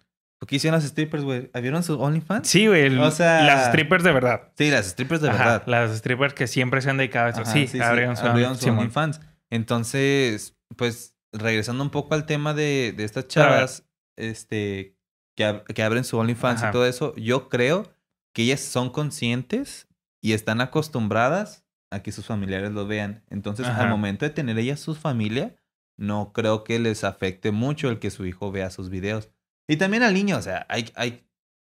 ¿Qué 0.46 0.56
hicieron 0.56 0.78
las 0.80 0.88
strippers, 0.88 1.22
güey? 1.24 1.50
¿Abrieron 1.54 1.82
su 1.82 2.00
OnlyFans? 2.00 2.48
Sí, 2.48 2.66
güey. 2.66 2.96
O 2.98 3.10
sea- 3.10 3.42
Las 3.44 3.66
strippers 3.68 4.02
de 4.04 4.12
verdad. 4.12 4.52
Sí, 4.56 4.70
las 4.70 4.86
strippers 4.86 5.20
de 5.22 5.30
Ajá, 5.30 5.38
verdad. 5.38 5.62
Las 5.66 5.96
strippers 5.98 6.34
que 6.34 6.46
siempre 6.46 6.80
se 6.82 6.90
han 6.90 6.96
dedicado 6.96 7.26
a 7.26 7.30
eso. 7.30 7.40
Ajá, 7.42 7.52
sí, 7.52 7.80
abrieron 7.80 8.16
su, 8.16 8.26
abrieron 8.26 8.58
su. 8.58 8.68
OnlyFans. 8.70 9.20
Entonces, 9.50 10.56
pues, 10.76 11.14
regresando 11.32 11.82
un 11.84 11.90
poco 11.90 12.14
al 12.14 12.26
tema 12.26 12.52
de, 12.54 12.92
de 12.96 13.04
estas 13.04 13.28
chavas, 13.28 13.86
este, 14.16 14.96
que, 15.36 15.44
ab- 15.46 15.64
que 15.64 15.82
abren 15.82 16.04
su 16.04 16.18
OnlyFans 16.18 16.62
y 16.62 16.70
todo 16.72 16.86
eso, 16.86 17.14
yo 17.16 17.48
creo 17.48 17.90
que 18.34 18.42
ellas 18.42 18.60
son 18.60 18.90
conscientes 18.90 19.86
y 20.20 20.32
están 20.32 20.60
acostumbradas 20.60 21.64
a 21.90 22.02
que 22.02 22.12
sus 22.12 22.26
familiares 22.26 22.72
lo 22.72 22.86
vean. 22.86 23.22
Entonces, 23.30 23.66
Ajá. 23.66 23.82
al 23.84 23.88
momento 23.90 24.24
de 24.24 24.30
tener 24.30 24.58
ellas 24.58 24.80
su 24.80 24.94
familia, 24.94 25.54
no 25.96 26.32
creo 26.32 26.64
que 26.64 26.78
les 26.78 27.04
afecte 27.04 27.50
mucho 27.52 27.88
el 27.90 27.98
que 27.98 28.10
su 28.10 28.26
hijo 28.26 28.50
vea 28.50 28.70
sus 28.70 28.90
videos. 28.90 29.30
Y 29.72 29.76
también 29.76 30.02
al 30.02 30.12
niño, 30.14 30.36
o 30.36 30.42
sea, 30.42 30.66
hay, 30.68 30.90
hay, 30.94 31.24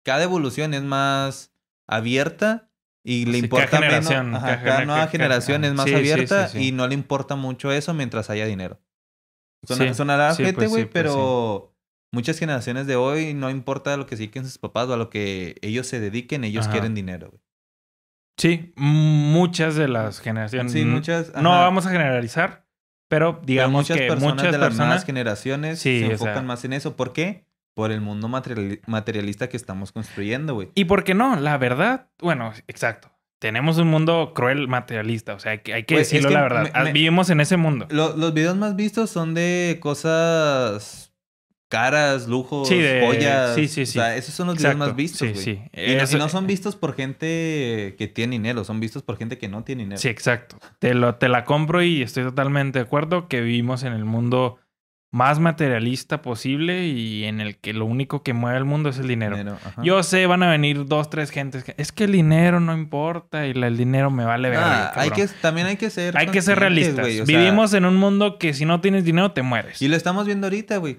cada 0.05 0.23
evolución 0.23 0.73
es 0.75 0.83
más 0.83 1.53
abierta 1.89 2.71
y 3.05 3.27
le 3.27 3.33
Sí, 3.35 3.39
importa 3.45 3.67
cada 3.69 3.81
menos. 3.81 4.07
generación, 4.09 4.35
ajá, 4.35 4.47
cada 4.47 4.63
cada, 4.65 4.85
nueva 4.87 5.01
cada- 5.01 5.11
generación 5.11 5.65
es 5.65 5.75
más 5.75 5.87
sí, 5.87 5.95
abierta 5.95 6.49
sí. 6.49 6.69
y 6.69 6.73
no 6.73 6.87
le 6.89 6.95
importa 6.95 7.37
mucho 7.37 7.73
eso 7.73 7.93
mientras 7.95 8.31
haya 8.31 8.47
dinero. 8.47 8.81
Suena, 9.67 9.89
Sí, 9.89 9.95
sonará 9.95 10.35
sí, 10.35 10.43
ojete, 10.43 10.57
pues 10.57 10.71
güey, 10.71 10.85
pues 10.85 10.93
pero 10.95 11.77
muchas 12.13 12.39
generaciones 12.39 12.87
de 12.87 12.97
hoy 12.97 13.35
no 13.35 13.51
importa 13.51 13.97
lo 13.99 14.07
que 14.07 14.17
se 14.17 14.23
dediquen 14.23 14.45
sus 14.45 14.57
papás 14.59 14.89
o 14.89 14.95
a 14.95 14.97
lo 14.97 15.11
que 15.11 15.57
ellos 15.61 15.87
se 15.87 16.01
dediquen, 16.01 16.45
ellos 16.45 16.65
Ajá. 16.65 16.73
quieren 16.73 16.95
dinero, 16.95 17.29
güey. 17.31 17.43
Sí, 18.39 18.73
muchas 18.77 19.75
de 19.75 19.89
las 19.89 20.21
generaciones. 20.21 20.73
Sí, 20.73 20.81
N- 20.81 20.91
muchas. 20.93 21.35
No 21.35 21.51
vamos 21.51 21.85
a 21.85 21.91
generalizar, 21.91 22.67
pero 23.09 23.35
Pero 23.37 23.47
digamos 23.47 23.83
muchas 23.83 23.99
que 23.99 24.07
personas 24.09 24.35
muchas 24.37 24.53
de 24.53 24.59
las 24.59 24.77
nuevas 24.79 25.05
generaciones 25.05 25.81
se 25.81 26.07
enfocan 26.07 26.35
sea- 26.35 26.43
más 26.43 26.65
en 26.65 26.73
eso. 26.73 26.97
¿Por 26.97 27.13
qué? 27.13 27.47
Por 27.75 27.93
el 27.93 28.01
mundo 28.01 28.29
materiali- 28.29 28.81
materialista 28.87 29.49
que 29.49 29.57
estamos 29.57 29.93
construyendo, 29.93 30.55
güey. 30.55 30.71
¿Y 30.75 30.85
por 30.87 31.05
qué 31.05 31.15
no? 31.15 31.37
La 31.37 31.57
verdad, 31.59 32.09
bueno, 32.21 32.53
exacto. 32.69 33.11
Tenemos 33.39 33.79
un 33.79 33.89
mundo 33.89 34.33
cruel 34.35 34.69
materialista, 34.69 35.33
o 35.35 35.39
sea, 35.39 35.53
hay 35.53 35.59
que, 35.61 35.73
hay 35.73 35.85
que 35.85 35.95
es 35.95 36.01
decirlo 36.11 36.29
que 36.29 36.35
la 36.35 36.43
verdad. 36.43 36.63
me- 36.65 36.71
Ah, 36.75 36.85
me- 36.85 36.93
Vivimos 36.93 37.31
en 37.31 37.41
ese 37.41 37.57
mundo. 37.57 37.87
Lo- 37.91 38.15
los 38.17 38.35
videos 38.35 38.57
más 38.57 38.77
vistos 38.77 39.09
son 39.09 39.33
de 39.35 39.79
cosas 39.81 41.07
caras, 41.69 42.27
lujos, 42.27 42.67
Sí, 42.69 42.77
de- 42.79 43.01
joyas. 43.07 43.55
sí, 43.55 43.69
sí, 43.69 43.87
sí. 43.87 43.99
O 43.99 44.03
sea, 44.03 44.17
esos 44.17 44.35
son 44.35 44.49
los 44.49 44.57
videos 44.59 44.77
más 44.77 44.97
vistos, 44.97 45.21
Sí, 45.21 45.33
güey. 45.33 45.45
sí. 45.45 45.51
Y, 45.73 45.95
no, 45.95 46.03
y 46.03 46.05
Eso- 46.05 46.19
no 46.19 46.29
son 46.29 46.47
vistos 46.49 46.75
por 46.75 46.95
gente 46.97 47.95
que 47.97 48.09
tiene 48.13 48.33
dinero, 48.33 48.65
son 48.65 48.81
vistos 48.81 49.03
por 49.05 49.17
gente 49.17 49.39
que 49.39 49.49
no 49.49 49.63
tiene 49.63 49.85
dinero. 49.85 50.01
Sí, 50.01 50.09
exacto. 50.09 50.59
Te, 50.81 50.95
lo, 50.95 51.15
te 51.15 51.29
la 51.29 51.45
compro 51.45 51.81
y 51.83 52.03
estoy 52.03 52.25
totalmente 52.25 52.81
de 52.81 52.85
acuerdo 52.85 53.29
que 53.29 53.41
vivimos 53.41 53.85
en 53.85 53.93
el 53.93 54.05
mundo 54.05 54.59
más 55.13 55.41
materialista 55.41 56.23
posible 56.23 56.87
y 56.87 57.25
en 57.25 57.41
el 57.41 57.57
que 57.59 57.73
lo 57.73 57.85
único 57.85 58.23
que 58.23 58.33
mueve 58.33 58.59
el 58.59 58.65
mundo 58.65 58.91
es 58.91 58.99
el 58.99 59.09
dinero. 59.09 59.37
Dinero. 59.37 59.59
Yo 59.83 60.03
sé, 60.05 60.27
van 60.27 60.43
a 60.45 60.51
venir 60.51 60.87
dos, 60.87 61.11
tres 61.11 61.31
gentes 61.31 61.65
que 61.65 61.75
es 61.79 61.91
que 61.91 62.05
el 62.05 62.13
dinero 62.13 62.61
no 62.61 62.73
importa 62.73 63.47
y 63.47 63.55
la- 63.55 63.67
el 63.67 63.77
dinero 63.77 64.11
me 64.11 64.25
vale 64.25 64.51
ver. 64.51 64.61
Ah, 64.61 64.93
hay 64.95 65.11
que, 65.11 65.27
también 65.41 65.67
hay 65.67 65.77
que 65.77 65.91
ser 65.91 66.17
hay 66.17 66.29
que 66.29 66.43
ser 66.43 66.59
realistas. 66.61 67.07
sea, 67.07 67.25
Vivimos 67.25 67.75
en 67.75 67.85
un 67.87 67.97
mundo 67.97 68.39
que 68.39 68.55
si 68.55 68.65
no 68.65 68.81
tienes 68.81 69.05
dinero 69.05 69.33
te 69.33 69.43
mueres. 69.43 69.83
Y, 69.83 69.89
lo 69.89 69.97
estamos 69.97 70.27
viendo 70.27 70.47
ahorita, 70.47 70.77
güey. 70.77 70.99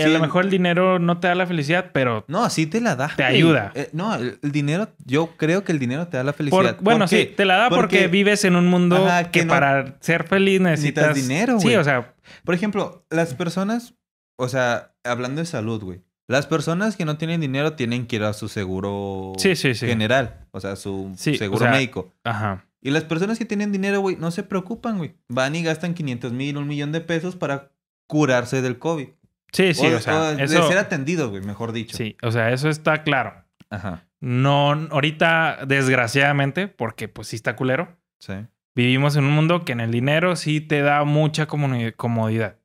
A 0.00 0.06
sí, 0.06 0.12
lo 0.12 0.18
mejor 0.20 0.44
el 0.44 0.50
dinero 0.50 0.98
no 0.98 1.20
te 1.20 1.28
da 1.28 1.34
la 1.34 1.46
felicidad, 1.46 1.90
pero 1.92 2.24
No, 2.26 2.44
así 2.44 2.66
te 2.66 2.80
la 2.80 2.96
da. 2.96 3.08
Te 3.16 3.22
güey. 3.22 3.36
ayuda. 3.36 3.72
Eh, 3.74 3.90
no, 3.92 4.14
el, 4.14 4.38
el 4.42 4.50
dinero, 4.52 4.88
yo 5.04 5.30
creo 5.36 5.62
que 5.64 5.72
el 5.72 5.78
dinero 5.78 6.08
te 6.08 6.16
da 6.16 6.24
la 6.24 6.32
por- 6.32 6.36
felicidad. 6.38 6.76
bueno, 6.80 7.06
sí, 7.06 7.32
te 7.36 7.44
la 7.44 7.56
da 7.56 7.68
porque, 7.68 7.82
Porque- 7.98 8.08
vives 8.08 8.44
en 8.44 8.56
un 8.56 8.66
mundo 8.66 8.96
Ajá, 9.06 9.24
que, 9.30 9.40
que 9.40 9.44
no- 9.46 9.50
para 9.52 9.96
ser 10.00 10.26
feliz 10.26 10.60
necesitas, 10.60 11.14
dinero, 11.14 11.58
Sí, 11.60 11.66
güey. 11.68 11.76
o 11.76 11.84
sea, 11.84 12.14
Por 12.44 12.54
ejemplo, 12.54 13.04
las 13.10 13.34
personas, 13.34 13.94
o 14.38 14.48
sea, 14.48 14.92
hablando 15.04 15.40
de 15.40 15.46
salud, 15.46 15.82
güey. 15.82 16.00
Las 16.30 16.46
personas 16.46 16.94
que 16.96 17.06
no 17.06 17.16
tienen 17.16 17.40
dinero 17.40 17.72
tienen 17.72 18.06
que 18.06 18.16
ir 18.16 18.22
a 18.24 18.34
su 18.34 18.48
seguro 18.48 19.32
Sí, 19.38 19.56
sí, 19.56 19.74
sí. 19.74 19.86
general, 19.86 20.46
o 20.50 20.60
sea, 20.60 20.76
su 20.76 21.12
Sí, 21.16 21.30
o 21.36 21.38
seguro 21.38 21.60
sea- 21.64 21.70
médico. 21.70 22.12
ajá. 22.24 22.64
Y 22.82 22.90
las 22.90 23.04
personas 23.04 23.38
que 23.38 23.44
tienen 23.44 23.72
dinero, 23.72 24.00
güey, 24.00 24.16
no 24.16 24.30
se 24.30 24.42
preocupan, 24.42 24.98
güey. 24.98 25.14
Van 25.28 25.54
y 25.56 25.62
gastan 25.62 25.94
500 25.94 26.32
mil, 26.32 26.56
un 26.58 26.68
millón 26.68 26.92
de 26.92 27.00
pesos 27.00 27.34
para 27.34 27.70
curarse 28.06 28.62
del 28.62 28.78
COVID. 28.78 29.08
Sí, 29.52 29.72
sí, 29.74 29.86
o, 29.86 29.96
o, 29.96 30.00
sea, 30.00 30.20
o 30.20 30.34
de 30.36 30.44
eso 30.44 30.68
ser 30.68 30.78
atendidos, 30.78 31.30
güey, 31.30 31.42
mejor 31.42 31.72
dicho. 31.72 31.96
sí, 31.96 32.16
o 32.22 32.30
sea, 32.30 32.50
eso 32.52 32.68
está 32.68 33.02
claro. 33.02 33.44
Ajá. 33.70 34.04
No, 34.20 34.72
ahorita, 34.90 35.60
desgraciadamente, 35.66 36.68
porque 36.68 37.08
pues 37.08 37.28
sí 37.28 37.36
está 37.36 37.54
culero, 37.56 37.96
Sí. 38.18 38.34
vivimos 38.74 39.16
en 39.16 39.24
un 39.24 39.30
mundo 39.32 39.64
que 39.64 39.72
en 39.72 39.80
el 39.80 39.90
dinero 39.92 40.36
sí 40.36 40.60
te 40.60 40.80
da 40.82 41.04
mucha 41.04 41.46
comodidad 41.46 42.56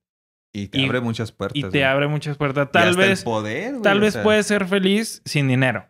Y 0.56 0.67
te 0.67 0.80
Y- 0.80 0.86
abre 0.86 1.00
muchas 1.02 1.32
puertas. 1.32 1.58
y 1.58 1.62
te 1.63 1.67
güey. 1.69 1.84
abre 1.84 2.08
muchas 2.08 2.38
puertas. 2.38 2.67
Y 2.69 2.72
Tal 2.72 2.89
hasta 2.89 3.02
el 3.04 3.10
vez, 3.10 3.24
poder, 3.24 3.69
güey, 3.72 3.82
tal 3.82 4.00
vez 4.00 4.13
sea, 4.13 4.24
puedes 4.24 4.46
ser 4.48 4.65
feliz 4.67 5.22
sin 5.26 5.48
dinero, 5.48 5.88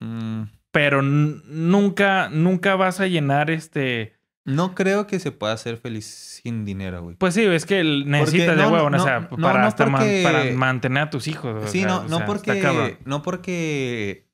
mm, 0.00 0.42
pero 0.70 1.02
nunca, 1.02 2.28
nunca 2.30 2.76
vas 2.76 3.00
a 3.00 3.06
llenar 3.06 3.50
este. 3.50 4.16
No 4.44 4.74
creo 4.74 5.06
que 5.06 5.20
se 5.20 5.30
pueda 5.32 5.56
ser 5.56 5.76
feliz 5.76 6.04
sin 6.42 6.64
dinero, 6.64 7.02
güey. 7.02 7.16
Pues 7.16 7.34
sí, 7.34 7.42
es 7.44 7.64
que 7.66 7.82
necesitas 7.84 8.56
de 8.56 8.62
no, 8.62 8.70
huevo, 8.70 8.90
no, 8.90 8.96
o 9.00 9.04
sea, 9.04 9.28
no, 9.30 9.36
para, 9.36 9.60
man- 9.86 10.00
porque- 10.02 10.52
mantener 10.56 11.04
a 11.04 11.10
tus 11.10 11.28
hijos. 11.28 11.64
o 11.64 11.68
Sí, 11.68 11.80
sea, 11.80 11.88
no, 11.88 11.96
o 11.98 12.08
no 12.08 12.16
sea, 12.18 12.26
porque. 12.26 12.98
No 13.04 13.22
porque. 13.22 14.28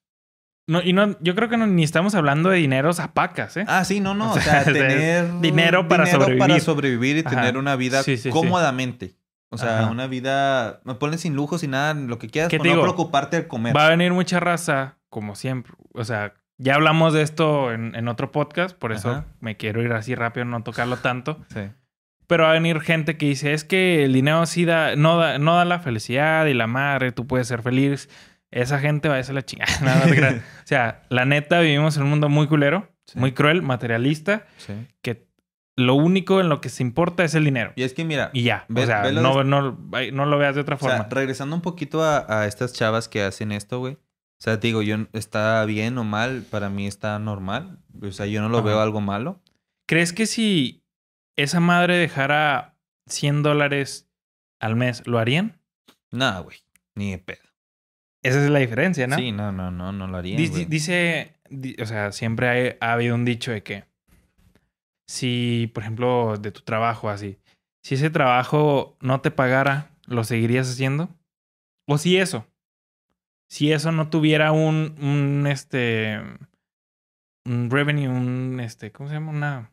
No, 0.67 0.83
y 0.83 0.93
no, 0.93 1.17
yo 1.21 1.35
creo 1.35 1.49
que 1.49 1.57
ni 1.57 1.83
estamos 1.83 2.15
hablando 2.15 2.51
de 2.51 2.59
dineros 2.59 3.01
a 3.01 3.15
pacas, 3.15 3.57
¿eh? 3.57 3.65
Ah, 3.69 3.85
sí, 3.85 4.01
no, 4.01 4.15
no. 4.15 4.33
O 4.35 4.41
sea, 4.41 4.65
tener 4.65 5.41
dinero 5.41 5.89
para 5.89 6.07
sobrevivir. 6.07 6.39
para 6.39 6.61
sobrevivir 6.61 7.17
y 7.17 7.21
Ajá. 7.21 7.31
tener 7.37 7.57
una 7.57 7.75
vida 7.77 8.03
Sí, 8.03 8.17
sí, 8.17 8.25
sí. 8.25 8.31
cómodamente. 8.31 9.15
O 9.51 9.57
sea, 9.57 9.81
Ajá. 9.81 9.91
una 9.91 10.07
vida. 10.07 10.81
Me 10.85 10.95
pones 10.95 11.23
sin 11.23 11.35
lujos 11.35 11.63
y 11.63 11.69
nada, 11.69 11.95
lo 11.95 12.19
que 12.19 12.29
quieras, 12.29 12.51
¿Qué 12.51 12.59
por 12.59 12.65
te 12.65 12.69
no 12.69 12.75
digo? 12.75 12.83
preocuparte 12.85 13.37
de 13.39 13.49
comer. 13.49 13.75
Va 13.75 13.87
a 13.87 13.89
venir 13.89 14.13
mucha 14.13 14.41
raza, 14.41 14.99
como 15.09 15.35
siempre. 15.37 15.73
O 15.95 16.05
sea, 16.05 16.35
ya 16.59 16.75
hablamos 16.75 17.13
de 17.15 17.23
esto 17.23 17.73
en, 17.73 17.95
en 17.95 18.09
otro 18.09 18.31
podcast, 18.33 18.77
por 18.77 18.93
eso 18.93 19.11
Ajá. 19.11 19.25
me 19.41 19.57
quiero 19.57 19.83
ir 19.83 19.93
así 19.93 20.15
rápido, 20.15 20.45
no 20.45 20.63
tocarlo 20.63 20.97
tanto. 20.99 21.39
Sí. 21.55 21.61
Pero 22.27 22.45
va 22.45 22.51
a 22.51 22.55
venir 22.55 22.81
gente 22.81 23.17
que 23.17 23.27
dice, 23.27 23.55
es 23.55 23.65
que 23.65 24.05
el 24.05 24.13
dinero 24.13 24.45
sí 24.45 24.65
da, 24.67 24.97
no 24.97 25.17
da, 25.17 25.39
no 25.39 25.57
da 25.57 25.65
la 25.65 25.79
felicidad 25.79 26.45
y 26.47 26.55
la 26.55 26.67
madre, 26.67 27.13
tú 27.13 27.27
puedes 27.27 27.49
ser 27.49 27.63
feliz. 27.63 28.11
Esa 28.51 28.79
gente 28.81 29.09
va 29.09 29.17
a 29.19 29.23
ser 29.23 29.35
la 29.35 29.45
chingada. 29.45 30.03
Creas. 30.09 30.35
o 30.65 30.67
sea, 30.67 31.03
la 31.09 31.25
neta, 31.25 31.61
vivimos 31.61 31.97
en 31.97 32.03
un 32.05 32.11
mundo 32.11 32.29
muy 32.29 32.47
culero, 32.47 32.89
Sí. 33.07 33.19
muy 33.19 33.33
cruel, 33.33 33.63
materialista, 33.63 34.45
sí. 34.59 34.75
que 35.01 35.27
lo 35.77 35.95
único 35.95 36.41
en 36.41 36.51
lo 36.51 36.61
que 36.61 36.69
se 36.69 36.83
importa 36.83 37.25
es 37.25 37.35
el 37.35 37.45
dinero. 37.45 37.73
Y 37.77 37.85
es 37.85 37.95
que 37.95 38.05
mira, 38.05 38.29
Y 38.35 38.43
ya. 38.43 38.67
Ve- 38.69 38.83
o 38.83 38.87
sea, 38.87 39.11
no, 39.13 39.39
de- 39.39 39.45
no, 39.45 39.79
no 40.13 40.27
lo 40.27 40.37
veas 40.39 40.55
de 40.57 40.61
otra 40.61 40.75
o 40.75 40.79
sea, 40.79 40.89
forma. 40.91 41.09
regresando 41.11 41.57
un 41.57 41.63
poquito 41.63 42.03
a, 42.05 42.27
a 42.43 42.47
estas 42.47 42.75
chavas 42.75 43.09
que 43.09 43.23
hacen 43.23 43.53
esto, 43.53 43.79
güey. 43.79 43.97
O 44.41 44.43
sea, 44.43 44.61
te 44.61 44.69
digo, 44.69 44.83
yo 44.83 44.97
está 45.13 45.65
bien 45.65 45.99
o 45.99 46.05
mal, 46.05 46.43
para 46.49 46.71
mí 46.71 46.87
está 46.87 47.19
normal. 47.19 47.79
O 48.01 48.13
sea, 48.13 48.27
yo 48.27 48.41
no 48.41 48.49
lo 48.49 48.59
Ajá. 48.59 48.67
veo 48.69 48.81
algo 48.81 49.01
malo. 49.01 49.41
¿Crees 49.87 50.13
que 50.13 50.27
si 50.27 50.85
esa 51.37 51.59
madre 51.61 51.97
dejara 51.97 52.77
100 53.07 53.43
dólares 53.43 54.09
al 54.61 54.77
mes, 54.77 55.07
lo 55.07 55.19
harían? 55.19 55.61
Nada, 56.13 56.41
güey. 56.41 56.59
Ni 56.95 57.11
de 57.13 57.19
pedo. 57.19 57.43
Esa 58.23 58.43
es 58.45 58.51
la 58.51 58.59
diferencia, 58.61 59.07
¿no? 59.07 59.17
Sí, 59.17 59.33
no, 59.33 59.51
no, 59.53 59.71
no, 59.71 59.93
no 59.93 60.07
lo 60.07 60.17
harían. 60.17 60.37
Dice, 60.37 60.53
güey. 60.53 60.65
dice- 60.67 61.35
di- 61.49 61.77
o 61.81 61.87
sea, 61.87 62.13
siempre 62.13 62.49
hay- 62.49 62.77
ha 62.81 62.93
habido 62.93 63.15
un 63.15 63.25
dicho 63.25 63.51
de 63.51 63.63
que 63.63 63.85
si, 65.07 65.71
por 65.75 65.83
ejemplo, 65.83 66.37
de 66.39 66.53
tu 66.53 66.61
trabajo 66.63 67.09
así, 67.09 67.39
si 67.83 67.95
ese 67.95 68.11
trabajo 68.11 68.97
no 69.01 69.21
te 69.21 69.31
pagara, 69.31 69.91
¿lo 70.07 70.25
seguirías 70.25 70.69
haciendo? 70.71 71.09
O 71.87 71.97
si 71.99 72.19
eso, 72.19 72.47
si 73.49 73.73
eso 73.73 73.91
no 73.93 74.09
tuviera 74.09 74.53
un, 74.53 74.95
un 75.01 75.47
este, 75.49 76.21
un 77.45 77.71
revenue, 77.71 78.09
un, 78.09 78.61
este, 78.61 78.93
¿cómo 78.93 79.09
se 79.09 79.15
llama? 79.17 79.31
Una 79.33 79.71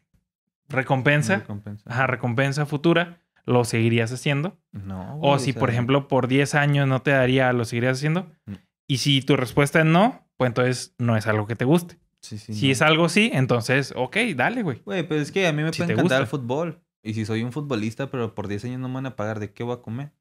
recompensa, 0.70 1.38
Recompensa. 1.38 1.84
ajá, 1.90 2.08
recompensa 2.08 2.66
futura, 2.66 3.22
¿lo 3.46 3.64
seguirías 3.66 4.12
haciendo? 4.12 4.58
No. 4.72 5.20
O 5.22 5.38
si, 5.40 5.52
sea, 5.54 5.60
por 5.60 5.70
ejemplo, 5.70 6.08
por 6.08 6.28
10 6.28 6.56
años 6.56 6.88
no 6.88 7.02
te 7.02 7.12
daría, 7.12 7.54
¿lo 7.54 7.66
seguirías 7.66 7.98
haciendo? 7.98 8.32
Mm. 8.46 8.54
Y 8.88 8.98
si 8.98 9.22
tu 9.22 9.36
respuesta 9.36 9.80
es 9.80 9.86
no, 9.86 10.28
pues 10.38 10.50
entonces 10.50 10.96
no 10.98 11.16
es 11.18 11.28
algo 11.28 11.46
que 11.48 11.56
te 11.56 11.66
guste. 11.66 11.98
Sí, 12.22 12.38
sí, 12.40 12.54
Si 12.56 12.66
no. 12.68 12.72
es 12.72 12.82
algo 12.82 13.10
sí, 13.10 13.30
entonces, 13.34 13.94
ok, 13.96 14.18
dale, 14.36 14.64
güey. 14.64 14.82
Güey, 14.84 15.08
pues 15.08 15.22
es 15.22 15.32
que 15.32 15.46
a 15.48 15.54
mí 15.54 15.62
me 15.62 15.72
Si 15.72 15.80
puede 15.80 15.94
encantar 15.94 16.22
el 16.22 16.28
fútbol. 16.28 16.82
Y 17.04 17.14
si 17.14 17.24
soy 17.26 17.44
un 17.44 17.52
futbolista, 17.52 18.10
pero 18.10 18.34
por 18.34 18.48
10 18.48 18.66
años 18.66 18.80
no 18.80 18.88
me 18.88 18.96
van 18.96 19.06
a 19.06 19.16
pagar, 19.16 19.40
¿de 19.40 19.54
qué 19.54 19.64
voy 19.64 19.76
a 19.76 19.82
comer? 19.82 20.12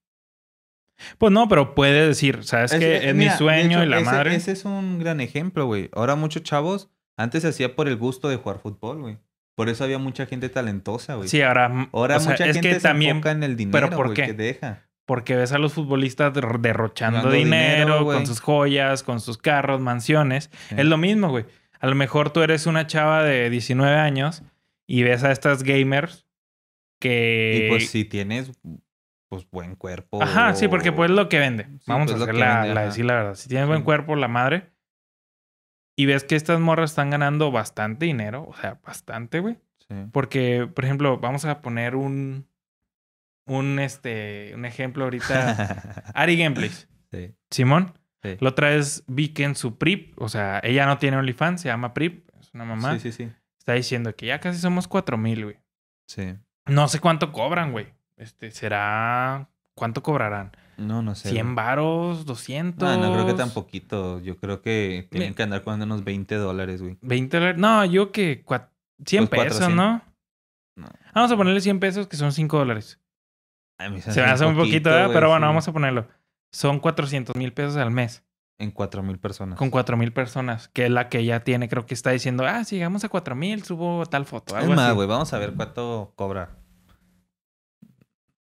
Pues 1.18 1.32
no, 1.32 1.48
pero 1.48 1.74
puede 1.74 2.06
decir, 2.08 2.44
¿sabes 2.44 2.72
Es- 2.72 2.78
que 2.78 2.96
eh, 2.96 3.08
Es 3.10 3.14
mira, 3.14 3.32
mi 3.32 3.38
sueño 3.38 3.82
y 3.82 3.86
la 3.86 3.96
ese, 3.98 4.04
madre. 4.06 4.34
Ese 4.36 4.52
es 4.52 4.64
un 4.64 4.98
gran 4.98 5.20
ejemplo, 5.20 5.66
güey. 5.66 5.90
Ahora 5.92 6.14
muchos 6.14 6.42
chavos, 6.42 6.88
antes 7.16 7.42
se 7.42 7.48
hacía 7.48 7.74
por 7.74 7.88
el 7.88 7.96
gusto 7.96 8.28
de 8.28 8.36
jugar 8.36 8.58
fútbol, 8.60 9.00
güey. 9.02 9.18
Por 9.56 9.68
eso 9.68 9.84
había 9.84 9.98
mucha 9.98 10.26
gente 10.26 10.48
talentosa, 10.48 11.14
güey. 11.14 11.28
Sí, 11.28 11.40
ahora. 11.42 11.88
Ahora 11.92 12.16
o 12.16 12.20
sea, 12.20 12.32
mucha 12.32 12.46
es 12.46 12.54
gente 12.54 12.68
que 12.70 12.74
se 12.76 12.80
también. 12.80 13.16
enfoca 13.16 13.30
en 13.30 13.42
el 13.44 13.56
dinero, 13.56 13.90
¿por 13.90 14.06
güey, 14.06 14.16
qué? 14.16 14.26
que 14.26 14.32
deja. 14.32 14.88
Porque 15.06 15.36
ves 15.36 15.52
a 15.52 15.58
los 15.58 15.74
futbolistas 15.74 16.32
der- 16.32 16.58
derrochando 16.60 17.30
dinero, 17.30 18.04
con 18.04 18.26
sus 18.26 18.40
joyas, 18.40 19.02
con 19.02 19.20
sus 19.20 19.36
carros, 19.38 19.80
mansiones. 19.80 20.50
Sí. 20.70 20.76
Es 20.78 20.84
lo 20.86 20.96
mismo, 20.96 21.28
güey. 21.28 21.44
A 21.78 21.86
lo 21.86 21.94
mejor 21.94 22.30
tú 22.30 22.40
eres 22.40 22.66
una 22.66 22.86
chava 22.86 23.22
de 23.22 23.50
19 23.50 23.94
años 23.96 24.42
y 24.86 25.02
ves 25.02 25.22
a 25.22 25.30
estas 25.30 25.62
gamers 25.62 26.26
que. 27.00 27.64
Y 27.66 27.68
pues 27.68 27.90
si 27.90 28.04
tienes, 28.04 28.50
pues 29.34 29.50
buen 29.50 29.74
cuerpo. 29.76 30.22
Ajá, 30.22 30.54
sí, 30.54 30.68
porque 30.68 30.92
pues 30.92 31.10
es 31.10 31.16
lo 31.16 31.28
que 31.28 31.38
vende. 31.38 31.64
Sí, 31.64 31.84
Vamos 31.86 32.10
pues, 32.10 32.20
a 32.20 32.24
hacer 32.24 32.34
la, 32.36 32.54
vende, 32.60 32.74
la- 32.74 32.80
ajá. 32.80 32.88
decir 32.90 33.04
la 33.04 33.14
verdad. 33.14 33.34
Si 33.34 33.48
tienes 33.48 33.66
buen 33.66 33.82
cuerpo, 33.82 34.16
la 34.16 34.28
madre. 34.28 34.72
Y 35.96 36.06
ves 36.06 36.24
que 36.24 36.34
estas 36.36 36.58
morras 36.60 36.90
están 36.90 37.10
ganando 37.10 37.50
bastante 37.52 38.06
dinero. 38.06 38.46
O 38.48 38.54
sea, 38.54 38.80
bastante, 38.84 39.40
güey. 39.40 39.58
Sí. 39.88 39.94
Porque, 40.12 40.68
por 40.74 40.84
ejemplo, 40.84 41.18
vamos 41.18 41.44
a 41.44 41.60
poner 41.62 41.94
un. 41.96 42.48
Un 43.46 43.78
este. 43.78 44.52
Un 44.54 44.64
ejemplo 44.64 45.04
ahorita. 45.04 46.10
Ari 46.14 46.36
Gameplays. 46.36 46.88
sí, 47.10 47.34
Simón. 47.50 47.92
sí. 48.22 48.36
La 48.40 48.48
otra 48.50 48.70
vez 48.70 49.04
vi 49.06 49.28
que 49.28 49.44
en 49.44 49.54
su 49.54 49.76
PRIP, 49.78 50.20
o 50.20 50.28
sea, 50.28 50.60
ella 50.64 50.86
no 50.86 50.98
tiene 50.98 51.16
OnlyFans, 51.18 51.60
se 51.60 51.68
llama 51.68 51.92
PRIP, 51.94 52.28
es 52.40 52.52
una 52.54 52.64
mamá. 52.64 52.94
Sí, 52.94 53.00
sí, 53.00 53.12
sí. 53.12 53.32
Está 53.58 53.74
diciendo 53.74 54.14
que 54.16 54.26
ya 54.26 54.40
casi 54.40 54.58
somos 54.58 54.88
cuatro 54.88 55.16
mil, 55.18 55.44
güey. 55.44 55.56
Sí. 56.08 56.34
No 56.66 56.88
sé 56.88 56.98
cuánto 57.00 57.32
cobran, 57.32 57.72
güey. 57.72 57.92
Este, 58.16 58.50
será. 58.50 59.48
¿Cuánto 59.74 60.02
cobrarán? 60.02 60.52
No, 60.76 61.02
no 61.02 61.14
sé. 61.14 61.30
¿100 61.30 61.42
güey. 61.42 61.54
varos? 61.54 62.26
¿200? 62.26 62.74
No, 62.78 62.96
no 62.98 63.12
creo 63.12 63.26
que 63.26 63.34
tan 63.34 63.50
poquito. 63.50 64.20
Yo 64.20 64.36
creo 64.36 64.62
que 64.62 65.08
tienen 65.10 65.30
Mi- 65.30 65.34
que 65.34 65.42
andar 65.42 65.62
cobrando 65.62 65.84
unos 65.86 66.04
20 66.04 66.34
dólares, 66.36 66.80
güey. 66.82 66.96
¿20 67.00 67.28
dólares? 67.38 67.58
No, 67.58 67.84
yo 67.84 68.12
que. 68.12 68.44
cua- 68.44 68.68
100 69.04 69.26
Pues 69.26 69.40
pesos, 69.42 69.58
400. 69.60 69.76
¿no? 69.76 70.02
No. 70.76 70.88
Vamos 71.14 71.30
a 71.32 71.36
ponerle 71.36 71.60
100 71.60 71.80
pesos 71.80 72.06
que 72.06 72.16
son 72.16 72.32
5 72.32 72.58
dólares. 72.58 73.00
Se 74.00 74.20
me 74.22 74.26
hace 74.28 74.46
un 74.46 74.56
poquito, 74.56 74.88
¿verdad? 74.90 75.06
güey, 75.06 75.14
pero 75.14 75.28
bueno, 75.28 75.46
sí. 75.46 75.48
vamos 75.48 75.68
a 75.68 75.72
ponerlo. 75.72 76.06
Son 76.52 76.78
400 76.78 77.34
mil 77.36 77.52
pesos 77.52 77.76
al 77.76 77.90
mes. 77.90 78.24
En 78.58 78.70
4 78.70 79.02
mil 79.02 79.18
personas. 79.18 79.58
Con 79.58 79.70
4 79.70 79.96
mil 79.96 80.12
personas. 80.12 80.68
Que 80.68 80.84
es 80.84 80.90
la 80.90 81.08
que 81.08 81.18
ella 81.18 81.42
tiene. 81.42 81.68
Creo 81.68 81.84
que 81.86 81.94
está 81.94 82.10
diciendo, 82.10 82.44
ah, 82.46 82.62
si 82.64 82.76
llegamos 82.76 83.02
a 83.04 83.08
4 83.08 83.34
mil, 83.34 83.64
subo 83.64 84.06
tal 84.06 84.24
foto. 84.26 84.56
Es 84.56 84.62
Algo 84.62 84.76
más, 84.76 84.86
así. 84.86 84.94
güey, 84.94 85.08
vamos 85.08 85.32
a 85.32 85.38
ver 85.38 85.54
cuánto 85.54 86.12
cobra. 86.14 86.50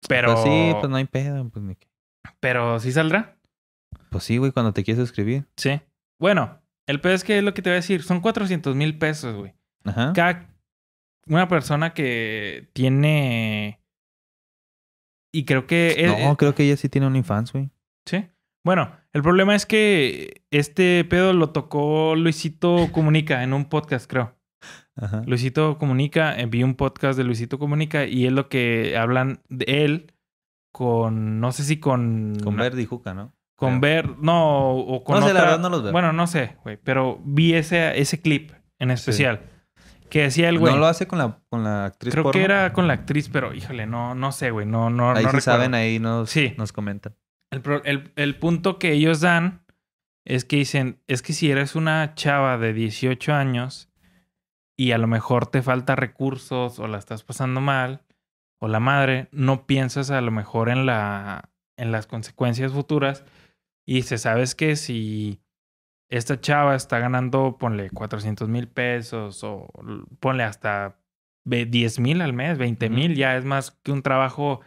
Pero, 0.09 0.33
Pues 0.35 0.45
sí, 0.45 0.73
pues 0.79 0.89
no 0.91 0.97
hay 0.97 1.05
pedo. 1.07 1.49
Pues, 1.49 1.65
ni 1.65 1.75
qué. 1.75 1.89
pero 2.41 2.79
sí 2.81 2.93
saldrá. 2.93 3.37
Pues 4.11 4.25
sí, 4.25 4.37
güey, 4.39 4.53
cuando 4.53 4.73
te 4.73 4.85
quieres 4.85 5.03
suscribir. 5.03 5.47
Sí. 5.57 5.81
Bueno, 6.21 6.61
el 6.87 7.01
pedo 7.01 7.15
es 7.15 7.25
que 7.25 7.39
es 7.39 7.45
lo 7.45 7.53
que 7.55 7.63
te 7.63 7.71
voy 7.71 7.75
a 7.75 7.81
decir. 7.81 8.03
Son 8.03 8.21
400 8.21 8.75
mil 8.77 8.97
pesos, 8.99 9.35
güey. 9.37 9.55
Ajá. 9.85 10.13
Cada 10.15 10.49
una 11.27 11.49
persona 11.49 11.93
que 11.95 12.69
tiene. 12.73 13.81
Y 15.35 15.45
creo 15.45 15.67
que. 15.67 15.95
es- 15.99 16.25
No, 16.25 16.37
creo 16.37 16.55
que 16.55 16.65
ella 16.65 16.77
sí 16.77 16.89
tiene 16.89 17.07
OnlyFans, 17.07 17.53
güey. 17.53 17.71
Sí. 18.07 18.27
Bueno, 18.65 18.97
el 19.13 19.23
problema 19.23 19.55
es 19.55 19.67
que 19.67 20.43
este 20.51 21.05
pedo 21.05 21.33
lo 21.33 21.51
tocó 21.51 22.15
Luisito 22.17 22.89
Comunica 22.93 23.43
en 23.43 23.53
un 23.53 23.67
podcast, 23.69 24.09
creo. 24.11 24.37
Ajá. 24.97 25.23
Luisito 25.27 25.79
Comunica, 25.79 26.39
eh, 26.39 26.47
vi 26.47 26.63
un 26.63 26.75
podcast 26.75 27.17
de 27.17 27.25
Luisito 27.25 27.59
Comunica 27.59 28.05
y 28.07 28.27
es 28.27 28.33
lo 28.33 28.49
que 28.49 28.97
hablan 28.97 29.41
de 29.49 29.85
él. 29.85 30.13
con, 30.73 31.41
no 31.41 31.51
sé 31.53 31.65
si 31.65 31.79
con... 31.81 32.37
Con 32.45 32.57
Verdi 32.57 32.83
y 32.83 32.87
Juca, 32.87 33.15
¿no? 33.15 33.35
Con 33.57 33.81
ver, 33.81 34.17
no, 34.19 34.71
o 34.77 35.03
con 35.03 35.19
No 35.19 35.27
sé, 35.27 35.35
la 35.35 35.41
verdad 35.41 35.59
no 35.59 35.69
los 35.71 35.83
veo. 35.83 35.91
Bueno, 35.93 36.13
no 36.13 36.27
sé, 36.29 36.57
güey, 36.63 36.77
pero 36.77 37.21
vi 37.25 37.55
ese, 37.55 37.99
ese 38.01 38.21
clip 38.21 38.53
en 38.79 38.93
especial. 38.93 39.41
Que 40.11 40.23
decía 40.23 40.49
el 40.49 40.59
güey. 40.61 40.73
No 40.73 40.79
lo 40.79 40.87
hace 40.87 41.09
con 41.09 41.19
la, 41.19 41.41
con 41.49 41.65
la 41.65 41.87
actriz 41.87 42.15
creo 42.15 42.31
que 42.31 42.43
era 42.45 42.73
con 42.73 42.87
la 42.87 42.95
actriz, 42.95 43.29
pero 43.29 43.53
híjole, 43.53 43.87
no, 43.87 44.15
no 44.15 44.31
sé, 44.31 44.53
güey, 44.53 44.65
no, 44.67 44.91
no, 44.91 45.11
Ahí 45.11 45.25
no 45.25 45.33
sí 45.33 45.41
saben, 45.41 45.75
ahí 45.75 45.99
nos, 45.99 46.31
Sí. 46.31 46.55
nos 46.57 46.73
comentan. 46.73 47.17
El, 47.51 47.63
el- 47.85 48.13
el 48.15 48.37
punto 48.39 48.79
que 48.79 48.93
ellos 48.93 49.21
dan 49.21 49.65
es 50.25 50.45
que 50.45 50.57
dicen, 50.57 51.01
es 51.09 51.23
que 51.23 51.33
si 51.33 51.51
eres 51.51 51.75
una 51.75 52.15
chava 52.15 52.57
de 52.59 52.73
18 52.73 53.35
años 53.35 53.88
y 54.79 54.93
a 54.93 54.99
lo 54.99 55.07
mejor 55.09 55.47
te 55.47 55.61
falta 55.61 55.97
recursos 55.97 56.79
o 56.79 56.87
la 56.87 56.99
estás 56.99 57.25
pasando 57.25 57.61
mal 57.61 58.05
o 58.61 58.69
la 58.69 58.81
madre, 58.81 59.29
no 59.33 59.67
piensas 59.67 60.11
a 60.11 60.21
lo 60.21 60.31
mejor 60.31 60.69
en 60.71 60.87
la 60.87 61.51
en 61.77 61.93
las 61.93 62.07
consecuencias 62.07 62.73
futuras 62.73 63.25
y 63.87 63.95
dices, 63.95 64.23
¿sabes 64.23 64.55
que 64.55 64.77
Si 64.77 65.41
esta 66.11 66.41
chava 66.41 66.75
está 66.75 66.99
ganando, 66.99 67.57
ponle 67.59 67.91
400 67.91 68.49
mil 68.49 68.67
pesos 68.69 69.45
o 69.45 69.69
ponle 70.21 70.43
hasta 70.45 70.99
ve- 71.45 71.67
10 71.67 72.01
mil 72.01 72.21
al 72.23 72.33
mes, 72.33 72.57
20 72.59 72.89
mil, 72.91 73.15
ya 73.15 73.37
es 73.37 73.45
más 73.45 73.71
que 73.83 73.93
un 73.93 74.03
trabajo 74.03 74.61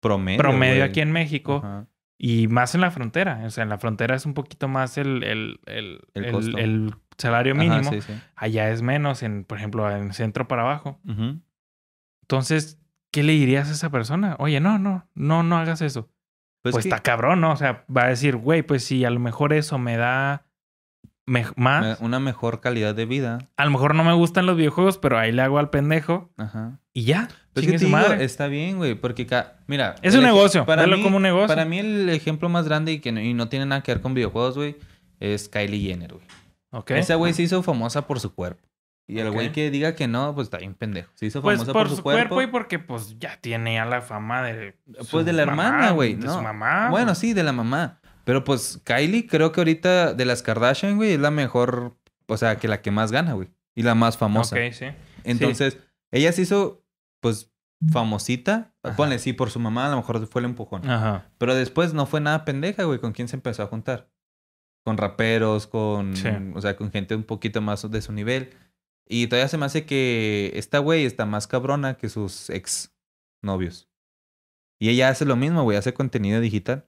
Promedio. 0.00 0.38
promedio 0.38 0.84
aquí 0.84 1.00
en 1.00 1.12
México. 1.12 1.56
Ajá. 1.64 1.86
Y 2.18 2.48
más 2.48 2.74
en 2.74 2.80
la 2.80 2.90
frontera. 2.90 3.42
O 3.44 3.50
sea, 3.50 3.62
en 3.64 3.68
la 3.68 3.78
frontera 3.78 4.14
es 4.16 4.24
un 4.24 4.32
poquito 4.34 4.68
más 4.68 4.96
el, 4.98 5.22
el, 5.22 5.60
el, 5.66 6.00
El 6.14 6.58
el- 6.58 6.94
salario 7.18 7.54
Ajá, 7.54 7.62
mínimo. 7.62 7.90
sí, 7.92 8.00
sí. 8.00 8.12
Allá 8.34 8.70
es 8.70 8.82
menos, 8.82 9.22
en, 9.22 9.44
por 9.44 9.58
ejemplo, 9.58 9.90
en 9.90 10.12
centro 10.12 10.46
para 10.48 10.62
abajo. 10.62 11.00
Entonces, 12.22 12.78
¿qué 13.12 13.22
le 13.22 13.32
dirías 13.32 13.68
a 13.68 13.72
esa 13.72 13.90
persona? 13.90 14.36
Oye, 14.38 14.60
no, 14.60 14.78
no, 14.78 15.08
no, 15.14 15.42
no 15.42 15.56
hagas 15.58 15.80
eso. 15.82 16.10
Pues, 16.62 16.72
Pues, 16.74 16.84
que- 16.84 16.88
está 16.88 17.02
cabrón, 17.02 17.40
¿no? 17.40 17.52
O 17.52 17.56
sea, 17.56 17.84
va 17.94 18.04
a 18.04 18.08
decir, 18.08 18.36
güey, 18.36 18.62
pues 18.62 18.84
si 18.84 19.04
a 19.04 19.10
lo 19.10 19.20
mejor 19.20 19.52
eso 19.52 19.78
me 19.78 19.96
da 19.96 20.46
me- 21.26 21.46
más. 21.56 22.00
una 22.00 22.18
mejor 22.20 22.60
calidad 22.60 22.94
de 22.94 23.06
vida. 23.06 23.38
A 23.56 23.64
lo 23.64 23.70
mejor 23.70 23.94
no 23.94 24.02
me 24.04 24.12
gustan 24.14 24.46
los 24.46 24.56
videojuegos, 24.56 24.98
pero 24.98 25.18
ahí 25.18 25.30
le 25.32 25.42
hago 25.42 25.58
al 25.58 25.70
pendejo 25.70 26.30
Ajá. 26.36 26.80
y 26.92 27.04
ya. 27.04 27.28
Pues 27.52 27.66
que 27.66 27.78
su 27.78 27.86
digo, 27.86 27.98
está 28.12 28.48
bien, 28.48 28.76
güey, 28.76 28.94
porque 28.96 29.26
ca- 29.26 29.56
mira, 29.66 29.94
Es 30.02 30.14
un 30.14 30.22
negocio, 30.24 30.64
velo 30.66 30.96
mí, 30.96 31.02
como 31.02 31.16
un 31.16 31.22
negocio. 31.22 31.48
Para 31.48 31.64
mí 31.64 31.78
el 31.78 32.08
ejemplo 32.10 32.48
más 32.48 32.66
grande 32.66 32.92
y 32.92 33.00
que 33.00 33.12
no, 33.12 33.20
y 33.20 33.32
no 33.32 33.48
tiene 33.48 33.64
nada 33.66 33.82
que 33.82 33.92
ver 33.92 34.02
con 34.02 34.12
videojuegos, 34.14 34.56
güey, 34.56 34.76
es 35.20 35.48
Kylie 35.48 35.80
Jenner, 35.80 36.12
güey. 36.14 36.26
Esa 36.88 37.14
güey 37.14 37.32
se 37.32 37.42
hizo 37.42 37.62
famosa 37.62 38.06
por 38.06 38.20
su 38.20 38.34
cuerpo. 38.34 38.66
Y 39.08 39.20
el 39.20 39.30
güey 39.30 39.52
que 39.52 39.70
diga 39.70 39.94
que 39.94 40.08
no, 40.08 40.34
pues 40.34 40.46
está 40.46 40.58
bien 40.58 40.74
pendejo. 40.74 41.12
Se 41.14 41.26
hizo 41.26 41.40
Pues 41.40 41.58
famosa 41.58 41.72
por, 41.72 41.88
su 41.88 42.02
cuerpo. 42.02 42.42
y 42.42 42.48
porque 42.48 42.80
pues 42.80 43.16
ya 43.18 43.40
tiene 43.40 43.74
ya 43.74 43.84
la 43.84 44.00
fama 44.00 44.42
de... 44.42 44.76
Pues 45.10 45.24
de 45.24 45.32
la 45.32 45.46
mamá, 45.46 45.66
hermana, 45.68 45.90
güey. 45.92 46.14
De 46.14 46.26
no. 46.26 46.34
su 46.34 46.42
mamá. 46.42 46.90
Bueno, 46.90 47.14
sí, 47.14 47.32
de 47.32 47.44
la 47.44 47.52
mamá. 47.52 48.00
Pero 48.24 48.42
pues 48.42 48.80
Kylie 48.84 49.28
creo 49.28 49.52
que 49.52 49.60
ahorita 49.60 50.12
de 50.12 50.24
las 50.24 50.42
Kardashian, 50.42 50.96
güey, 50.96 51.12
es 51.12 51.20
la 51.20 51.30
mejor, 51.30 51.96
o 52.26 52.36
sea, 52.36 52.56
que 52.56 52.66
la 52.66 52.82
que 52.82 52.90
más 52.90 53.12
gana, 53.12 53.34
güey. 53.34 53.48
Y 53.76 53.84
la 53.84 53.94
más 53.94 54.18
famosa. 54.18 54.56
Ok, 54.56 54.72
sí. 54.72 54.86
Entonces, 55.22 55.78
ella 56.10 56.32
se 56.32 56.42
hizo, 56.42 56.84
pues, 57.20 57.52
famosita. 57.92 58.74
Ajá. 58.82 58.96
Ponle, 58.96 59.20
sí, 59.20 59.32
por 59.32 59.50
su 59.50 59.60
mamá, 59.60 59.86
a 59.86 59.90
lo 59.90 59.96
mejor 59.98 60.26
fue 60.26 60.40
el 60.40 60.46
empujón. 60.46 60.88
Ajá. 60.90 61.26
Pero 61.38 61.54
después 61.54 61.94
no 61.94 62.06
fue 62.06 62.20
nada 62.20 62.44
pendeja, 62.44 62.82
güey. 62.82 62.98
¿Con 62.98 63.12
quién 63.12 63.28
se 63.28 63.36
empezó 63.36 63.62
a 63.62 63.66
juntar? 63.66 64.08
Con 64.86 64.98
raperos, 64.98 65.66
con... 65.66 66.14
Sí. 66.14 66.28
O 66.54 66.60
sea, 66.60 66.76
con 66.76 66.92
gente 66.92 67.16
un 67.16 67.24
poquito 67.24 67.60
más 67.60 67.90
de 67.90 68.00
su 68.00 68.12
nivel. 68.12 68.50
Y 69.04 69.26
todavía 69.26 69.48
se 69.48 69.58
me 69.58 69.66
hace 69.66 69.84
que 69.84 70.52
esta 70.54 70.78
güey 70.78 71.04
está 71.04 71.26
más 71.26 71.48
cabrona 71.48 71.96
que 71.96 72.08
sus 72.08 72.50
ex 72.50 72.94
novios. 73.42 73.88
Y 74.78 74.90
ella 74.90 75.08
hace 75.08 75.24
lo 75.24 75.34
mismo, 75.34 75.64
güey. 75.64 75.76
Hace 75.76 75.92
contenido 75.92 76.40
digital. 76.40 76.86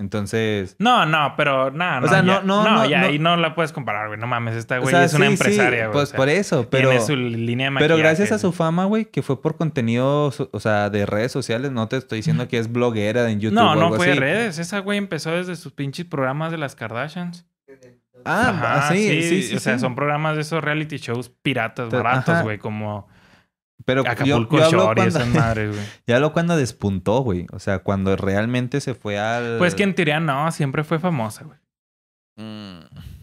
Entonces... 0.00 0.76
No, 0.78 1.04
no, 1.04 1.34
pero 1.36 1.70
nada, 1.70 2.00
no. 2.00 2.08
sea, 2.08 2.24
ya- 2.24 2.40
no, 2.40 2.42
no, 2.42 2.64
no, 2.64 2.86
ya 2.86 3.00
no. 3.00 3.06
ahí 3.08 3.18
no 3.18 3.36
la 3.36 3.54
puedes 3.54 3.70
comparar, 3.70 4.08
güey. 4.08 4.18
No 4.18 4.26
mames, 4.26 4.56
esta 4.56 4.78
o 4.78 4.82
güey 4.82 4.94
sea, 4.94 5.04
es 5.04 5.12
una 5.12 5.26
sí, 5.26 5.32
empresaria, 5.32 5.88
güey. 5.88 5.92
Pues 5.92 6.04
o 6.04 6.06
sea, 6.06 6.16
por 6.16 6.28
eso, 6.30 6.70
pero... 6.70 6.88
Tiene 6.88 7.04
su 7.04 7.14
línea 7.14 7.66
de 7.66 7.70
maquillaje. 7.72 7.94
Pero 7.94 7.98
gracias 7.98 8.32
a 8.32 8.38
su 8.38 8.50
fama, 8.52 8.86
güey, 8.86 9.04
que 9.04 9.20
fue 9.20 9.42
por 9.42 9.58
contenido, 9.58 10.32
o 10.52 10.60
sea, 10.60 10.88
de 10.88 11.04
redes 11.04 11.32
sociales, 11.32 11.70
no 11.70 11.86
te 11.86 11.98
estoy 11.98 12.20
diciendo 12.20 12.48
que 12.48 12.58
es 12.58 12.72
bloguera 12.72 13.30
en 13.30 13.40
YouTube 13.40 13.56
No, 13.56 13.72
o 13.72 13.76
no 13.76 13.92
fue 13.92 14.06
de 14.06 14.14
redes. 14.14 14.58
Esa 14.58 14.78
güey 14.78 14.96
empezó 14.96 15.32
desde 15.32 15.54
sus 15.54 15.72
pinches 15.72 16.06
programas 16.06 16.50
de 16.50 16.56
las 16.56 16.74
Kardashians. 16.74 17.46
Ah, 18.24 18.48
Ajá, 18.48 18.92
sí, 18.92 19.22
sí, 19.22 19.42
sí, 19.42 19.56
O 19.56 19.60
sea, 19.60 19.78
son 19.78 19.94
programas 19.94 20.36
de 20.36 20.42
esos 20.42 20.62
reality 20.64 20.96
shows 20.96 21.28
piratas, 21.28 21.90
baratos, 21.90 22.42
güey. 22.42 22.58
Como 22.58 23.06
Pero 23.84 24.04
yo, 24.04 24.10
Acapulco 24.10 24.58
yo 24.58 24.64
hablo 24.64 24.78
Shore 24.78 24.92
y 24.92 24.94
cuando, 24.94 25.18
esas 25.18 25.28
madres, 25.34 25.74
güey. 25.74 25.86
ya 26.06 26.16
hablo 26.16 26.32
cuando 26.32 26.56
despuntó, 26.56 27.20
güey. 27.20 27.46
O 27.52 27.58
sea, 27.58 27.80
cuando 27.80 28.16
realmente 28.16 28.80
se 28.80 28.94
fue 28.94 29.18
al... 29.18 29.58
Pues 29.58 29.74
que 29.74 29.82
en 29.82 29.94
teoría 29.94 30.20
no, 30.20 30.50
siempre 30.52 30.84
fue 30.84 30.98
famosa, 30.98 31.44
güey. 31.44 31.58
Mm, 32.36 32.80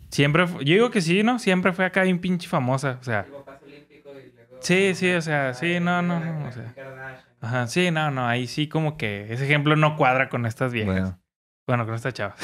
Siempre, 0.10 0.45
yo 0.47 0.74
digo 0.74 0.89
que 0.89 1.01
sí, 1.01 1.22
¿no? 1.24 1.38
Siempre 1.38 1.74
fue 1.74 1.86
acá 1.86 2.03
bien 2.03 2.20
pinche 2.20 2.47
famosa, 2.47 2.97
o 2.99 3.03
sea. 3.03 3.28
Sí, 4.62 4.95
sí, 4.95 5.12
o 5.12 5.22
sea, 5.22 5.53
sí, 5.53 5.80
no, 5.80 6.01
no, 6.01 6.20
no, 6.20 6.47
o 6.47 6.51
sea. 6.51 6.74
Ajá, 7.41 7.68
sí, 7.68 7.91
no, 7.91 8.10
no, 8.10 8.28
ahí 8.28 8.47
sí 8.47 8.68
como 8.68 8.97
que 8.97 9.32
ese 9.32 9.45
ejemplo 9.45 9.76
no 9.76 9.95
cuadra 9.95 10.30
con 10.30 10.45
estas 10.45 10.72
viejas. 10.74 10.93
Bueno, 10.93 11.20
bueno. 11.68 11.86
con 11.86 11.95
estas 11.95 12.14
chavas. 12.14 12.39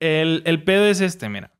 el, 0.00 0.42
el 0.44 0.62
pedo 0.62 0.86
es 0.86 1.00
este, 1.00 1.28
mira. 1.28 1.50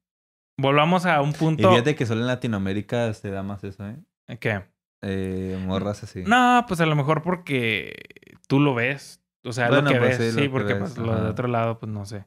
Volvamos 0.57 1.07
a 1.07 1.21
un 1.23 1.31
Y 1.31 1.35
punto. 1.35 1.71
fíjate 1.71 1.95
que 1.95 2.05
solo 2.07 2.21
en 2.21 2.27
Latinoamérica 2.27 3.13
se 3.15 3.31
da 3.31 3.43
más 3.43 3.63
eso, 3.65 3.87
¿eh? 3.89 3.97
¿Qué? 4.41 4.63
Eh, 5.03 5.59
morras 5.67 6.03
así. 6.03 6.23
No, 6.27 6.65
pues 6.69 6.81
a 6.81 6.87
lo 6.87 6.97
mejor 6.97 7.23
porque 7.23 7.95
tú 8.47 8.61
lo 8.61 8.75
ves. 8.75 9.23
O 9.45 9.53
sea, 9.53 9.69
Bueno, 9.69 9.83
lo 9.85 9.91
que 9.93 9.99
pues 9.99 10.19
ves. 10.19 10.31
sí, 10.31 10.37
lo 10.37 10.43
Sí, 10.43 10.47
que 10.49 10.51
porque 10.51 10.75
ves, 10.75 10.95
pues, 10.95 10.99
lo 10.99 11.15
de 11.23 11.29
otro 11.31 11.49
lado, 11.49 11.79
pues 11.79 11.91
no 11.91 12.05
sé. 12.05 12.25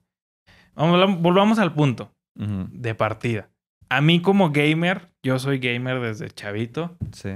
Vamos, 0.75 1.21
volvamos 1.21 1.59
al 1.59 1.73
punto 1.73 2.13
de 2.35 2.95
partida. 2.95 3.49
A 3.89 3.99
mí 4.01 4.21
como 4.21 4.51
gamer, 4.51 5.09
yo 5.21 5.37
soy 5.37 5.59
gamer 5.59 5.99
desde 5.99 6.29
chavito. 6.29 6.95
Sí. 7.11 7.31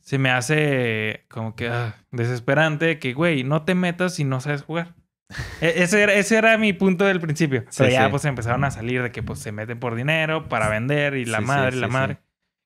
se 0.00 0.18
me 0.18 0.30
hace 0.30 1.24
como 1.30 1.56
que 1.56 1.68
ah, 1.70 1.96
desesperante 2.10 2.98
que, 2.98 3.14
güey, 3.14 3.42
no 3.42 3.62
te 3.64 3.74
metas 3.74 4.14
si 4.14 4.24
no 4.24 4.40
sabes 4.40 4.62
jugar. 4.62 4.94
E- 5.62 5.82
ese, 5.82 6.02
era, 6.02 6.12
ese 6.14 6.36
era 6.36 6.56
mi 6.58 6.72
punto 6.74 7.04
del 7.06 7.20
principio. 7.20 7.62
Sí, 7.70 7.78
Pero 7.78 7.90
ya 7.90 8.04
sí. 8.04 8.10
pues 8.10 8.24
empezaron 8.26 8.64
a 8.64 8.70
salir 8.70 9.02
de 9.02 9.10
que 9.12 9.22
pues 9.22 9.38
se 9.38 9.50
meten 9.50 9.80
por 9.80 9.94
dinero 9.94 10.48
para 10.50 10.68
vender 10.68 11.16
y 11.16 11.24
la 11.24 11.40
madre, 11.40 11.76
la 11.76 11.86
sí, 11.86 11.92
madre. 11.92 12.18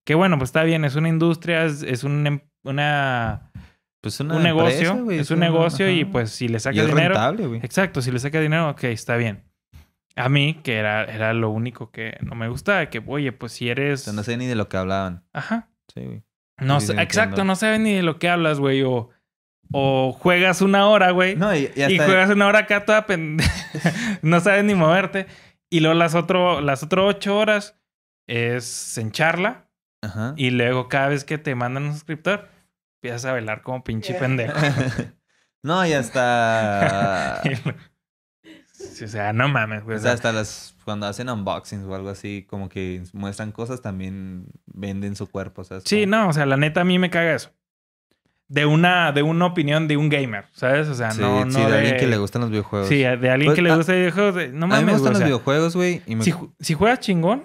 Que 0.05 0.15
bueno, 0.15 0.37
pues 0.39 0.49
está 0.49 0.63
bien, 0.65 0.85
es 0.85 0.97
una 0.97 1.09
industria, 1.09 1.65
es, 1.65 1.83
es 1.83 2.03
un, 2.05 2.27
em- 2.27 2.41
una, 2.65 3.51
Pues 4.01 4.19
una 4.21 4.37
un 4.37 4.43
negocio, 4.43 5.11
es 5.11 5.31
un 5.31 5.37
una- 5.39 5.47
negocio 5.47 5.91
y 5.91 6.05
pues 6.05 6.31
si 6.31 6.49
le 6.49 6.57
Y 6.57 6.61
saca 6.61 6.81
es 6.81 6.87
dinero... 6.87 7.15
rentable. 7.15 7.61
Exacto, 7.63 8.03
si 8.03 8.11
le 8.11 8.19
saca 8.19 8.41
dinero, 8.41 8.71
ok, 8.71 8.85
está 8.85 9.17
bien. 9.17 9.45
A 10.17 10.29
mí, 10.29 10.61
que 10.63 10.77
era, 10.77 11.05
era 11.05 11.33
lo 11.33 11.51
único 11.51 11.91
que 11.91 12.17
no 12.21 12.35
me 12.35 12.49
gustaba, 12.49 12.87
que, 12.91 13.03
oye, 13.07 13.33
pues 13.33 13.53
si 13.53 13.69
eres... 13.71 14.13
no 14.13 14.23
sé 14.23 14.37
ni 14.37 14.47
de 14.47 14.55
lo 14.57 14.69
que 14.69 14.77
hablaban. 14.77 15.25
Ajá, 15.33 15.69
Sí, 15.95 16.01
güey. 16.05 16.23
No 16.59 16.81
Sí, 16.81 16.93
exacto, 16.99 17.45
no 17.45 17.57
sabes 17.57 17.81
ni 17.81 17.95
de 17.95 18.03
lo 18.03 18.19
que 18.19 18.29
hablas, 18.29 18.59
güey. 18.61 18.83
O, 18.83 19.09
o 19.73 20.13
juegas 20.13 20.61
una 20.63 20.87
hora, 20.89 21.11
güey. 21.13 21.35
No, 21.37 21.55
y, 21.57 21.71
y 21.75 21.83
y 21.95 21.97
juegas 21.99 22.31
una 22.31 22.47
hora 22.47 22.61
acá 22.61 22.85
toda 22.85 23.07
pende... 23.07 23.45
no 24.23 24.39
sabes 24.41 24.65
ni 24.65 24.75
moverte. 24.75 25.27
Y 25.71 25.81
luego 25.81 25.95
las 25.95 26.15
otro, 26.15 26.61
las 26.61 26.83
otras 26.83 27.05
ocho 27.07 27.37
horas 27.39 27.79
es 28.27 28.99
en 28.99 29.13
charla. 29.13 29.69
Ajá. 30.03 30.35
Y 30.37 30.51
luego 30.51 30.89
cada 30.89 31.09
vez 31.09 31.25
que 31.25 31.39
te 31.39 31.55
mandan 31.55 31.85
un 31.85 31.93
suscriptor, 31.93 32.49
empiezas 33.01 33.25
a 33.27 33.33
bailar 33.33 33.63
como 33.63 33.83
pinche 33.85 34.15
pendejo. 34.15 34.59
no, 35.63 35.87
y 35.87 35.93
hasta... 35.93 37.41
Sí, 38.73 39.05
o 39.05 39.09
sea, 39.09 39.33
no 39.33 39.49
mames, 39.49 39.85
güey. 39.85 39.97
O 39.97 40.01
sea, 40.01 40.13
hasta 40.13 40.33
las... 40.33 40.75
Cuando 40.85 41.07
hacen 41.07 41.29
unboxings 41.31 41.85
o 41.85 41.95
algo 41.95 42.09
así, 42.09 42.45
como 42.51 42.69
que 42.69 43.03
muestran 43.13 43.53
cosas, 43.53 43.81
también 43.81 44.47
venden 44.67 45.15
su 45.15 45.31
cuerpo, 45.31 45.61
o 45.63 45.65
sea... 45.65 45.77
es 45.77 45.85
sí, 45.87 46.05
no, 46.07 46.29
o 46.29 46.33
sea, 46.33 46.47
la 46.47 46.57
neta 46.57 46.81
a 46.81 46.85
mí 46.85 46.99
me 46.99 47.09
caga 47.09 47.35
eso. 47.35 47.53
De 48.49 48.67
una, 48.67 49.13
de 49.13 49.23
una 49.23 49.47
opinión 49.47 49.87
de 49.87 49.97
un 49.97 50.09
gamer, 50.09 50.47
¿sabes? 50.53 50.89
O 50.89 50.95
sea, 50.97 51.13
Sí, 51.13 51.21
no, 51.21 51.45
no 51.45 51.51
sí, 51.53 51.61
de, 51.61 51.67
de 51.71 51.79
alguien 51.79 51.97
que 51.97 52.07
le 52.09 52.17
gustan 52.19 52.43
los 52.43 52.51
videojuegos. 52.51 52.89
Sí, 52.89 52.97
de 52.99 53.07
alguien 53.31 53.45
Pues, 53.51 53.55
que 53.57 53.63
le 53.63 53.71
a- 53.71 53.77
gusta 53.77 53.93
videojuegos. 53.93 54.35
de- 54.35 54.49
No 54.49 54.65
a 54.65 54.69
mí 54.69 54.73
mames, 54.73 54.81
me 54.81 54.85
güey, 54.85 54.95
gustan 54.97 55.13
los 55.13 55.19
sea, 55.19 55.27
videojuegos, 55.27 55.77
güey, 55.77 56.03
me... 56.09 56.25
si 56.59 56.75
juegas 56.75 56.99
chingón 56.99 57.45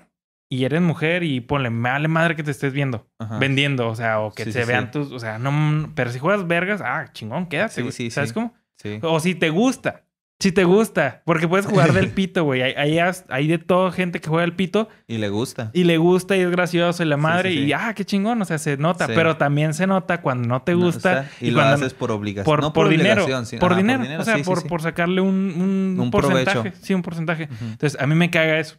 y 0.49 0.63
eres 0.63 0.81
mujer 0.81 1.23
y 1.23 1.41
ponle, 1.41 1.69
me 1.69 1.89
vale 1.89 2.07
madre 2.07 2.35
que 2.35 2.43
te 2.43 2.51
estés 2.51 2.71
viendo, 2.73 3.07
Ajá. 3.19 3.37
vendiendo, 3.39 3.87
o 3.89 3.95
sea, 3.95 4.19
o 4.21 4.31
que 4.31 4.45
Sí, 4.45 4.51
se 4.53 4.61
sí, 4.63 4.67
vean 4.67 4.85
sí. 4.85 4.91
tus, 4.91 5.11
o 5.11 5.19
sea, 5.19 5.37
no, 5.39 5.91
pero 5.95 6.09
si 6.11 6.19
juegas 6.19 6.47
vergas, 6.47 6.81
ah, 6.83 7.07
chingón, 7.13 7.47
quédate, 7.47 7.73
Sí, 7.75 7.81
güey. 7.81 7.91
sí, 7.91 8.09
¿Sabes 8.11 8.31
cómo? 8.33 8.53
Sí. 8.77 8.99
O 9.01 9.19
si 9.19 9.35
te 9.35 9.49
gusta, 9.49 10.03
si 10.39 10.51
te 10.51 10.63
gusta, 10.65 11.23
porque 11.25 11.47
puedes 11.47 11.65
jugar 11.65 11.93
del 11.93 12.09
pito, 12.13 12.43
güey. 12.43 12.61
Hay, 12.61 12.99
hay, 12.99 13.47
de 13.47 13.57
todo 13.57 13.91
gente 13.91 14.21
que 14.21 14.29
juega 14.29 14.43
el 14.45 14.53
pito 14.53 14.87
Y 15.07 15.17
le 15.17 15.29
gusta. 15.29 15.71
y 15.73 15.83
le 15.83 15.97
gusta 15.97 16.37
y 16.37 16.41
es 16.41 16.51
gracioso 16.51 17.01
y 17.01 17.07
la 17.07 17.17
madre 17.17 17.49
sí, 17.49 17.57
sí. 17.57 17.63
y, 17.65 17.73
ah, 17.73 17.91
qué 17.95 18.05
chingón, 18.05 18.39
o 18.39 18.45
sea, 18.45 18.59
se 18.59 18.77
nota, 18.77 19.07
pero 19.07 19.35
también 19.37 19.73
se 19.73 19.87
nota 19.87 20.21
cuando 20.21 20.47
no 20.47 20.61
te 20.61 20.73
No, 20.73 20.77
o 20.77 20.81
gusta 20.83 21.23
sea, 21.23 21.31
y, 21.41 21.49
lo 21.49 21.61
haces 21.63 21.95
por 21.95 22.11
obligación. 22.11 22.45
por, 22.45 22.61
no 22.61 22.71
por, 22.71 22.85
por, 22.85 22.91
dinero, 22.95 23.25
sí. 23.45 23.57
por, 23.57 23.75
dinero, 23.75 24.03
o 24.19 24.23
sea, 24.23 24.37
por, 24.43 24.65
por 24.67 24.81
sacarle 24.83 25.21
un, 25.21 25.29
un, 25.57 25.99
Un 25.99 26.11
porcentaje, 26.11 26.51
provecho. 26.53 26.77
sí, 26.83 26.93
un 26.93 27.01
porcentaje. 27.01 27.49
Entonces, 27.59 27.99
a 27.99 28.05
mí 28.05 28.13
me 28.13 28.29
caga 28.29 28.59
eso. 28.59 28.77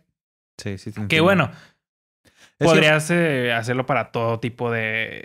Sí, 0.59 0.77
sí, 0.79 0.93
Que 1.09 1.21
bueno, 1.21 1.51
Es 2.25 2.33
que- 2.59 2.65
podrías 2.65 3.11
eh, 3.11 3.53
hacerlo 3.53 3.87
para 3.87 4.11
todo 4.11 4.41
tipo 4.41 4.71
de, 4.71 5.25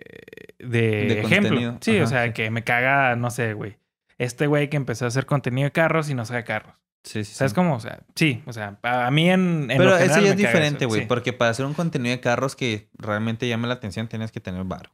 de, 0.60 0.80
De 1.08 1.20
ejemplo. 1.22 1.50
contenido. 1.50 1.78
Sí, 1.82 2.00
o 2.00 2.08
sea, 2.08 2.26
sí. 2.28 2.34
que 2.34 2.50
me 2.52 2.64
caga, 2.64 3.16
no 3.16 3.30
sé, 3.32 3.54
güey. 3.54 3.78
este 4.20 4.46
güey 4.48 4.70
que 4.70 4.78
empezó 4.78 5.06
a 5.06 5.08
hacer 5.08 5.26
contenido 5.26 5.66
de 5.66 5.72
carros 5.72 6.10
y 6.10 6.14
no 6.14 6.24
sabe 6.26 6.44
carros. 6.44 6.76
Sí, 7.04 7.26
sí. 7.26 7.34
¿Sabes 7.34 7.52
sí. 7.52 7.56
cómo? 7.56 7.76
O 7.76 7.80
sea, 7.82 8.00
sí, 8.16 8.42
o 8.46 8.54
sea, 8.54 8.78
a 8.84 9.12
mí 9.12 9.30
en, 9.30 9.70
en 9.72 9.78
Pero 9.78 9.90
lo 9.90 9.98
eso 9.98 10.22
ya 10.22 10.30
es 10.30 10.38
diferente, 10.38 10.86
güey. 10.86 11.02
sí. 11.02 11.08
Porque 11.08 11.34
para 11.34 11.52
hacer 11.52 11.66
un 11.66 11.74
contenido 11.74 12.16
de 12.16 12.22
carros 12.22 12.56
que 12.56 12.88
realmente 12.98 13.48
llame 13.48 13.68
la 13.68 13.74
atención, 13.74 14.08
tienes 14.08 14.32
que 14.32 14.40
tener 14.40 14.64
varo. 14.64 14.92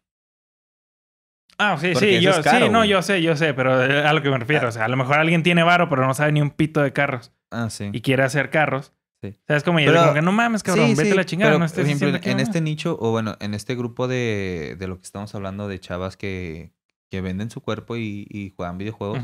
Ah, 1.58 1.78
sí, 1.80 1.92
Porque 1.94 2.18
sí, 2.20 2.22
yo, 2.24 2.42
caro, 2.42 2.66
sí, 2.66 2.72
no, 2.72 2.80
güey. 2.80 2.90
yo 2.90 3.02
sé, 3.02 3.22
yo 3.22 3.36
sé, 3.36 3.54
pero 3.54 3.84
eh, 3.84 4.08
a 4.08 4.14
lo 4.14 4.22
que 4.24 4.30
me 4.30 4.38
refiero, 4.38 4.70
o 4.70 4.72
sea, 4.72 4.86
a 4.86 4.88
lo 4.88 4.96
mejor 4.96 5.20
alguien 5.20 5.44
tiene 5.44 5.62
varo, 5.62 5.90
pero 5.90 6.08
no 6.08 6.14
sabe 6.14 6.32
ni 6.32 6.42
un 6.42 6.52
pito 6.52 6.82
de 6.82 6.94
carros 6.94 7.34
Ah, 7.52 7.70
sí. 7.70 7.90
y 7.92 8.00
quiere 8.02 8.24
hacer 8.24 8.50
carros. 8.50 8.94
Sí. 9.22 9.36
¿Sabes 9.48 9.64
cómo? 9.64 9.80
Y 9.80 9.84
es 9.84 9.90
Pero- 9.90 10.02
como 10.02 10.14
que 10.14 10.22
no 10.22 10.32
mames, 10.32 10.64
cabrón, 10.64 10.88
Sí, 10.88 10.96
vete 10.96 11.10
sí, 11.10 11.16
la 11.16 11.26
chingada, 11.26 11.52
pero, 11.52 11.60
no 11.60 11.66
estés 11.66 11.80
por 11.82 11.86
ejemplo, 11.88 12.08
diciendo 12.08 12.24
que 12.24 12.32
en 12.32 12.40
este 12.40 12.62
nicho, 12.62 12.98
o 13.02 13.12
bueno, 13.12 13.36
en 13.42 13.54
este 13.54 13.76
grupo 13.76 14.08
de, 14.08 14.76
de 14.80 14.88
lo 14.88 14.98
que 14.98 15.04
estamos 15.04 15.36
hablando 15.36 15.68
de 15.68 15.80
chavas 15.80 16.16
que, 16.16 16.72
que 17.10 17.20
venden 17.22 17.50
su 17.50 17.60
cuerpo 17.62 17.98
y, 17.98 18.26
y 18.30 18.54
juegan 18.56 18.78
videojuegos, 18.78 19.20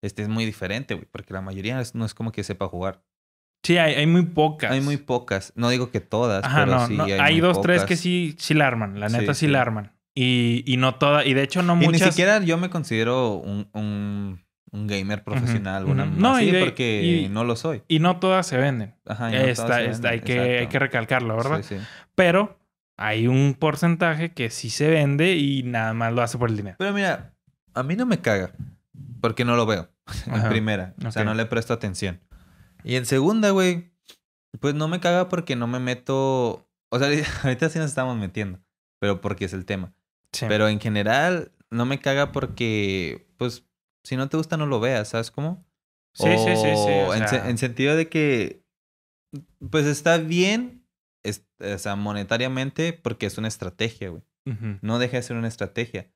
este 0.00 0.22
es 0.22 0.28
muy 0.28 0.46
diferente, 0.46 0.94
güey, 0.94 1.06
porque 1.10 1.34
la 1.34 1.42
mayoría 1.42 1.82
no 1.92 2.04
es 2.06 2.14
como 2.14 2.32
que 2.32 2.42
sepa 2.42 2.68
jugar. 2.68 3.02
Sí, 3.62 3.76
hay, 3.78 3.94
hay 3.94 4.06
muy 4.06 4.22
pocas. 4.26 4.70
Hay 4.70 4.80
muy 4.80 4.96
pocas, 4.98 5.52
no 5.56 5.68
digo 5.70 5.90
que 5.90 6.00
todas, 6.00 6.44
Ajá, 6.44 6.64
pero 6.64 6.76
no, 6.78 6.86
sí 6.86 6.96
no, 6.96 7.04
hay, 7.04 7.12
hay, 7.12 7.32
muy 7.34 7.40
dos, 7.42 7.60
tres 7.62 7.84
que 7.84 7.96
sí, 7.96 8.34
sí 8.38 8.54
la 8.54 8.66
arman, 8.66 9.00
la 9.00 9.08
Sí, 9.08 9.16
neta 9.18 9.34
sí, 9.34 9.46
sí. 9.46 9.52
la 9.52 9.60
arman. 9.62 9.92
Y, 10.14 10.62
y 10.66 10.76
no 10.76 10.94
todas, 10.96 11.26
y 11.26 11.34
de 11.34 11.42
hecho 11.42 11.62
no 11.62 11.74
Y 11.74 11.86
muchas... 11.86 12.00
ni 12.02 12.06
siquiera 12.08 12.40
yo 12.40 12.56
me 12.56 12.70
considero 12.70 13.32
un, 13.34 13.68
un, 13.72 14.43
un 14.74 14.86
gamer 14.88 15.22
profesional, 15.22 15.84
una 15.84 16.02
ujú. 16.04 16.12
mamá 16.14 16.20
No, 16.30 16.36
así, 16.36 16.46
y 16.46 16.50
de- 16.50 16.64
porque 16.64 17.02
y- 17.02 17.28
no 17.28 17.44
lo 17.44 17.54
soy. 17.56 17.82
Y 17.88 18.00
no 18.00 18.18
todas 18.18 18.46
se 18.46 18.56
venden. 18.56 18.94
Ajá, 19.06 19.30
y 19.30 19.32
no 19.34 19.38
todas 19.38 19.50
Está- 19.58 19.76
se 19.78 19.90
está- 19.90 20.08
hay, 20.10 20.18
venden, 20.20 20.36
que, 20.44 20.58
hay 20.58 20.66
que 20.66 20.78
recalcarlo, 20.78 21.36
¿verdad? 21.36 21.62
Sí, 21.62 21.76
sí. 21.78 21.84
Pero 22.14 22.58
hay 22.96 23.26
un 23.28 23.54
porcentaje 23.58 24.32
que 24.32 24.50
sí 24.50 24.70
se 24.70 24.88
vende 24.88 25.36
y 25.36 25.62
nada 25.62 25.94
más 25.94 26.12
lo 26.12 26.22
hace 26.22 26.38
por 26.38 26.50
el 26.50 26.56
dinero. 26.56 26.76
Pero 26.78 26.92
mira, 26.92 27.32
a 27.72 27.82
mí 27.82 27.94
no 27.96 28.04
me 28.06 28.18
caga. 28.20 28.50
Porque 29.20 29.44
no 29.44 29.56
lo 29.56 29.64
veo. 29.66 29.88
En 30.26 30.34
Ajá. 30.34 30.48
primera. 30.50 30.94
O 31.06 31.10
sea, 31.10 31.24
no 31.24 31.34
le 31.34 31.46
presto 31.46 31.72
atención. 31.72 32.20
Y 32.82 32.96
en 32.96 33.06
segunda, 33.06 33.50
güey, 33.50 33.90
pues 34.60 34.74
no 34.74 34.86
me 34.88 35.00
caga 35.00 35.28
porque 35.28 35.56
no 35.56 35.66
me 35.66 35.78
meto. 35.78 36.68
O 36.90 36.98
sea, 36.98 37.08
ahorita 37.44 37.68
sí 37.70 37.78
nos 37.78 37.88
estamos 37.88 38.16
metiendo. 38.18 38.58
Pero 39.00 39.20
porque 39.20 39.44
es 39.46 39.52
el 39.52 39.64
tema. 39.64 39.92
Sí. 40.32 40.46
Pero 40.48 40.68
en 40.68 40.80
general, 40.80 41.52
no 41.70 41.86
me 41.86 42.00
caga 42.00 42.32
porque, 42.32 43.26
pues, 43.38 43.64
si 44.04 44.16
no 44.16 44.28
te 44.28 44.36
gusta, 44.36 44.56
no 44.56 44.66
lo 44.66 44.80
veas, 44.80 45.08
¿sabes 45.08 45.30
cómo? 45.30 45.66
sí, 46.12 46.28
sí, 46.38 46.56
sí, 46.56 46.62
sí. 46.62 46.68
o 46.70 47.08
O 47.08 47.14
en, 47.14 47.22
se- 47.22 47.28
sea, 47.28 47.48
en 47.50 47.58
sentido 47.58 47.96
de 47.96 48.08
que, 48.08 48.62
pues 49.70 49.86
está 49.86 50.18
bien, 50.18 50.86
es- 51.24 51.44
o 51.60 51.78
sea, 51.78 51.96
monetariamente, 51.96 52.92
porque 52.92 53.26
es 53.26 53.36
una 53.38 53.48
estrategia, 53.48 54.10
güey. 54.10 54.22
No 54.82 54.98
deja 54.98 55.16
de 55.16 55.22
ser 55.22 55.36
una 55.36 55.48
estrategia. 55.48 56.10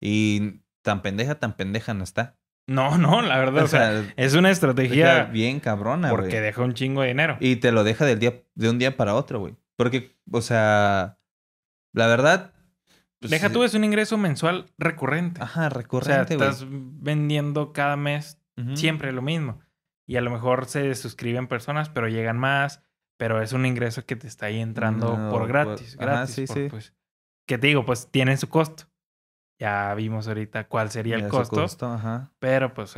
Y 0.00 0.60
tan 0.82 1.02
pendeja, 1.02 1.34
tan 1.40 1.56
pendeja 1.56 1.92
no 1.92 2.04
está. 2.04 2.38
No, 2.68 2.96
no, 2.98 3.20
la 3.20 3.36
verdad, 3.38 3.64
o 3.64 3.68
sea, 3.68 4.14
es 4.16 4.34
una 4.34 4.50
estrategia 4.50 5.24
bien 5.24 5.60
cabrona, 5.60 6.10
güey. 6.10 6.22
porque 6.22 6.40
deja 6.40 6.62
un 6.62 6.72
chingo 6.74 7.02
de 7.02 7.08
dinero. 7.08 7.36
Y 7.40 7.56
te 7.56 7.72
lo 7.72 7.82
deja 7.84 8.06
del 8.06 8.20
día, 8.20 8.42
de 8.54 8.70
un 8.70 8.78
día 8.78 8.96
para 8.96 9.14
otro, 9.14 9.40
güey. 9.40 9.56
Porque, 9.76 10.16
o 10.30 10.40
sea, 10.40 11.18
la 11.92 12.06
verdad... 12.06 12.53
pues, 13.28 13.30
Deja 13.30 13.50
tú, 13.50 13.64
es 13.64 13.74
un 13.74 13.84
ingreso 13.84 14.16
mensual 14.18 14.72
recurrente. 14.78 15.42
Ajá, 15.42 15.60
o 15.60 15.62
sea, 15.62 15.68
recurrente, 15.70 16.34
estás 16.34 16.64
vendiendo 16.68 17.72
cada 17.72 17.96
mes 17.96 18.40
siempre 18.74 19.12
lo 19.12 19.22
mismo. 19.22 19.60
Y 20.06 20.16
a 20.16 20.20
lo 20.20 20.30
mejor 20.30 20.66
se 20.66 20.94
suscriben 20.94 21.48
personas, 21.48 21.88
pero 21.88 22.08
llegan 22.08 22.38
más. 22.38 22.82
Pero 23.16 23.40
es 23.40 23.52
un 23.52 23.64
ingreso 23.64 24.04
que 24.04 24.16
te 24.16 24.26
está 24.26 24.46
ahí 24.46 24.60
entrando 24.60 25.16
No, 25.16 25.30
por 25.30 25.46
gratis. 25.46 25.96
ajá, 25.98 26.04
gratis 26.06 26.34
sí, 26.34 26.46
por, 26.46 26.56
sí. 26.56 26.66
Pues, 26.68 26.94
que 27.46 27.58
te 27.58 27.68
digo, 27.68 27.84
pues 27.84 28.10
tienen 28.10 28.38
su 28.38 28.48
costo. 28.48 28.84
Ya 29.58 29.94
vimos 29.94 30.26
ahorita 30.28 30.66
cuál 30.68 30.90
sería 30.90 31.18
Ya 31.18 31.26
el 31.26 31.30
su 31.30 31.48
costo. 31.48 31.86
ajá. 31.92 32.32
Pero 32.40 32.74
pues, 32.74 32.94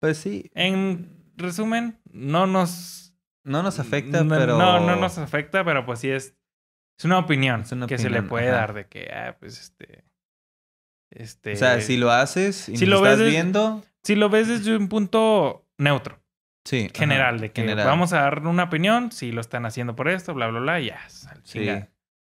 Pues 0.00 0.18
sí. 0.18 0.50
en 0.54 1.32
resumen, 1.36 2.00
no 2.10 2.46
nos... 2.46 3.14
No 3.44 3.62
nos 3.62 3.78
afecta, 3.78 4.24
no, 4.24 4.34
pero... 4.34 4.56
No, 4.56 4.80
no 4.80 4.96
nos 4.96 5.18
afecta, 5.18 5.64
pero 5.64 5.84
pues 5.84 5.98
sí 6.00 6.10
es... 6.10 6.36
Es 6.98 7.04
una 7.04 7.18
opinión 7.18 7.62
Es 7.62 7.72
una 7.72 7.86
que 7.86 7.98
se 7.98 8.10
le 8.10 8.22
puede 8.22 8.48
ajá. 8.48 8.56
dar 8.56 8.74
de 8.74 8.86
que, 8.86 9.10
ah, 9.12 9.36
pues 9.38 9.60
este... 9.60 10.04
Este... 11.10 11.52
O 11.52 11.56
sea, 11.56 11.80
si 11.80 11.96
lo 11.96 12.10
haces 12.10 12.68
y 12.68 12.76
si 12.76 12.86
lo 12.86 12.96
estás 12.96 13.18
ves 13.18 13.30
viendo... 13.30 13.84
si 14.02 14.14
lo 14.14 14.28
ves 14.28 14.48
desde 14.48 14.76
un 14.76 14.88
punto 14.88 15.66
neutro. 15.78 16.20
Sí. 16.64 16.86
ajá, 16.86 16.98
general, 16.98 17.38
de 17.38 17.52
que 17.52 17.62
general. 17.62 17.86
vamos 17.86 18.12
a 18.12 18.22
dar 18.22 18.44
una 18.46 18.64
opinión, 18.64 19.12
si 19.12 19.30
lo 19.30 19.40
están 19.40 19.66
haciendo 19.66 19.94
por 19.94 20.08
esto, 20.08 20.34
bla, 20.34 20.48
bla, 20.48 20.58
bla, 20.58 20.80
y 20.80 20.86
ya. 20.86 20.98
Sí. 21.44 21.68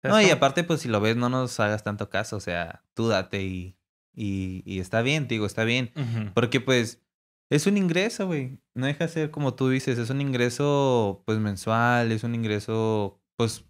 No, 0.03 0.19
y 0.21 0.29
aparte, 0.31 0.63
pues 0.63 0.81
si 0.81 0.89
lo 0.89 0.99
ves, 0.99 1.15
no 1.15 1.29
nos 1.29 1.59
hagas 1.59 1.83
tanto 1.83 2.09
caso. 2.09 2.35
O 2.35 2.39
sea, 2.39 2.83
tú 2.93 3.07
date 3.07 3.43
y, 3.43 3.77
y, 4.13 4.63
y 4.65 4.79
está 4.79 5.01
bien, 5.01 5.27
te 5.27 5.35
digo, 5.35 5.45
está 5.45 5.63
bien. 5.63 5.91
Porque 6.33 6.59
pues 6.59 7.01
es 7.49 7.67
un 7.67 7.77
ingreso, 7.77 8.27
güey. 8.27 8.59
No 8.73 8.85
deja 8.85 9.05
de 9.05 9.13
ser 9.13 9.31
como 9.31 9.53
tú 9.53 9.69
dices, 9.69 9.97
es 9.97 10.09
un 10.09 10.19
ingreso 10.19 11.23
pues 11.25 11.37
mensual, 11.39 12.11
es 12.11 12.23
un 12.23 12.35
ingreso 12.35 13.21
pues 13.37 13.65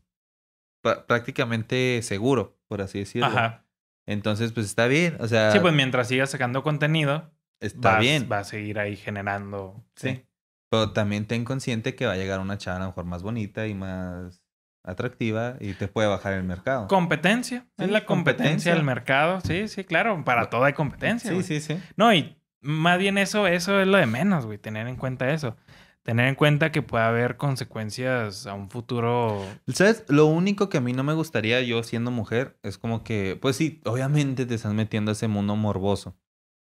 prácticamente 1.08 2.02
seguro, 2.04 2.58
por 2.68 2.82
así 2.82 3.00
decirlo. 3.00 3.28
Ajá. 3.28 3.66
Entonces, 4.06 4.52
pues 4.52 4.66
está 4.66 4.88
bien. 4.88 5.16
O 5.20 5.28
sea, 5.28 5.52
Sí, 5.52 5.60
pues 5.60 5.74
mientras 5.74 6.08
sigas 6.10 6.30
sacando 6.30 6.62
contenido, 6.64 7.32
está 7.60 7.92
vas- 7.94 8.00
bien. 8.02 8.28
va 8.32 8.40
a 8.40 8.44
seguir 8.44 8.80
ahí 8.80 8.96
generando. 8.96 9.84
Sí. 9.96 10.26
Pero 10.70 10.92
también 10.92 11.26
ten 11.26 11.46
consciente 11.46 11.96
que 11.96 12.06
va 12.06 12.14
a 12.14 12.18
llegar 12.18 12.40
una 12.40 12.58
chava 12.58 12.78
a 12.78 12.80
lo 12.82 12.86
mejor 12.88 13.06
más 13.06 13.24
bonita 13.24 13.68
y 13.68 13.74
más 13.76 14.44
atractiva 14.86 15.56
y 15.62 15.74
te 15.74 15.88
puede 15.88 16.08
bajar 16.10 16.34
el 16.34 16.44
mercado. 16.44 16.88
Competencia. 16.88 17.66
Sí, 17.78 17.86
es 17.86 17.92
la 17.92 18.06
competencia 18.06 18.74
del 18.74 18.84
mercado. 18.84 19.40
Sí, 19.42 19.68
sí, 19.70 19.84
claro. 19.86 20.22
Para 20.26 20.50
todo 20.50 20.66
hay 20.66 20.74
competencia. 20.74 21.32
sí, 21.32 21.44
sí, 21.44 21.62
sí. 21.62 21.80
No, 21.96 22.14
y 22.14 22.36
más 22.60 23.00
bien 23.00 23.18
eso, 23.18 23.48
eso 23.48 23.80
es 23.80 23.88
lo 23.88 23.98
de 23.98 24.06
menos, 24.08 24.46
güey. 24.46 24.58
Tener 24.58 24.88
en 24.88 24.96
cuenta 24.98 25.32
eso. 25.32 25.56
Tener 26.04 26.28
en 26.28 26.36
cuenta 26.36 26.72
que 26.72 26.82
puede 26.82 27.06
haber 27.06 27.38
consecuencias 27.38 28.46
a 28.46 28.54
un 28.54 28.70
futuro. 28.70 29.42
¿Sabes? 29.68 30.04
Lo 30.10 30.26
único 30.26 30.68
que 30.70 30.78
a 30.78 30.82
mí 30.82 30.92
no 30.94 31.04
me 31.04 31.14
gustaría 31.14 31.62
yo 31.62 31.82
siendo 31.84 32.12
mujer 32.12 32.58
es 32.62 32.78
como 32.78 33.04
que, 33.04 33.38
pues 33.42 33.56
sí, 33.56 33.82
obviamente 33.86 34.46
te 34.46 34.56
estás 34.56 34.74
metiendo 34.74 35.12
a 35.12 35.14
ese 35.14 35.28
mundo 35.30 35.56
morboso. 35.56 36.18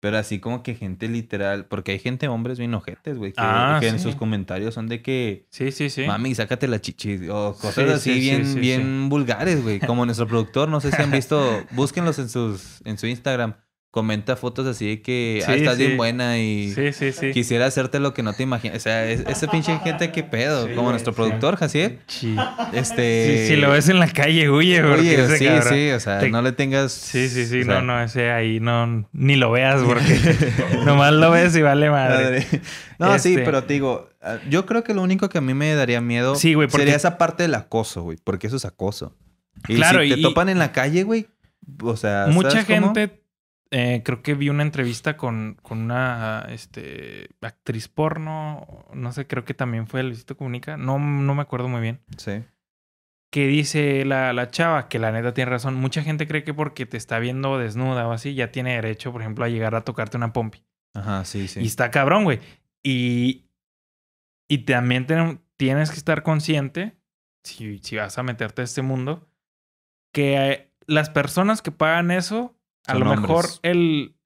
Pero 0.01 0.16
así 0.16 0.41
como 0.41 0.62
que 0.62 0.74
gente 0.74 1.09
literal, 1.09 1.66
porque 1.66 1.93
hay 1.93 1.99
gente, 1.99 2.26
hombres 2.26 2.59
bien 2.59 2.72
ojetes, 2.74 3.18
güey, 3.18 3.33
que, 3.33 3.43
Ah, 3.43 3.76
que 3.81 3.89
en 3.89 3.99
sus 4.01 4.16
comentarios 4.16 4.72
son 4.74 4.89
de 4.89 5.03
que, 5.03 5.47
Sí, 5.51 5.72
sí, 5.72 5.91
sí. 5.91 6.07
mami, 6.07 6.35
sácate 6.35 6.66
la 6.68 6.81
chichi, 6.81 7.28
o 7.28 7.53
cosas 7.53 8.03
Sí, 8.03 8.11
así 8.11 8.14
sí, 8.14 8.20
sí, 8.20 8.55
bien, 8.59 8.61
bien 8.61 9.09
vulgares, 9.11 9.62
güey. 9.62 9.78
Como 9.78 10.07
nuestro 10.07 10.26
productor, 10.26 10.70
no 10.70 10.81
sé 10.81 10.91
si 10.91 11.03
han 11.03 11.11
visto, 11.11 11.39
búsquenlos 11.72 12.18
en 12.18 12.31
sus, 12.31 12.81
en 12.87 12.97
su 12.97 13.07
Instagram, 13.09 13.57
comenta 13.93 14.36
fotos 14.36 14.68
así 14.68 14.86
de 14.86 15.03
que, 15.03 15.43
ah, 15.49 15.55
estás 15.55 15.76
sí. 15.76 15.84
bien 15.86 15.97
buena 15.97 16.38
y 16.38 16.70
Sí, 16.72 16.93
sí, 16.93 17.11
sí. 17.11 17.32
quisiera 17.32 17.66
hacerte 17.66 17.99
lo 17.99 18.14
que 18.14 18.22
no 18.22 18.32
te 18.34 18.45
imaginas. 18.45 18.76
O 18.76 18.80
sea, 18.80 19.05
es- 19.11 19.24
ese 19.26 19.49
pinche 19.49 19.76
gente, 19.80 20.12
qué 20.12 20.22
pedo, 20.22 20.68
Sí, 20.68 20.74
como 20.74 20.91
nuestro 20.91 21.12
sí. 21.12 21.16
productor, 21.16 21.57
Jaciel. 21.57 21.99
Sí. 22.07 22.36
Este... 22.72 23.47
Si, 23.49 23.55
si 23.55 23.57
lo 23.61 23.70
ves 23.70 23.88
en 23.88 23.99
la 23.99 24.07
calle, 24.09 24.49
huye, 24.49 24.76
ese 24.78 25.38
sí, 25.38 25.45
cabrón- 25.47 25.68
sí, 25.74 25.91
o 25.91 25.99
sea, 26.01 26.18
te- 26.20 26.30
no 26.30 26.41
le 26.41 26.53
tengas... 26.53 26.93
Sí, 26.93 27.28
sí, 27.28 27.47
sí, 27.47 27.62
o 27.62 27.64
sea, 27.64 27.74
no, 27.80 27.82
no, 27.82 28.03
ese 28.03 28.30
ahí 28.30 28.61
no, 28.61 29.09
ni 29.12 29.34
lo 29.36 29.51
veas 29.51 29.82
porque 29.82 30.03
nomás 30.84 31.12
lo 31.12 31.30
ves 31.32 31.57
y 31.57 31.62
vale 31.62 31.91
madre. 31.91 32.24
madre. 32.24 32.47
No, 33.01 33.18
sí, 33.18 33.30
Este- 33.30 33.45
pero 33.45 33.64
te 33.64 33.74
digo, 33.74 34.09
ah, 34.22 34.38
yo 34.49 34.66
creo 34.66 34.84
que 34.84 34.95
lo 34.95 35.03
único 35.03 35.28
que 35.28 35.38
a 35.38 35.41
mí 35.41 35.53
me 35.55 35.74
daría 35.74 36.01
miedo 36.01 36.36
Sí, 36.36 36.55
güey, 36.55 36.68
porque- 36.68 36.82
sería 36.84 36.97
esa 36.97 37.18
parte 37.18 37.43
del 37.43 37.55
acoso, 37.57 38.03
güey, 38.03 38.18
porque 38.22 38.47
eso 38.47 38.57
es 38.57 38.64
acoso. 38.64 39.16
Y 39.68 39.74
Claro, 39.74 40.01
si 40.03 40.11
te 40.11 40.18
y- 40.20 40.22
topan 40.22 40.49
en 40.49 40.61
la 40.61 40.70
calle, 40.70 41.03
güey, 41.03 41.26
o 41.82 41.97
sea, 41.97 42.26
Mucha 42.28 42.51
¿sabes 42.62 42.66
cómo? 42.66 42.93
Eh, 43.70 44.02
creo 44.04 44.22
que 44.22 44.34
vi 44.34 44.48
una 44.48 44.62
entrevista 44.62 45.16
con, 45.16 45.56
con 45.62 45.78
una 45.78 46.46
este, 46.50 47.28
actriz 47.40 47.88
porno, 47.88 48.86
no 48.94 49.12
sé, 49.12 49.26
creo 49.26 49.44
que 49.44 49.54
también 49.54 49.86
fue 49.86 50.02
Luisito 50.02 50.36
Comunica, 50.36 50.76
no, 50.76 50.98
no 50.98 51.34
me 51.34 51.42
acuerdo 51.42 51.68
muy 51.68 51.80
bien, 51.80 52.00
Sí. 52.16 52.42
que 53.30 53.46
dice 53.46 54.04
la, 54.04 54.32
la 54.32 54.50
chava, 54.50 54.88
que 54.88 54.98
la 54.98 55.12
neta 55.12 55.34
tiene 55.34 55.50
razón, 55.52 55.76
mucha 55.76 56.02
gente 56.02 56.26
cree 56.26 56.42
que 56.42 56.52
porque 56.54 56.84
te 56.86 56.96
está 56.96 57.18
viendo 57.20 57.58
desnuda 57.58 58.08
o 58.08 58.12
así, 58.12 58.34
ya 58.34 58.50
tiene 58.50 58.74
derecho, 58.74 59.12
por 59.12 59.20
ejemplo, 59.20 59.44
a 59.44 59.48
llegar 59.48 59.74
a 59.76 59.82
tocarte 59.84 60.16
una 60.16 60.32
pompi. 60.32 60.64
Ajá, 60.94 61.24
sí, 61.24 61.46
sí. 61.46 61.60
Y 61.60 61.66
está 61.66 61.92
cabrón, 61.92 62.24
güey. 62.24 62.40
Y, 62.82 63.44
y 64.48 64.58
también 64.64 65.06
tienes 65.56 65.90
que 65.90 65.96
estar 65.96 66.24
consciente, 66.24 66.96
si, 67.44 67.78
si 67.78 67.94
vas 67.96 68.18
a 68.18 68.24
meterte 68.24 68.62
a 68.62 68.64
este 68.64 68.82
mundo, 68.82 69.28
que 70.12 70.50
eh, 70.50 70.72
las 70.86 71.08
personas 71.08 71.62
que 71.62 71.70
pagan 71.70 72.10
eso, 72.10 72.56
a 72.87 72.93
Son 72.93 73.01
lo 73.01 73.16
mejor 73.16 73.45
el... 73.62 74.16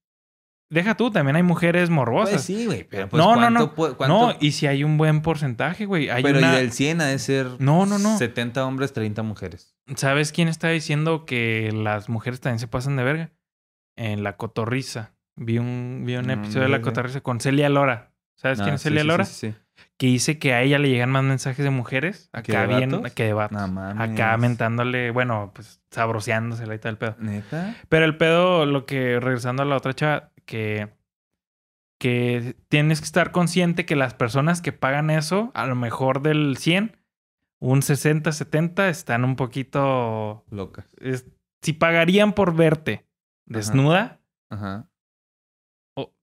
Deja 0.71 0.97
tú, 0.97 1.11
también 1.11 1.37
hay 1.37 1.43
mujeres 1.43 1.89
morbosas. 1.91 2.31
Pues 2.35 2.43
sí, 2.43 2.67
güey, 2.67 2.85
pero 2.85 3.09
pues 3.09 3.23
No, 3.23 3.35
no, 3.37 3.41
¿cuánto 3.41 3.61
no. 3.61 3.97
cuánto- 3.97 4.09
No, 4.09 4.35
y 4.41 4.53
si 4.53 4.67
hay 4.67 4.83
un 4.83 4.97
buen 4.97 5.21
porcentaje, 5.23 5.85
güey. 5.87 6.09
Hay 6.11 6.23
Pero 6.23 6.39
una... 6.39 6.55
y 6.55 6.57
del 6.57 6.73
100 6.73 7.01
ha 7.03 7.05
de 7.07 7.19
ser 7.19 7.47
No, 7.61 7.87
no, 7.87 7.99
no. 7.99 8.19
70 8.19 8.65
hombres, 8.67 8.93
30 8.93 9.23
mujeres. 9.23 9.77
¿Sabes 9.95 10.33
quién 10.33 10.49
está 10.49 10.69
diciendo 10.71 11.27
que 11.27 11.71
las 11.73 12.09
mujeres 12.09 12.41
también 12.41 12.59
se 12.59 12.67
pasan 12.67 12.97
de 12.97 13.05
verga? 13.05 13.33
En 13.97 14.25
La 14.25 14.37
Cotorriza. 14.37 15.15
Vi 15.37 15.59
un, 15.59 16.03
vi 16.07 16.17
un 16.17 16.31
episodio 16.31 16.63
de 16.63 16.69
La 16.71 16.79
sé. 16.79 16.83
Cotorriza 16.83 17.21
con 17.21 17.41
Celia 17.41 17.69
Lora. 17.69 18.13
¿Sabes 18.37 18.59
quién 18.59 18.71
Ah, 18.71 18.75
es 18.75 18.81
sí, 18.83 18.89
Celia 18.89 19.03
sí, 19.03 19.07
Lora? 19.07 19.25
Sí, 19.27 19.33
sí, 19.35 19.51
sí. 19.53 19.59
Que 19.97 20.07
dice 20.07 20.39
que 20.39 20.53
a 20.55 20.63
ella 20.63 20.79
le 20.79 20.89
llegan 20.89 21.11
más 21.11 21.23
mensajes 21.23 21.65
de 21.65 21.71
mujeres 21.71 22.29
¿Que 22.43 22.57
acá 22.57 22.67
bien 22.67 22.91
que 23.15 23.25
de 23.25 23.33
vatos. 23.33 23.57
No 23.61 23.69
mames. 23.69 24.11
acá 24.13 24.37
mentándole, 24.37 25.11
bueno, 25.13 25.53
pues 25.55 25.81
sabroseándosela 25.91 26.75
y 26.75 26.79
tal 26.79 26.93
el 26.93 26.99
pedo. 26.99 27.17
¿Neta? 27.21 27.77
Pero 27.89 28.05
el 28.05 28.17
pedo, 28.17 28.67
lo 28.67 28.87
que 28.87 29.21
regresando 29.21 29.63
a 29.63 29.67
la 29.67 29.77
otra 29.77 29.95
chava, 29.95 30.31
que 30.45 30.89
que 31.99 32.57
tienes 32.69 33.01
que 33.01 33.07
estar 33.07 33.31
consciente 33.31 33.87
que 33.87 33.97
las 33.97 34.15
personas 34.15 34.61
que 34.61 34.73
pagan 34.73 35.11
eso, 35.11 35.51
a 35.55 35.65
lo 35.67 35.75
mejor 35.75 36.21
del 36.23 36.57
100, 36.59 36.97
un 37.61 37.83
60, 37.83 38.31
70, 38.33 38.89
están 38.89 39.25
un 39.25 39.37
poquito... 39.37 40.45
Locas. 40.51 40.87
es- 41.01 41.27
si 41.63 41.73
pagarían 41.73 42.35
por 42.35 42.55
verte 42.55 43.07
desnuda, 43.47 44.21
Ajá. 44.51 44.91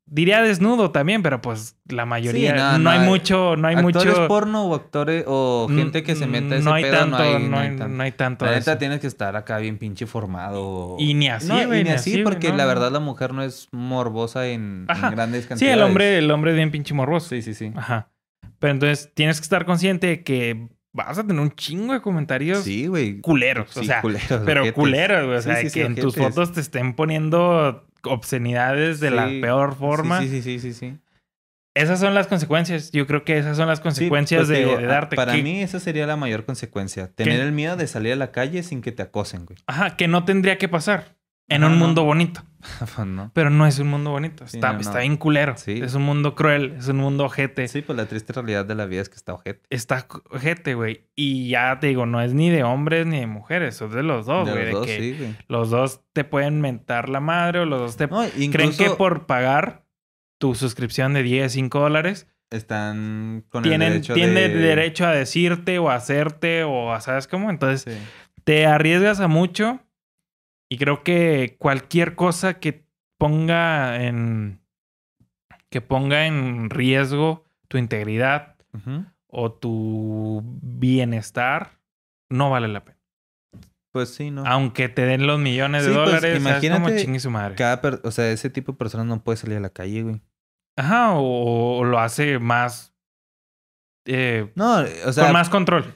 Diría 0.05 0.41
desnudo 0.41 0.91
también, 0.91 1.23
pero 1.23 1.41
pues 1.41 1.77
la 1.87 2.05
mayoría... 2.05 2.51
Sí, 2.51 2.57
no, 2.57 2.71
no, 2.73 2.77
no 2.79 2.89
hay 2.89 2.99
mucho... 2.99 3.55
No 3.55 3.67
hay 3.67 3.75
actores 3.75 4.13
mucho... 4.13 4.27
porno 4.27 4.65
o 4.65 4.75
actores 4.75 5.23
o 5.27 5.67
gente 5.69 6.03
que 6.03 6.15
se 6.15 6.27
meta 6.27 6.55
a 6.55 6.57
ese 6.57 6.65
no 6.65 6.73
hay 6.73 6.83
pedo, 6.83 6.97
tanto, 6.97 7.17
no 7.17 7.23
hay, 7.23 7.39
no 7.47 7.57
hay, 7.59 7.67
tanto. 7.69 7.87
no 7.87 8.03
hay 8.03 8.11
tanto 8.11 8.45
La 8.45 8.51
neta 8.51 8.77
tienes 8.77 8.99
que 8.99 9.07
estar 9.07 9.35
acá 9.35 9.57
bien 9.59 9.77
pinche 9.77 10.05
formado. 10.05 10.95
Y 10.99 11.13
ni 11.13 11.29
así, 11.29 11.47
No, 11.47 11.61
y 11.61 11.65
güey, 11.65 11.83
ni 11.83 11.91
así, 11.91 12.11
güey, 12.11 12.23
porque 12.23 12.51
la 12.51 12.65
verdad 12.65 12.91
la 12.91 12.99
mujer 12.99 13.33
no 13.33 13.41
es 13.43 13.67
morbosa 13.71 14.47
en, 14.47 14.85
en 14.89 15.11
grandes 15.11 15.43
Sí, 15.43 15.49
cantidades. 15.49 15.77
el 15.77 15.83
hombre, 15.83 16.17
el 16.17 16.29
hombre 16.31 16.51
es 16.51 16.57
bien 16.57 16.71
pinche 16.71 16.93
morboso. 16.93 17.29
Sí, 17.29 17.41
sí, 17.41 17.53
sí. 17.53 17.71
Ajá. 17.75 18.09
Pero 18.59 18.73
entonces 18.73 19.11
tienes 19.13 19.39
que 19.39 19.43
estar 19.43 19.65
consciente 19.65 20.07
de 20.07 20.23
que 20.23 20.67
vas 20.93 21.17
a 21.17 21.25
tener 21.25 21.41
un 21.41 21.51
chingo 21.51 21.93
de 21.93 22.01
comentarios 22.01 22.63
Sí, 22.65 22.87
güey. 22.87 23.21
culeros. 23.21 23.75
o 23.77 23.79
Sí, 23.79 23.87
sea, 23.87 24.01
culeros, 24.01 24.41
pero 24.45 24.73
culeros, 24.73 25.25
güey. 25.25 25.37
O 25.37 25.41
Sí, 25.41 25.47
sea, 25.47 25.55
sí, 25.61 25.69
sí, 25.69 25.79
que 25.79 25.85
en 25.85 25.95
tus 25.95 26.15
fotos 26.15 26.51
te 26.51 26.59
estén 26.59 26.93
poniendo 26.95 27.87
obscenidades 28.03 28.99
de 28.99 29.11
la 29.11 29.27
peor 29.27 29.75
forma. 29.75 30.21
Sí, 30.21 30.29
sí, 30.29 30.41
sí, 30.41 30.59
sí, 30.59 30.73
sí. 30.73 30.97
Esas 31.73 31.99
son 32.01 32.13
las 32.13 32.27
consecuencias. 32.27 32.91
Yo 32.91 33.07
creo 33.07 33.23
que 33.23 33.37
esas 33.37 33.55
son 33.55 33.67
las 33.67 33.79
Sí, 33.79 33.83
consecuencias 33.83 34.39
pues, 34.39 34.47
te 34.49 34.53
de, 34.55 34.59
digo, 34.59 34.77
de 34.77 34.85
ah, 34.85 34.87
darte. 34.87 35.15
Para 35.15 35.33
que, 35.33 35.43
mí 35.43 35.61
esa 35.61 35.79
sería 35.79 36.05
la 36.05 36.17
mayor 36.17 36.45
consecuencia. 36.45 37.11
Tener 37.13 37.39
el 37.39 37.53
miedo 37.53 37.77
de 37.77 37.87
salir 37.87 38.13
a 38.13 38.17
la 38.17 38.31
calle 38.31 38.63
sin 38.63 38.81
que 38.81 38.91
te 38.91 39.03
acosen, 39.03 39.45
güey. 39.45 39.57
Ajá, 39.67 39.95
que 39.95 40.07
no 40.07 40.25
tendría 40.25 40.57
que 40.57 40.67
pasar 40.67 41.15
en 41.47 41.63
un 41.63 41.73
no. 41.73 41.77
mundo 41.85 42.03
bonito. 42.03 42.41
Pues, 42.95 43.07
¿No? 43.07 43.31
Pero 43.33 43.49
no 43.49 43.65
es 43.65 43.79
un 43.79 43.87
mundo 43.87 44.11
bonito. 44.11 44.45
Sí, 44.47 44.57
Está, 44.57 44.99
bien 44.99 45.17
culero. 45.17 45.57
Sí. 45.57 45.79
Es 45.81 45.95
un 45.95 46.03
mundo 46.03 46.35
cruel. 46.35 46.75
Es 46.77 46.87
un 46.89 46.97
mundo 46.97 47.25
ojete. 47.25 47.67
Sí, 47.67 47.81
pues 47.81 47.97
la 47.97 48.05
triste 48.05 48.33
realidad 48.33 48.65
de 48.65 48.75
la 48.75 48.85
vida 48.85 49.01
es 49.01 49.09
que 49.09 49.15
está 49.15 49.33
ojete. 49.33 49.61
Está 49.71 50.05
ojete, 50.29 50.75
güey. 50.75 51.07
Y 51.15 51.49
ya 51.49 51.79
te 51.79 51.87
digo, 51.87 52.05
no 52.05 52.21
es 52.21 52.35
ni 52.35 52.51
de 52.51 52.63
hombres 52.63 53.07
ni 53.07 53.19
de 53.19 53.25
mujeres. 53.25 53.81
Es 53.81 53.91
de 53.91 54.03
los 54.03 54.27
dos, 54.27 54.45
de 54.45 54.51
güey. 54.53 54.63
los 54.65 54.73
de 54.73 54.77
dos, 54.77 54.85
que 54.85 54.97
sí, 54.99 55.35
los 55.47 55.69
dos 55.71 56.01
te 56.13 56.23
pueden 56.23 56.61
mentar 56.61 57.09
la 57.09 57.19
madre 57.19 57.61
o 57.61 57.65
los 57.65 57.79
dos 57.79 57.97
te 57.97 58.05
No, 58.05 58.19
creen 58.29 58.43
incluso 58.43 58.83
que 58.83 58.89
por 58.91 59.25
pagar 59.25 59.85
tu 60.37 60.53
suscripción 60.53 61.13
de 61.13 61.23
10, 61.23 61.51
5 61.51 61.79
dólares, 61.79 62.27
están 62.51 63.43
con 63.49 63.63
el 63.63 63.69
tienen, 63.71 63.89
derecho 63.93 64.13
tienen 64.13 64.35
de... 64.35 64.49
derecho 64.49 65.05
a 65.07 65.11
decirte 65.13 65.79
o 65.79 65.89
a 65.89 65.95
hacerte 65.95 66.63
o 66.63 66.93
a, 66.93 67.01
¿sabes 67.01 67.27
cómo? 67.27 67.49
Entonces, 67.49 67.91
Sí. 67.91 67.99
te 68.43 68.65
arriesgas 68.67 69.19
a 69.19 69.27
mucho 69.27 69.79
y 70.71 70.77
creo 70.77 71.03
que 71.03 71.57
cualquier 71.59 72.15
cosa 72.15 72.59
que 72.61 72.85
ponga 73.17 74.01
en 74.05 74.61
que 75.69 75.81
ponga 75.81 76.27
en 76.27 76.69
riesgo 76.69 77.43
tu 77.67 77.77
integridad 77.77 78.55
o 79.27 79.51
tu 79.51 80.41
bienestar 80.61 81.71
no 82.29 82.49
vale 82.49 82.69
la 82.69 82.85
pena. 82.85 82.97
Pues 83.91 84.13
sí, 84.13 84.31
¿no? 84.31 84.45
Aunque 84.45 84.87
te 84.87 85.01
den 85.05 85.27
los 85.27 85.39
millones 85.39 85.83
de 85.83 85.89
Sí, 85.91 85.93
pues, 85.97 86.05
dólares, 86.05 86.41
¿sabes 86.41 86.61
cómo 86.61 86.75
imagínate 86.77 87.01
chingue 87.01 87.19
su 87.19 87.29
madre. 87.31 87.55
Cada 87.55 87.81
per- 87.81 87.99
o 88.05 88.11
sea, 88.11 88.31
ese 88.31 88.49
tipo 88.49 88.71
de 88.71 88.77
personas 88.77 89.05
no 89.07 89.21
puede 89.21 89.35
salir 89.35 89.57
a 89.57 89.61
la 89.61 89.71
calle, 89.71 90.03
güey. 90.03 90.21
Ajá, 90.77 91.11
o, 91.15 91.79
o 91.79 91.83
lo 91.83 91.99
hace 91.99 92.39
más 92.39 92.95
eh, 94.05 94.49
No, 94.55 94.77
o 95.05 95.11
sea, 95.11 95.25
con 95.25 95.33
más 95.33 95.49
control. 95.49 95.93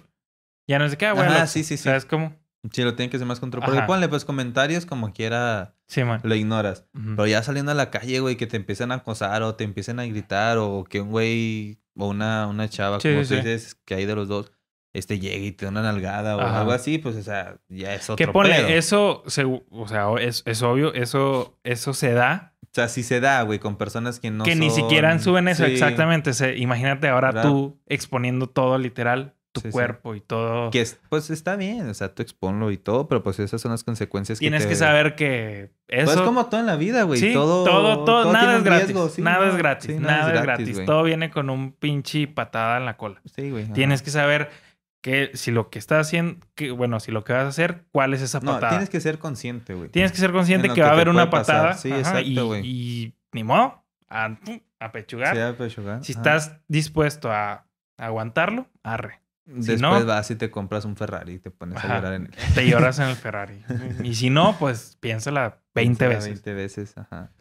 Ya 0.68 0.80
no 0.80 0.90
sé 0.90 0.98
qué, 0.98 1.10
güey. 1.12 1.30
Lo- 1.30 1.48
sí, 1.48 1.64
sí, 1.64 1.78
sí. 1.78 1.84
¿Sabes 1.86 2.06
cómo? 2.06 2.36
Sí 2.72 2.84
lo 2.84 2.96
tienen 2.96 3.10
que 3.10 3.18
ser 3.18 3.28
más 3.28 3.40
control. 3.40 3.64
Porque 3.66 3.82
ponle 3.84 4.08
pues 4.10 4.26
comentarios 4.26 4.86
como 4.86 5.14
quiera 5.14 5.76
Sí, 5.88 6.04
man. 6.04 6.20
lo 6.24 6.36
ignoras. 6.36 6.86
Ujú. 6.94 7.16
Pero 7.16 7.28
ya 7.28 7.44
saliendo 7.44 7.72
a 7.72 7.76
la 7.76 7.90
calle, 7.92 8.20
güey, 8.20 8.36
que 8.38 8.48
te 8.48 8.58
empiecen 8.58 8.92
a 8.92 8.96
acosar 8.96 9.44
o 9.44 9.56
te 9.56 9.64
empiecen 9.64 10.00
a 10.00 10.06
gritar 10.06 10.58
o 10.58 10.84
que 10.90 11.02
un 11.02 11.10
güey 11.10 11.80
o 11.98 12.08
una, 12.10 12.48
una 12.48 12.68
chava, 12.70 13.00
Sí, 13.00 13.10
como 13.12 13.24
sí, 13.24 13.30
tú 13.30 13.36
dices, 13.42 13.76
que 13.86 13.96
hay 13.96 14.06
de 14.06 14.16
los 14.16 14.28
dos, 14.28 14.52
este 14.94 15.20
llegue 15.20 15.46
y 15.48 15.52
te 15.52 15.66
da 15.66 15.72
una 15.72 15.82
nalgada 15.82 16.38
o 16.38 16.42
Ajá. 16.42 16.60
algo 16.62 16.72
así, 16.72 16.98
pues, 16.98 17.16
o 17.18 17.22
sea, 17.22 17.58
ya 17.70 17.94
es 17.94 18.10
otro 18.10 18.16
Que 18.26 18.32
ponle, 18.32 18.56
pedo. 18.56 18.68
eso, 18.70 19.24
se- 19.28 19.44
o 19.44 19.88
sea, 19.88 20.08
es, 20.22 20.42
es 20.46 20.62
obvio, 20.62 20.94
eso, 20.94 21.58
eso 21.64 21.94
se 21.94 22.14
da. 22.14 22.54
O 22.64 22.68
sea, 22.76 22.88
sí 22.90 23.04
se 23.04 23.20
da, 23.22 23.42
güey, 23.44 23.60
con 23.60 23.78
personas 23.78 24.20
que 24.20 24.32
no 24.32 24.44
que 24.44 24.56
ni 24.56 24.70
son- 24.70 24.82
siquiera 24.82 25.18
suben 25.20 25.48
eso, 25.48 25.66
Sí. 25.66 25.72
exactamente. 25.74 26.34
Se- 26.34 26.58
imagínate 26.58 27.08
ahora 27.08 27.28
¿Verdad? 27.32 27.44
tú 27.44 27.80
exponiendo 27.88 28.48
todo 28.48 28.78
literal, 28.78 29.35
tu 29.56 29.62
Sí, 29.62 29.68
sí. 29.70 29.72
cuerpo 29.72 30.14
y 30.14 30.22
todo. 30.22 30.70
Que 30.70 30.82
es- 30.82 31.00
pues 31.10 31.30
está 31.32 31.56
bien, 31.56 31.90
o 31.90 31.94
sea, 31.94 32.14
tú 32.14 32.22
exponlo 32.22 32.70
y 32.72 32.78
todo, 32.78 33.08
pero 33.08 33.24
pues 33.24 33.40
esas 33.40 33.60
son 33.62 33.72
las 33.72 33.84
consecuencias 33.84 34.38
Tienes 34.40 34.64
que 34.64 34.70
que 34.70 34.76
te- 34.76 34.80
saber 34.80 35.16
que 35.16 35.72
eso... 35.88 36.06
Pues 36.06 36.18
es 36.18 36.22
como 36.22 36.46
todo 36.48 36.60
en 36.60 36.66
la 36.68 36.76
vida, 36.76 37.04
güey. 37.04 37.20
Sí, 37.20 37.34
todo, 37.34 37.64
todo, 37.64 38.04
todo, 38.06 38.32
nada 38.34 38.58
es 38.58 38.64
gratis. 38.64 38.88
riesgo, 38.88 39.10
sí, 39.10 39.22
nada 39.22 39.46
no, 39.46 39.52
es 39.52 39.58
gratis. 39.58 40.00
nada, 40.00 40.34
es 40.34 40.42
gratis. 40.44 40.74
güey. 40.76 40.86
todo 40.86 41.04
viene 41.04 41.32
con 41.32 41.50
un 41.50 41.72
pinche 41.72 42.28
patada 42.28 42.78
en 42.78 42.86
la 42.86 42.98
cola. 42.98 43.22
Sí, 43.36 43.50
güey. 43.50 43.64
ajá. 43.64 43.74
Tienes 43.74 44.02
que 44.02 44.12
saber 44.12 44.50
que 45.02 45.32
si 45.36 45.52
lo 45.52 45.70
que 45.70 45.78
estás 45.80 46.08
haciendo, 46.08 46.46
que, 46.56 46.72
bueno, 46.72 47.00
si 47.00 47.12
lo 47.12 47.24
que 47.24 47.32
vas 47.34 47.46
a 47.46 47.48
hacer, 47.50 47.86
¿cuál 47.92 48.14
es 48.14 48.22
esa 48.22 48.40
No, 48.40 48.54
patada? 48.54 48.70
tienes 48.72 48.90
que 48.90 49.00
ser 49.00 49.20
consciente, 49.20 49.74
güey. 49.76 49.90
Tienes 49.90 50.12
que 50.12 50.18
ser 50.18 50.32
consciente 50.32 50.68
que 50.70 50.74
que 50.76 50.82
va 50.82 50.90
a 50.90 50.92
haber 50.94 51.10
una 51.10 51.30
pasar. 51.30 51.56
patada. 51.58 51.74
Sí, 51.78 51.90
ajá, 51.92 52.00
exacto, 52.00 52.22
y, 52.22 52.40
güey. 52.40 52.62
y 52.66 53.14
ni 53.32 53.44
modo, 53.44 53.84
a, 54.10 54.36
a 54.80 54.92
pechugar. 54.92 55.36
Sí, 55.36 55.42
a 55.42 55.56
pechugar, 55.56 56.04
si 56.04 56.14
ajá. 56.14 56.22
estás 56.22 56.58
dispuesto 56.68 57.32
a 57.32 57.68
aguantarlo, 57.98 58.68
arre. 58.84 59.22
Después 59.46 59.80
no- 59.82 60.06
vas 60.06 60.32
y 60.32 60.36
te 60.36 60.50
compras 60.50 60.86
un 60.86 60.96
Ferrari 60.96 61.34
y 61.34 61.40
te 61.40 61.52
pones 61.52 61.78
Ajá. 61.78 61.94
a 61.94 61.96
llorar 61.98 62.14
en 62.16 62.24
él. 62.26 62.32
Te 62.56 62.68
lloras 62.70 62.98
en 63.00 63.10
el 63.10 63.16
Ferrari. 63.16 63.62
y 64.04 64.16
si 64.16 64.30
no, 64.30 64.56
pues 64.58 64.98
piénsala 65.00 65.60
20 65.76 66.08
veces. 66.08 66.26
20 66.26 66.54
veces, 66.54 66.98
ajá. 66.98 67.32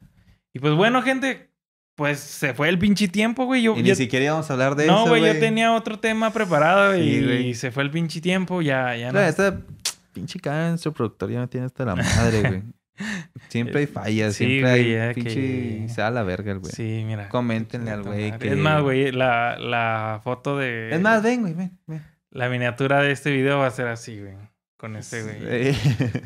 Y 0.52 0.58
pues 0.58 0.74
bueno, 0.74 1.00
gente, 1.02 1.50
pues 1.96 2.20
se 2.20 2.52
fue 2.54 2.68
el 2.68 2.78
pinche 2.78 3.08
tiempo, 3.08 3.46
güey. 3.46 3.62
Yo, 3.62 3.72
Y 3.74 3.78
yo- 3.78 3.82
ni 3.84 3.94
siquiera 3.94 4.24
íbamos 4.26 4.50
a 4.50 4.52
hablar 4.52 4.74
de 4.76 4.86
no, 4.86 5.00
eso, 5.00 5.08
güey, 5.08 5.22
güey. 5.22 5.34
yo 5.34 5.40
tenía 5.40 5.72
otro 5.72 5.98
tema 5.98 6.30
preparado 6.32 6.94
Sí, 6.94 7.00
y, 7.00 7.24
güey. 7.24 7.54
se 7.54 7.70
fue 7.70 7.82
el 7.84 7.90
pinche 7.90 8.20
tiempo. 8.20 8.60
Ya, 8.62 8.94
ya 8.96 9.06
no. 9.06 9.12
Claro, 9.12 9.28
esta 9.28 9.60
pinche 10.12 10.38
cara 10.40 10.68
nuestro 10.68 10.92
productor 10.92 11.30
ya 11.30 11.40
me 11.40 11.46
tiene 11.48 11.66
hasta 11.66 11.84
la 11.84 11.96
madre, 11.96 12.40
güey. 12.48 12.62
Siempre 13.48 13.80
hay 13.80 13.86
fallas, 13.86 14.34
Sí, 14.34 14.44
siempre 14.46 14.70
güey, 14.70 14.96
hay 14.96 15.14
pinche... 15.14 15.34
que- 15.34 15.86
Se 15.88 16.00
da 16.00 16.10
la 16.10 16.22
verga 16.22 16.52
el 16.52 16.58
güey. 16.60 16.72
Sí, 16.72 17.02
mira. 17.06 17.28
Coméntenle 17.28 17.90
al 17.90 18.02
güey 18.02 18.36
que... 18.38 18.48
Es 18.52 18.56
más, 18.56 18.82
güey, 18.82 19.10
la, 19.12 19.58
la 19.58 20.20
foto 20.22 20.56
de. 20.58 20.90
Es 20.94 21.00
más, 21.00 21.22
ven, 21.22 21.40
güey, 21.42 21.54
ven, 21.54 21.78
ven. 21.86 22.02
La 22.30 22.48
miniatura 22.48 23.00
de 23.02 23.12
este 23.12 23.30
video 23.30 23.58
va 23.58 23.66
a 23.66 23.70
ser 23.70 23.88
así, 23.88 24.20
güey. 24.20 24.34
Con 24.76 24.96
este, 24.96 25.22
güey. 25.22 25.36
Eh, 25.42 25.74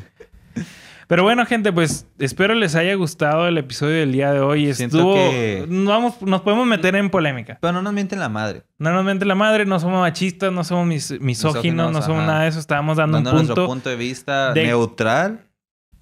Pero 1.07 1.23
bueno, 1.23 1.43
gente, 1.47 1.73
pues 1.73 2.05
espero 2.19 2.53
les 2.53 2.75
haya 2.75 2.93
gustado 2.93 3.47
el 3.47 3.57
episodio 3.57 3.95
del 3.95 4.11
día 4.11 4.31
de 4.31 4.41
hoy. 4.41 4.71
Siento 4.75 4.97
Estuvo. 4.97 5.15
que- 5.15 5.65
Nos, 5.67 5.87
vamos, 5.87 6.21
nos 6.21 6.41
podemos 6.41 6.67
meter 6.67 6.95
en 6.95 7.09
polémica. 7.09 7.57
Pero 7.59 7.73
no 7.73 7.81
nos 7.81 7.93
mienten 7.93 8.19
la 8.19 8.29
madre. 8.29 8.61
No 8.77 8.93
nos 8.93 9.03
mente 9.03 9.25
la 9.25 9.33
madre, 9.33 9.65
no 9.65 9.79
somos 9.79 10.01
machistas, 10.01 10.51
no 10.53 10.63
somos 10.63 10.85
mis- 10.85 11.19
misóginos, 11.19 11.55
Misóginos, 11.63 11.91
no 11.93 12.01
somos 12.03 12.19
ajá. 12.19 12.27
nada 12.31 12.43
de 12.43 12.49
eso. 12.49 12.59
Estábamos 12.59 12.97
dando 12.97 13.17
Dando 13.17 13.31
un 13.31 13.37
punto. 13.47 13.65
punto 13.65 13.89
de 13.89 13.95
vista 13.95 14.53
de- 14.53 14.65
neutral. 14.67 15.45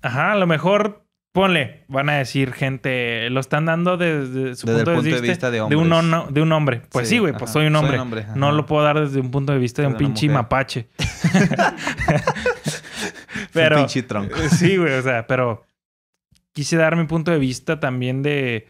Ajá, 0.02 0.32
a 0.34 0.36
lo 0.36 0.48
mejor, 0.48 1.06
ponle, 1.32 1.84
van 1.88 2.10
a 2.10 2.18
decir 2.18 2.54
gente, 2.54 3.30
lo 3.30 3.40
están 3.40 3.66
dando 3.66 3.98
desde 3.98 4.56
su 4.56 4.68
Desde 4.68 4.80
el 4.82 4.86
punto, 4.86 5.02
punto 5.02 5.16
de 5.16 5.22
vista 5.22 5.52
de 5.52 5.62
un, 5.62 5.90
no- 5.90 6.28
de 6.30 6.42
un 6.42 6.52
hombre. 6.52 6.82
Pues 6.92 7.10
sí, 7.10 7.18
güey, 7.20 7.34
pues 7.38 7.52
soy 7.52 7.68
un 7.68 7.76
hombre. 7.76 8.00
no 8.36 8.52
lo 8.52 8.66
puedo 8.66 8.84
dar 8.84 9.00
desde 9.00 9.20
un 9.20 9.32
punto 9.32 9.54
de 9.54 9.60
vista 9.60 9.82
de 9.82 9.88
un 9.90 9.96
pinche 9.96 10.28
mujer. 10.28 10.42
mapache. 10.42 10.88
Un 13.36 13.48
pero, 13.54 13.78
pinche 13.78 14.04
tronco. 14.04 14.36
sí, 14.58 14.78
güey, 14.78 14.94
o 14.94 15.02
sea, 15.02 15.28
pero 15.28 15.66
quise 16.54 16.76
dar 16.78 16.96
mi 16.96 17.06
punto 17.06 17.32
de 17.32 17.40
vista 17.40 17.80
también 17.80 18.24
de 18.24 18.68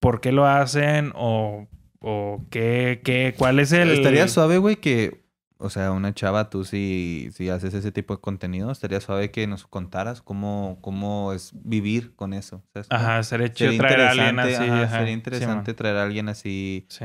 por 0.00 0.20
qué 0.20 0.32
lo 0.32 0.46
hacen 0.46 1.12
o, 1.14 1.68
o 2.00 2.44
qué, 2.50 3.00
qué, 3.04 3.34
cuál 3.36 3.58
es 3.60 3.72
el... 3.72 3.90
Estaría 3.90 4.26
suave, 4.28 4.58
güey, 4.58 4.76
que... 4.76 5.19
O 5.62 5.68
sea, 5.68 5.92
una 5.92 6.14
chava, 6.14 6.48
tú 6.48 6.64
si, 6.64 7.28
si 7.34 7.50
haces 7.50 7.74
ese 7.74 7.92
tipo 7.92 8.14
de 8.16 8.20
contenido, 8.22 8.70
estaría 8.70 9.00
suave 9.00 9.30
que 9.30 9.46
nos 9.46 9.66
contaras 9.66 10.22
cómo, 10.22 10.78
cómo 10.80 11.34
es 11.34 11.50
vivir 11.52 12.14
con 12.16 12.32
eso. 12.32 12.64
Ajá, 12.88 13.22
sería 13.22 13.52
chido 13.52 13.76
traer 13.76 14.00
a 14.00 14.10
alguien 14.12 14.38
así. 14.38 14.54
ajá, 14.54 14.82
ajá, 14.84 14.88
sería 14.90 15.06
sí, 15.06 15.12
interesante 15.12 15.74
traer 15.74 15.96
a 15.96 16.02
alguien 16.04 16.28
así. 16.30 16.86
Sí. 16.88 17.04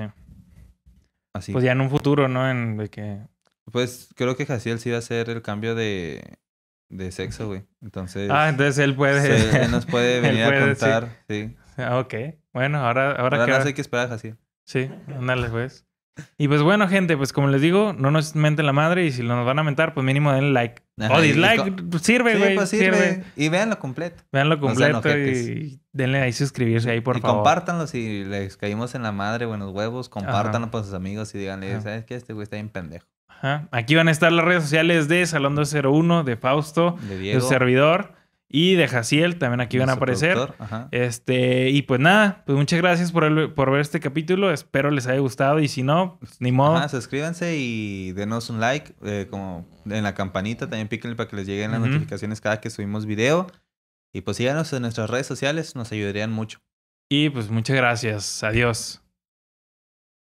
así. 1.34 1.52
Pues 1.52 1.64
ya 1.66 1.74
en 1.74 1.82
un 1.82 1.90
futuro, 1.90 2.28
¿no? 2.30 2.50
En 2.50 2.78
de 2.78 2.90
que... 2.90 3.20
Pues 3.72 4.10
creo 4.16 4.38
que 4.38 4.46
Jaciel 4.46 4.80
sí 4.80 4.90
va 4.90 4.98
a 4.98 5.00
hacer 5.00 5.30
el 5.30 5.42
cambio 5.42 5.76
de, 5.76 6.38
de 6.90 7.12
sexo, 7.12 7.48
güey. 7.48 7.66
Entonces, 7.82 8.30
Ah, 8.32 8.48
entonces 8.50 8.78
él 8.78 8.96
puede... 8.96 9.22
se- 9.22 9.64
él 9.66 9.72
nos 9.72 9.86
puede 9.86 10.22
venir 10.22 10.46
puede, 10.46 10.58
a 10.72 10.76
sí. 10.76 10.80
contar. 10.82 11.10
Sí. 11.28 11.56
Ah, 11.78 12.00
ok. 12.00 12.14
Bueno, 12.54 12.78
ahora, 12.86 13.12
ahora, 13.18 13.40
Ahora 13.42 13.58
que... 13.58 13.64
sé 13.66 13.74
qué 13.74 13.82
esperar 13.82 14.06
a 14.06 14.10
Jaciel. 14.12 14.38
Sí, 14.64 14.90
ándale, 15.14 15.50
pues. 15.50 15.86
Y 16.38 16.48
pues 16.48 16.62
bueno, 16.62 16.88
gente, 16.88 17.18
pues 17.18 17.34
como 17.34 17.48
les 17.50 17.62
digo, 17.62 17.94
no 17.94 18.10
nos 18.10 18.36
menten 18.36 18.66
la 18.66 18.72
madre 18.74 19.06
y 19.06 19.12
si 19.12 19.22
nos 19.24 19.46
van 19.46 19.60
a 19.60 19.64
mentar, 19.64 19.94
pues 19.94 20.06
mínimo 20.06 20.32
denle 20.32 20.52
like. 20.52 20.82
Ajá, 21.00 21.14
o 21.16 21.20
y- 21.22 21.26
y 21.26 21.28
dislike, 21.34 21.84
pues, 21.90 22.04
sirve, 22.04 22.34
Sí, 22.34 22.38
güey. 22.40 22.56
pues 22.56 22.70
sirve. 22.70 22.86
sirve. 22.98 23.24
Y 23.36 23.50
véanlo 23.50 23.78
completo. 23.80 24.24
Sean 24.32 24.58
completo 24.60 25.10
y 25.18 25.82
denle 25.92 26.22
ahí 26.22 26.32
suscribirse 26.32 26.90
ahí, 26.90 27.02
por 27.02 27.18
y 27.18 27.22
favor. 27.22 27.38
compártanlo 27.38 27.86
si 27.88 28.24
les 28.24 28.56
caímos 28.56 28.96
en 28.96 29.04
la 29.04 29.12
madre 29.12 29.46
o 29.46 29.54
en 29.54 29.60
los 29.60 29.72
huevos. 29.72 30.08
Compártanlo 30.08 30.72
con 30.72 30.86
sus 30.86 30.94
amigos 30.94 31.36
y 31.36 31.40
díganle, 31.40 31.74
Ajá. 31.74 31.82
¿sabes 31.82 32.06
qué? 32.06 32.16
Este 32.16 32.32
güey 32.34 32.44
está 32.44 32.56
bien 32.56 32.70
pendejo. 32.70 33.06
Ajá. 33.28 33.68
Aquí 33.72 33.96
van 33.96 34.08
a 34.08 34.12
estar 34.12 34.32
las 34.32 34.46
redes 34.46 34.64
sociales 34.64 35.10
de 35.10 35.26
Salón 35.26 35.56
201, 35.56 36.24
de 36.24 36.38
Fausto, 36.38 36.98
De 37.02 37.08
de 37.16 37.18
Diego. 37.20 37.42
su 37.42 37.50
servidor. 37.50 38.14
Y 38.58 38.76
de 38.76 38.88
Jaciel, 38.88 39.38
también 39.38 39.60
aquí 39.60 39.78
van 39.78 39.90
a 39.90 39.94
aparecer. 39.94 40.38
Este, 40.92 41.70
y 41.72 41.82
pues 41.82 42.00
nada, 42.00 42.44
pues 42.46 42.58
muchas 42.58 42.80
gracias 42.80 43.12
por, 43.12 43.26
el- 43.26 43.52
por 43.54 43.70
ver 43.70 43.82
este 43.82 44.00
capítulo. 44.00 44.52
Espero 44.54 44.92
les 44.92 45.08
haya 45.08 45.20
gustado. 45.20 45.60
Y 45.60 45.68
si 45.68 45.84
no, 45.84 46.18
pues, 46.20 46.40
ni 46.40 46.52
modo. 46.54 46.78
Ajá, 46.78 46.88
suscríbanse 46.88 47.58
y 47.58 48.14
denos 48.14 48.50
un 48.50 48.60
like, 48.62 48.94
eh, 49.04 49.28
como 49.30 49.68
en 49.86 50.04
la 50.04 50.14
campanita, 50.14 50.70
también 50.70 50.88
píquenle 50.88 51.16
para 51.18 51.28
que 51.30 51.36
les 51.36 51.48
lleguen 51.48 51.72
las 51.72 51.82
notificaciones 51.82 52.40
cada 52.40 52.62
que 52.62 52.70
subimos 52.70 53.06
video. 53.06 53.48
Y 54.14 54.22
pues 54.22 54.38
síganos 54.38 54.72
en 54.72 54.84
nuestras 54.84 55.10
redes 55.10 55.28
sociales, 55.28 55.76
nos 55.76 55.92
ayudarían 55.92 56.32
mucho. 56.32 56.60
Y 57.10 57.30
pues 57.30 57.50
muchas 57.50 57.76
gracias. 57.76 58.44
Adiós. 58.44 59.02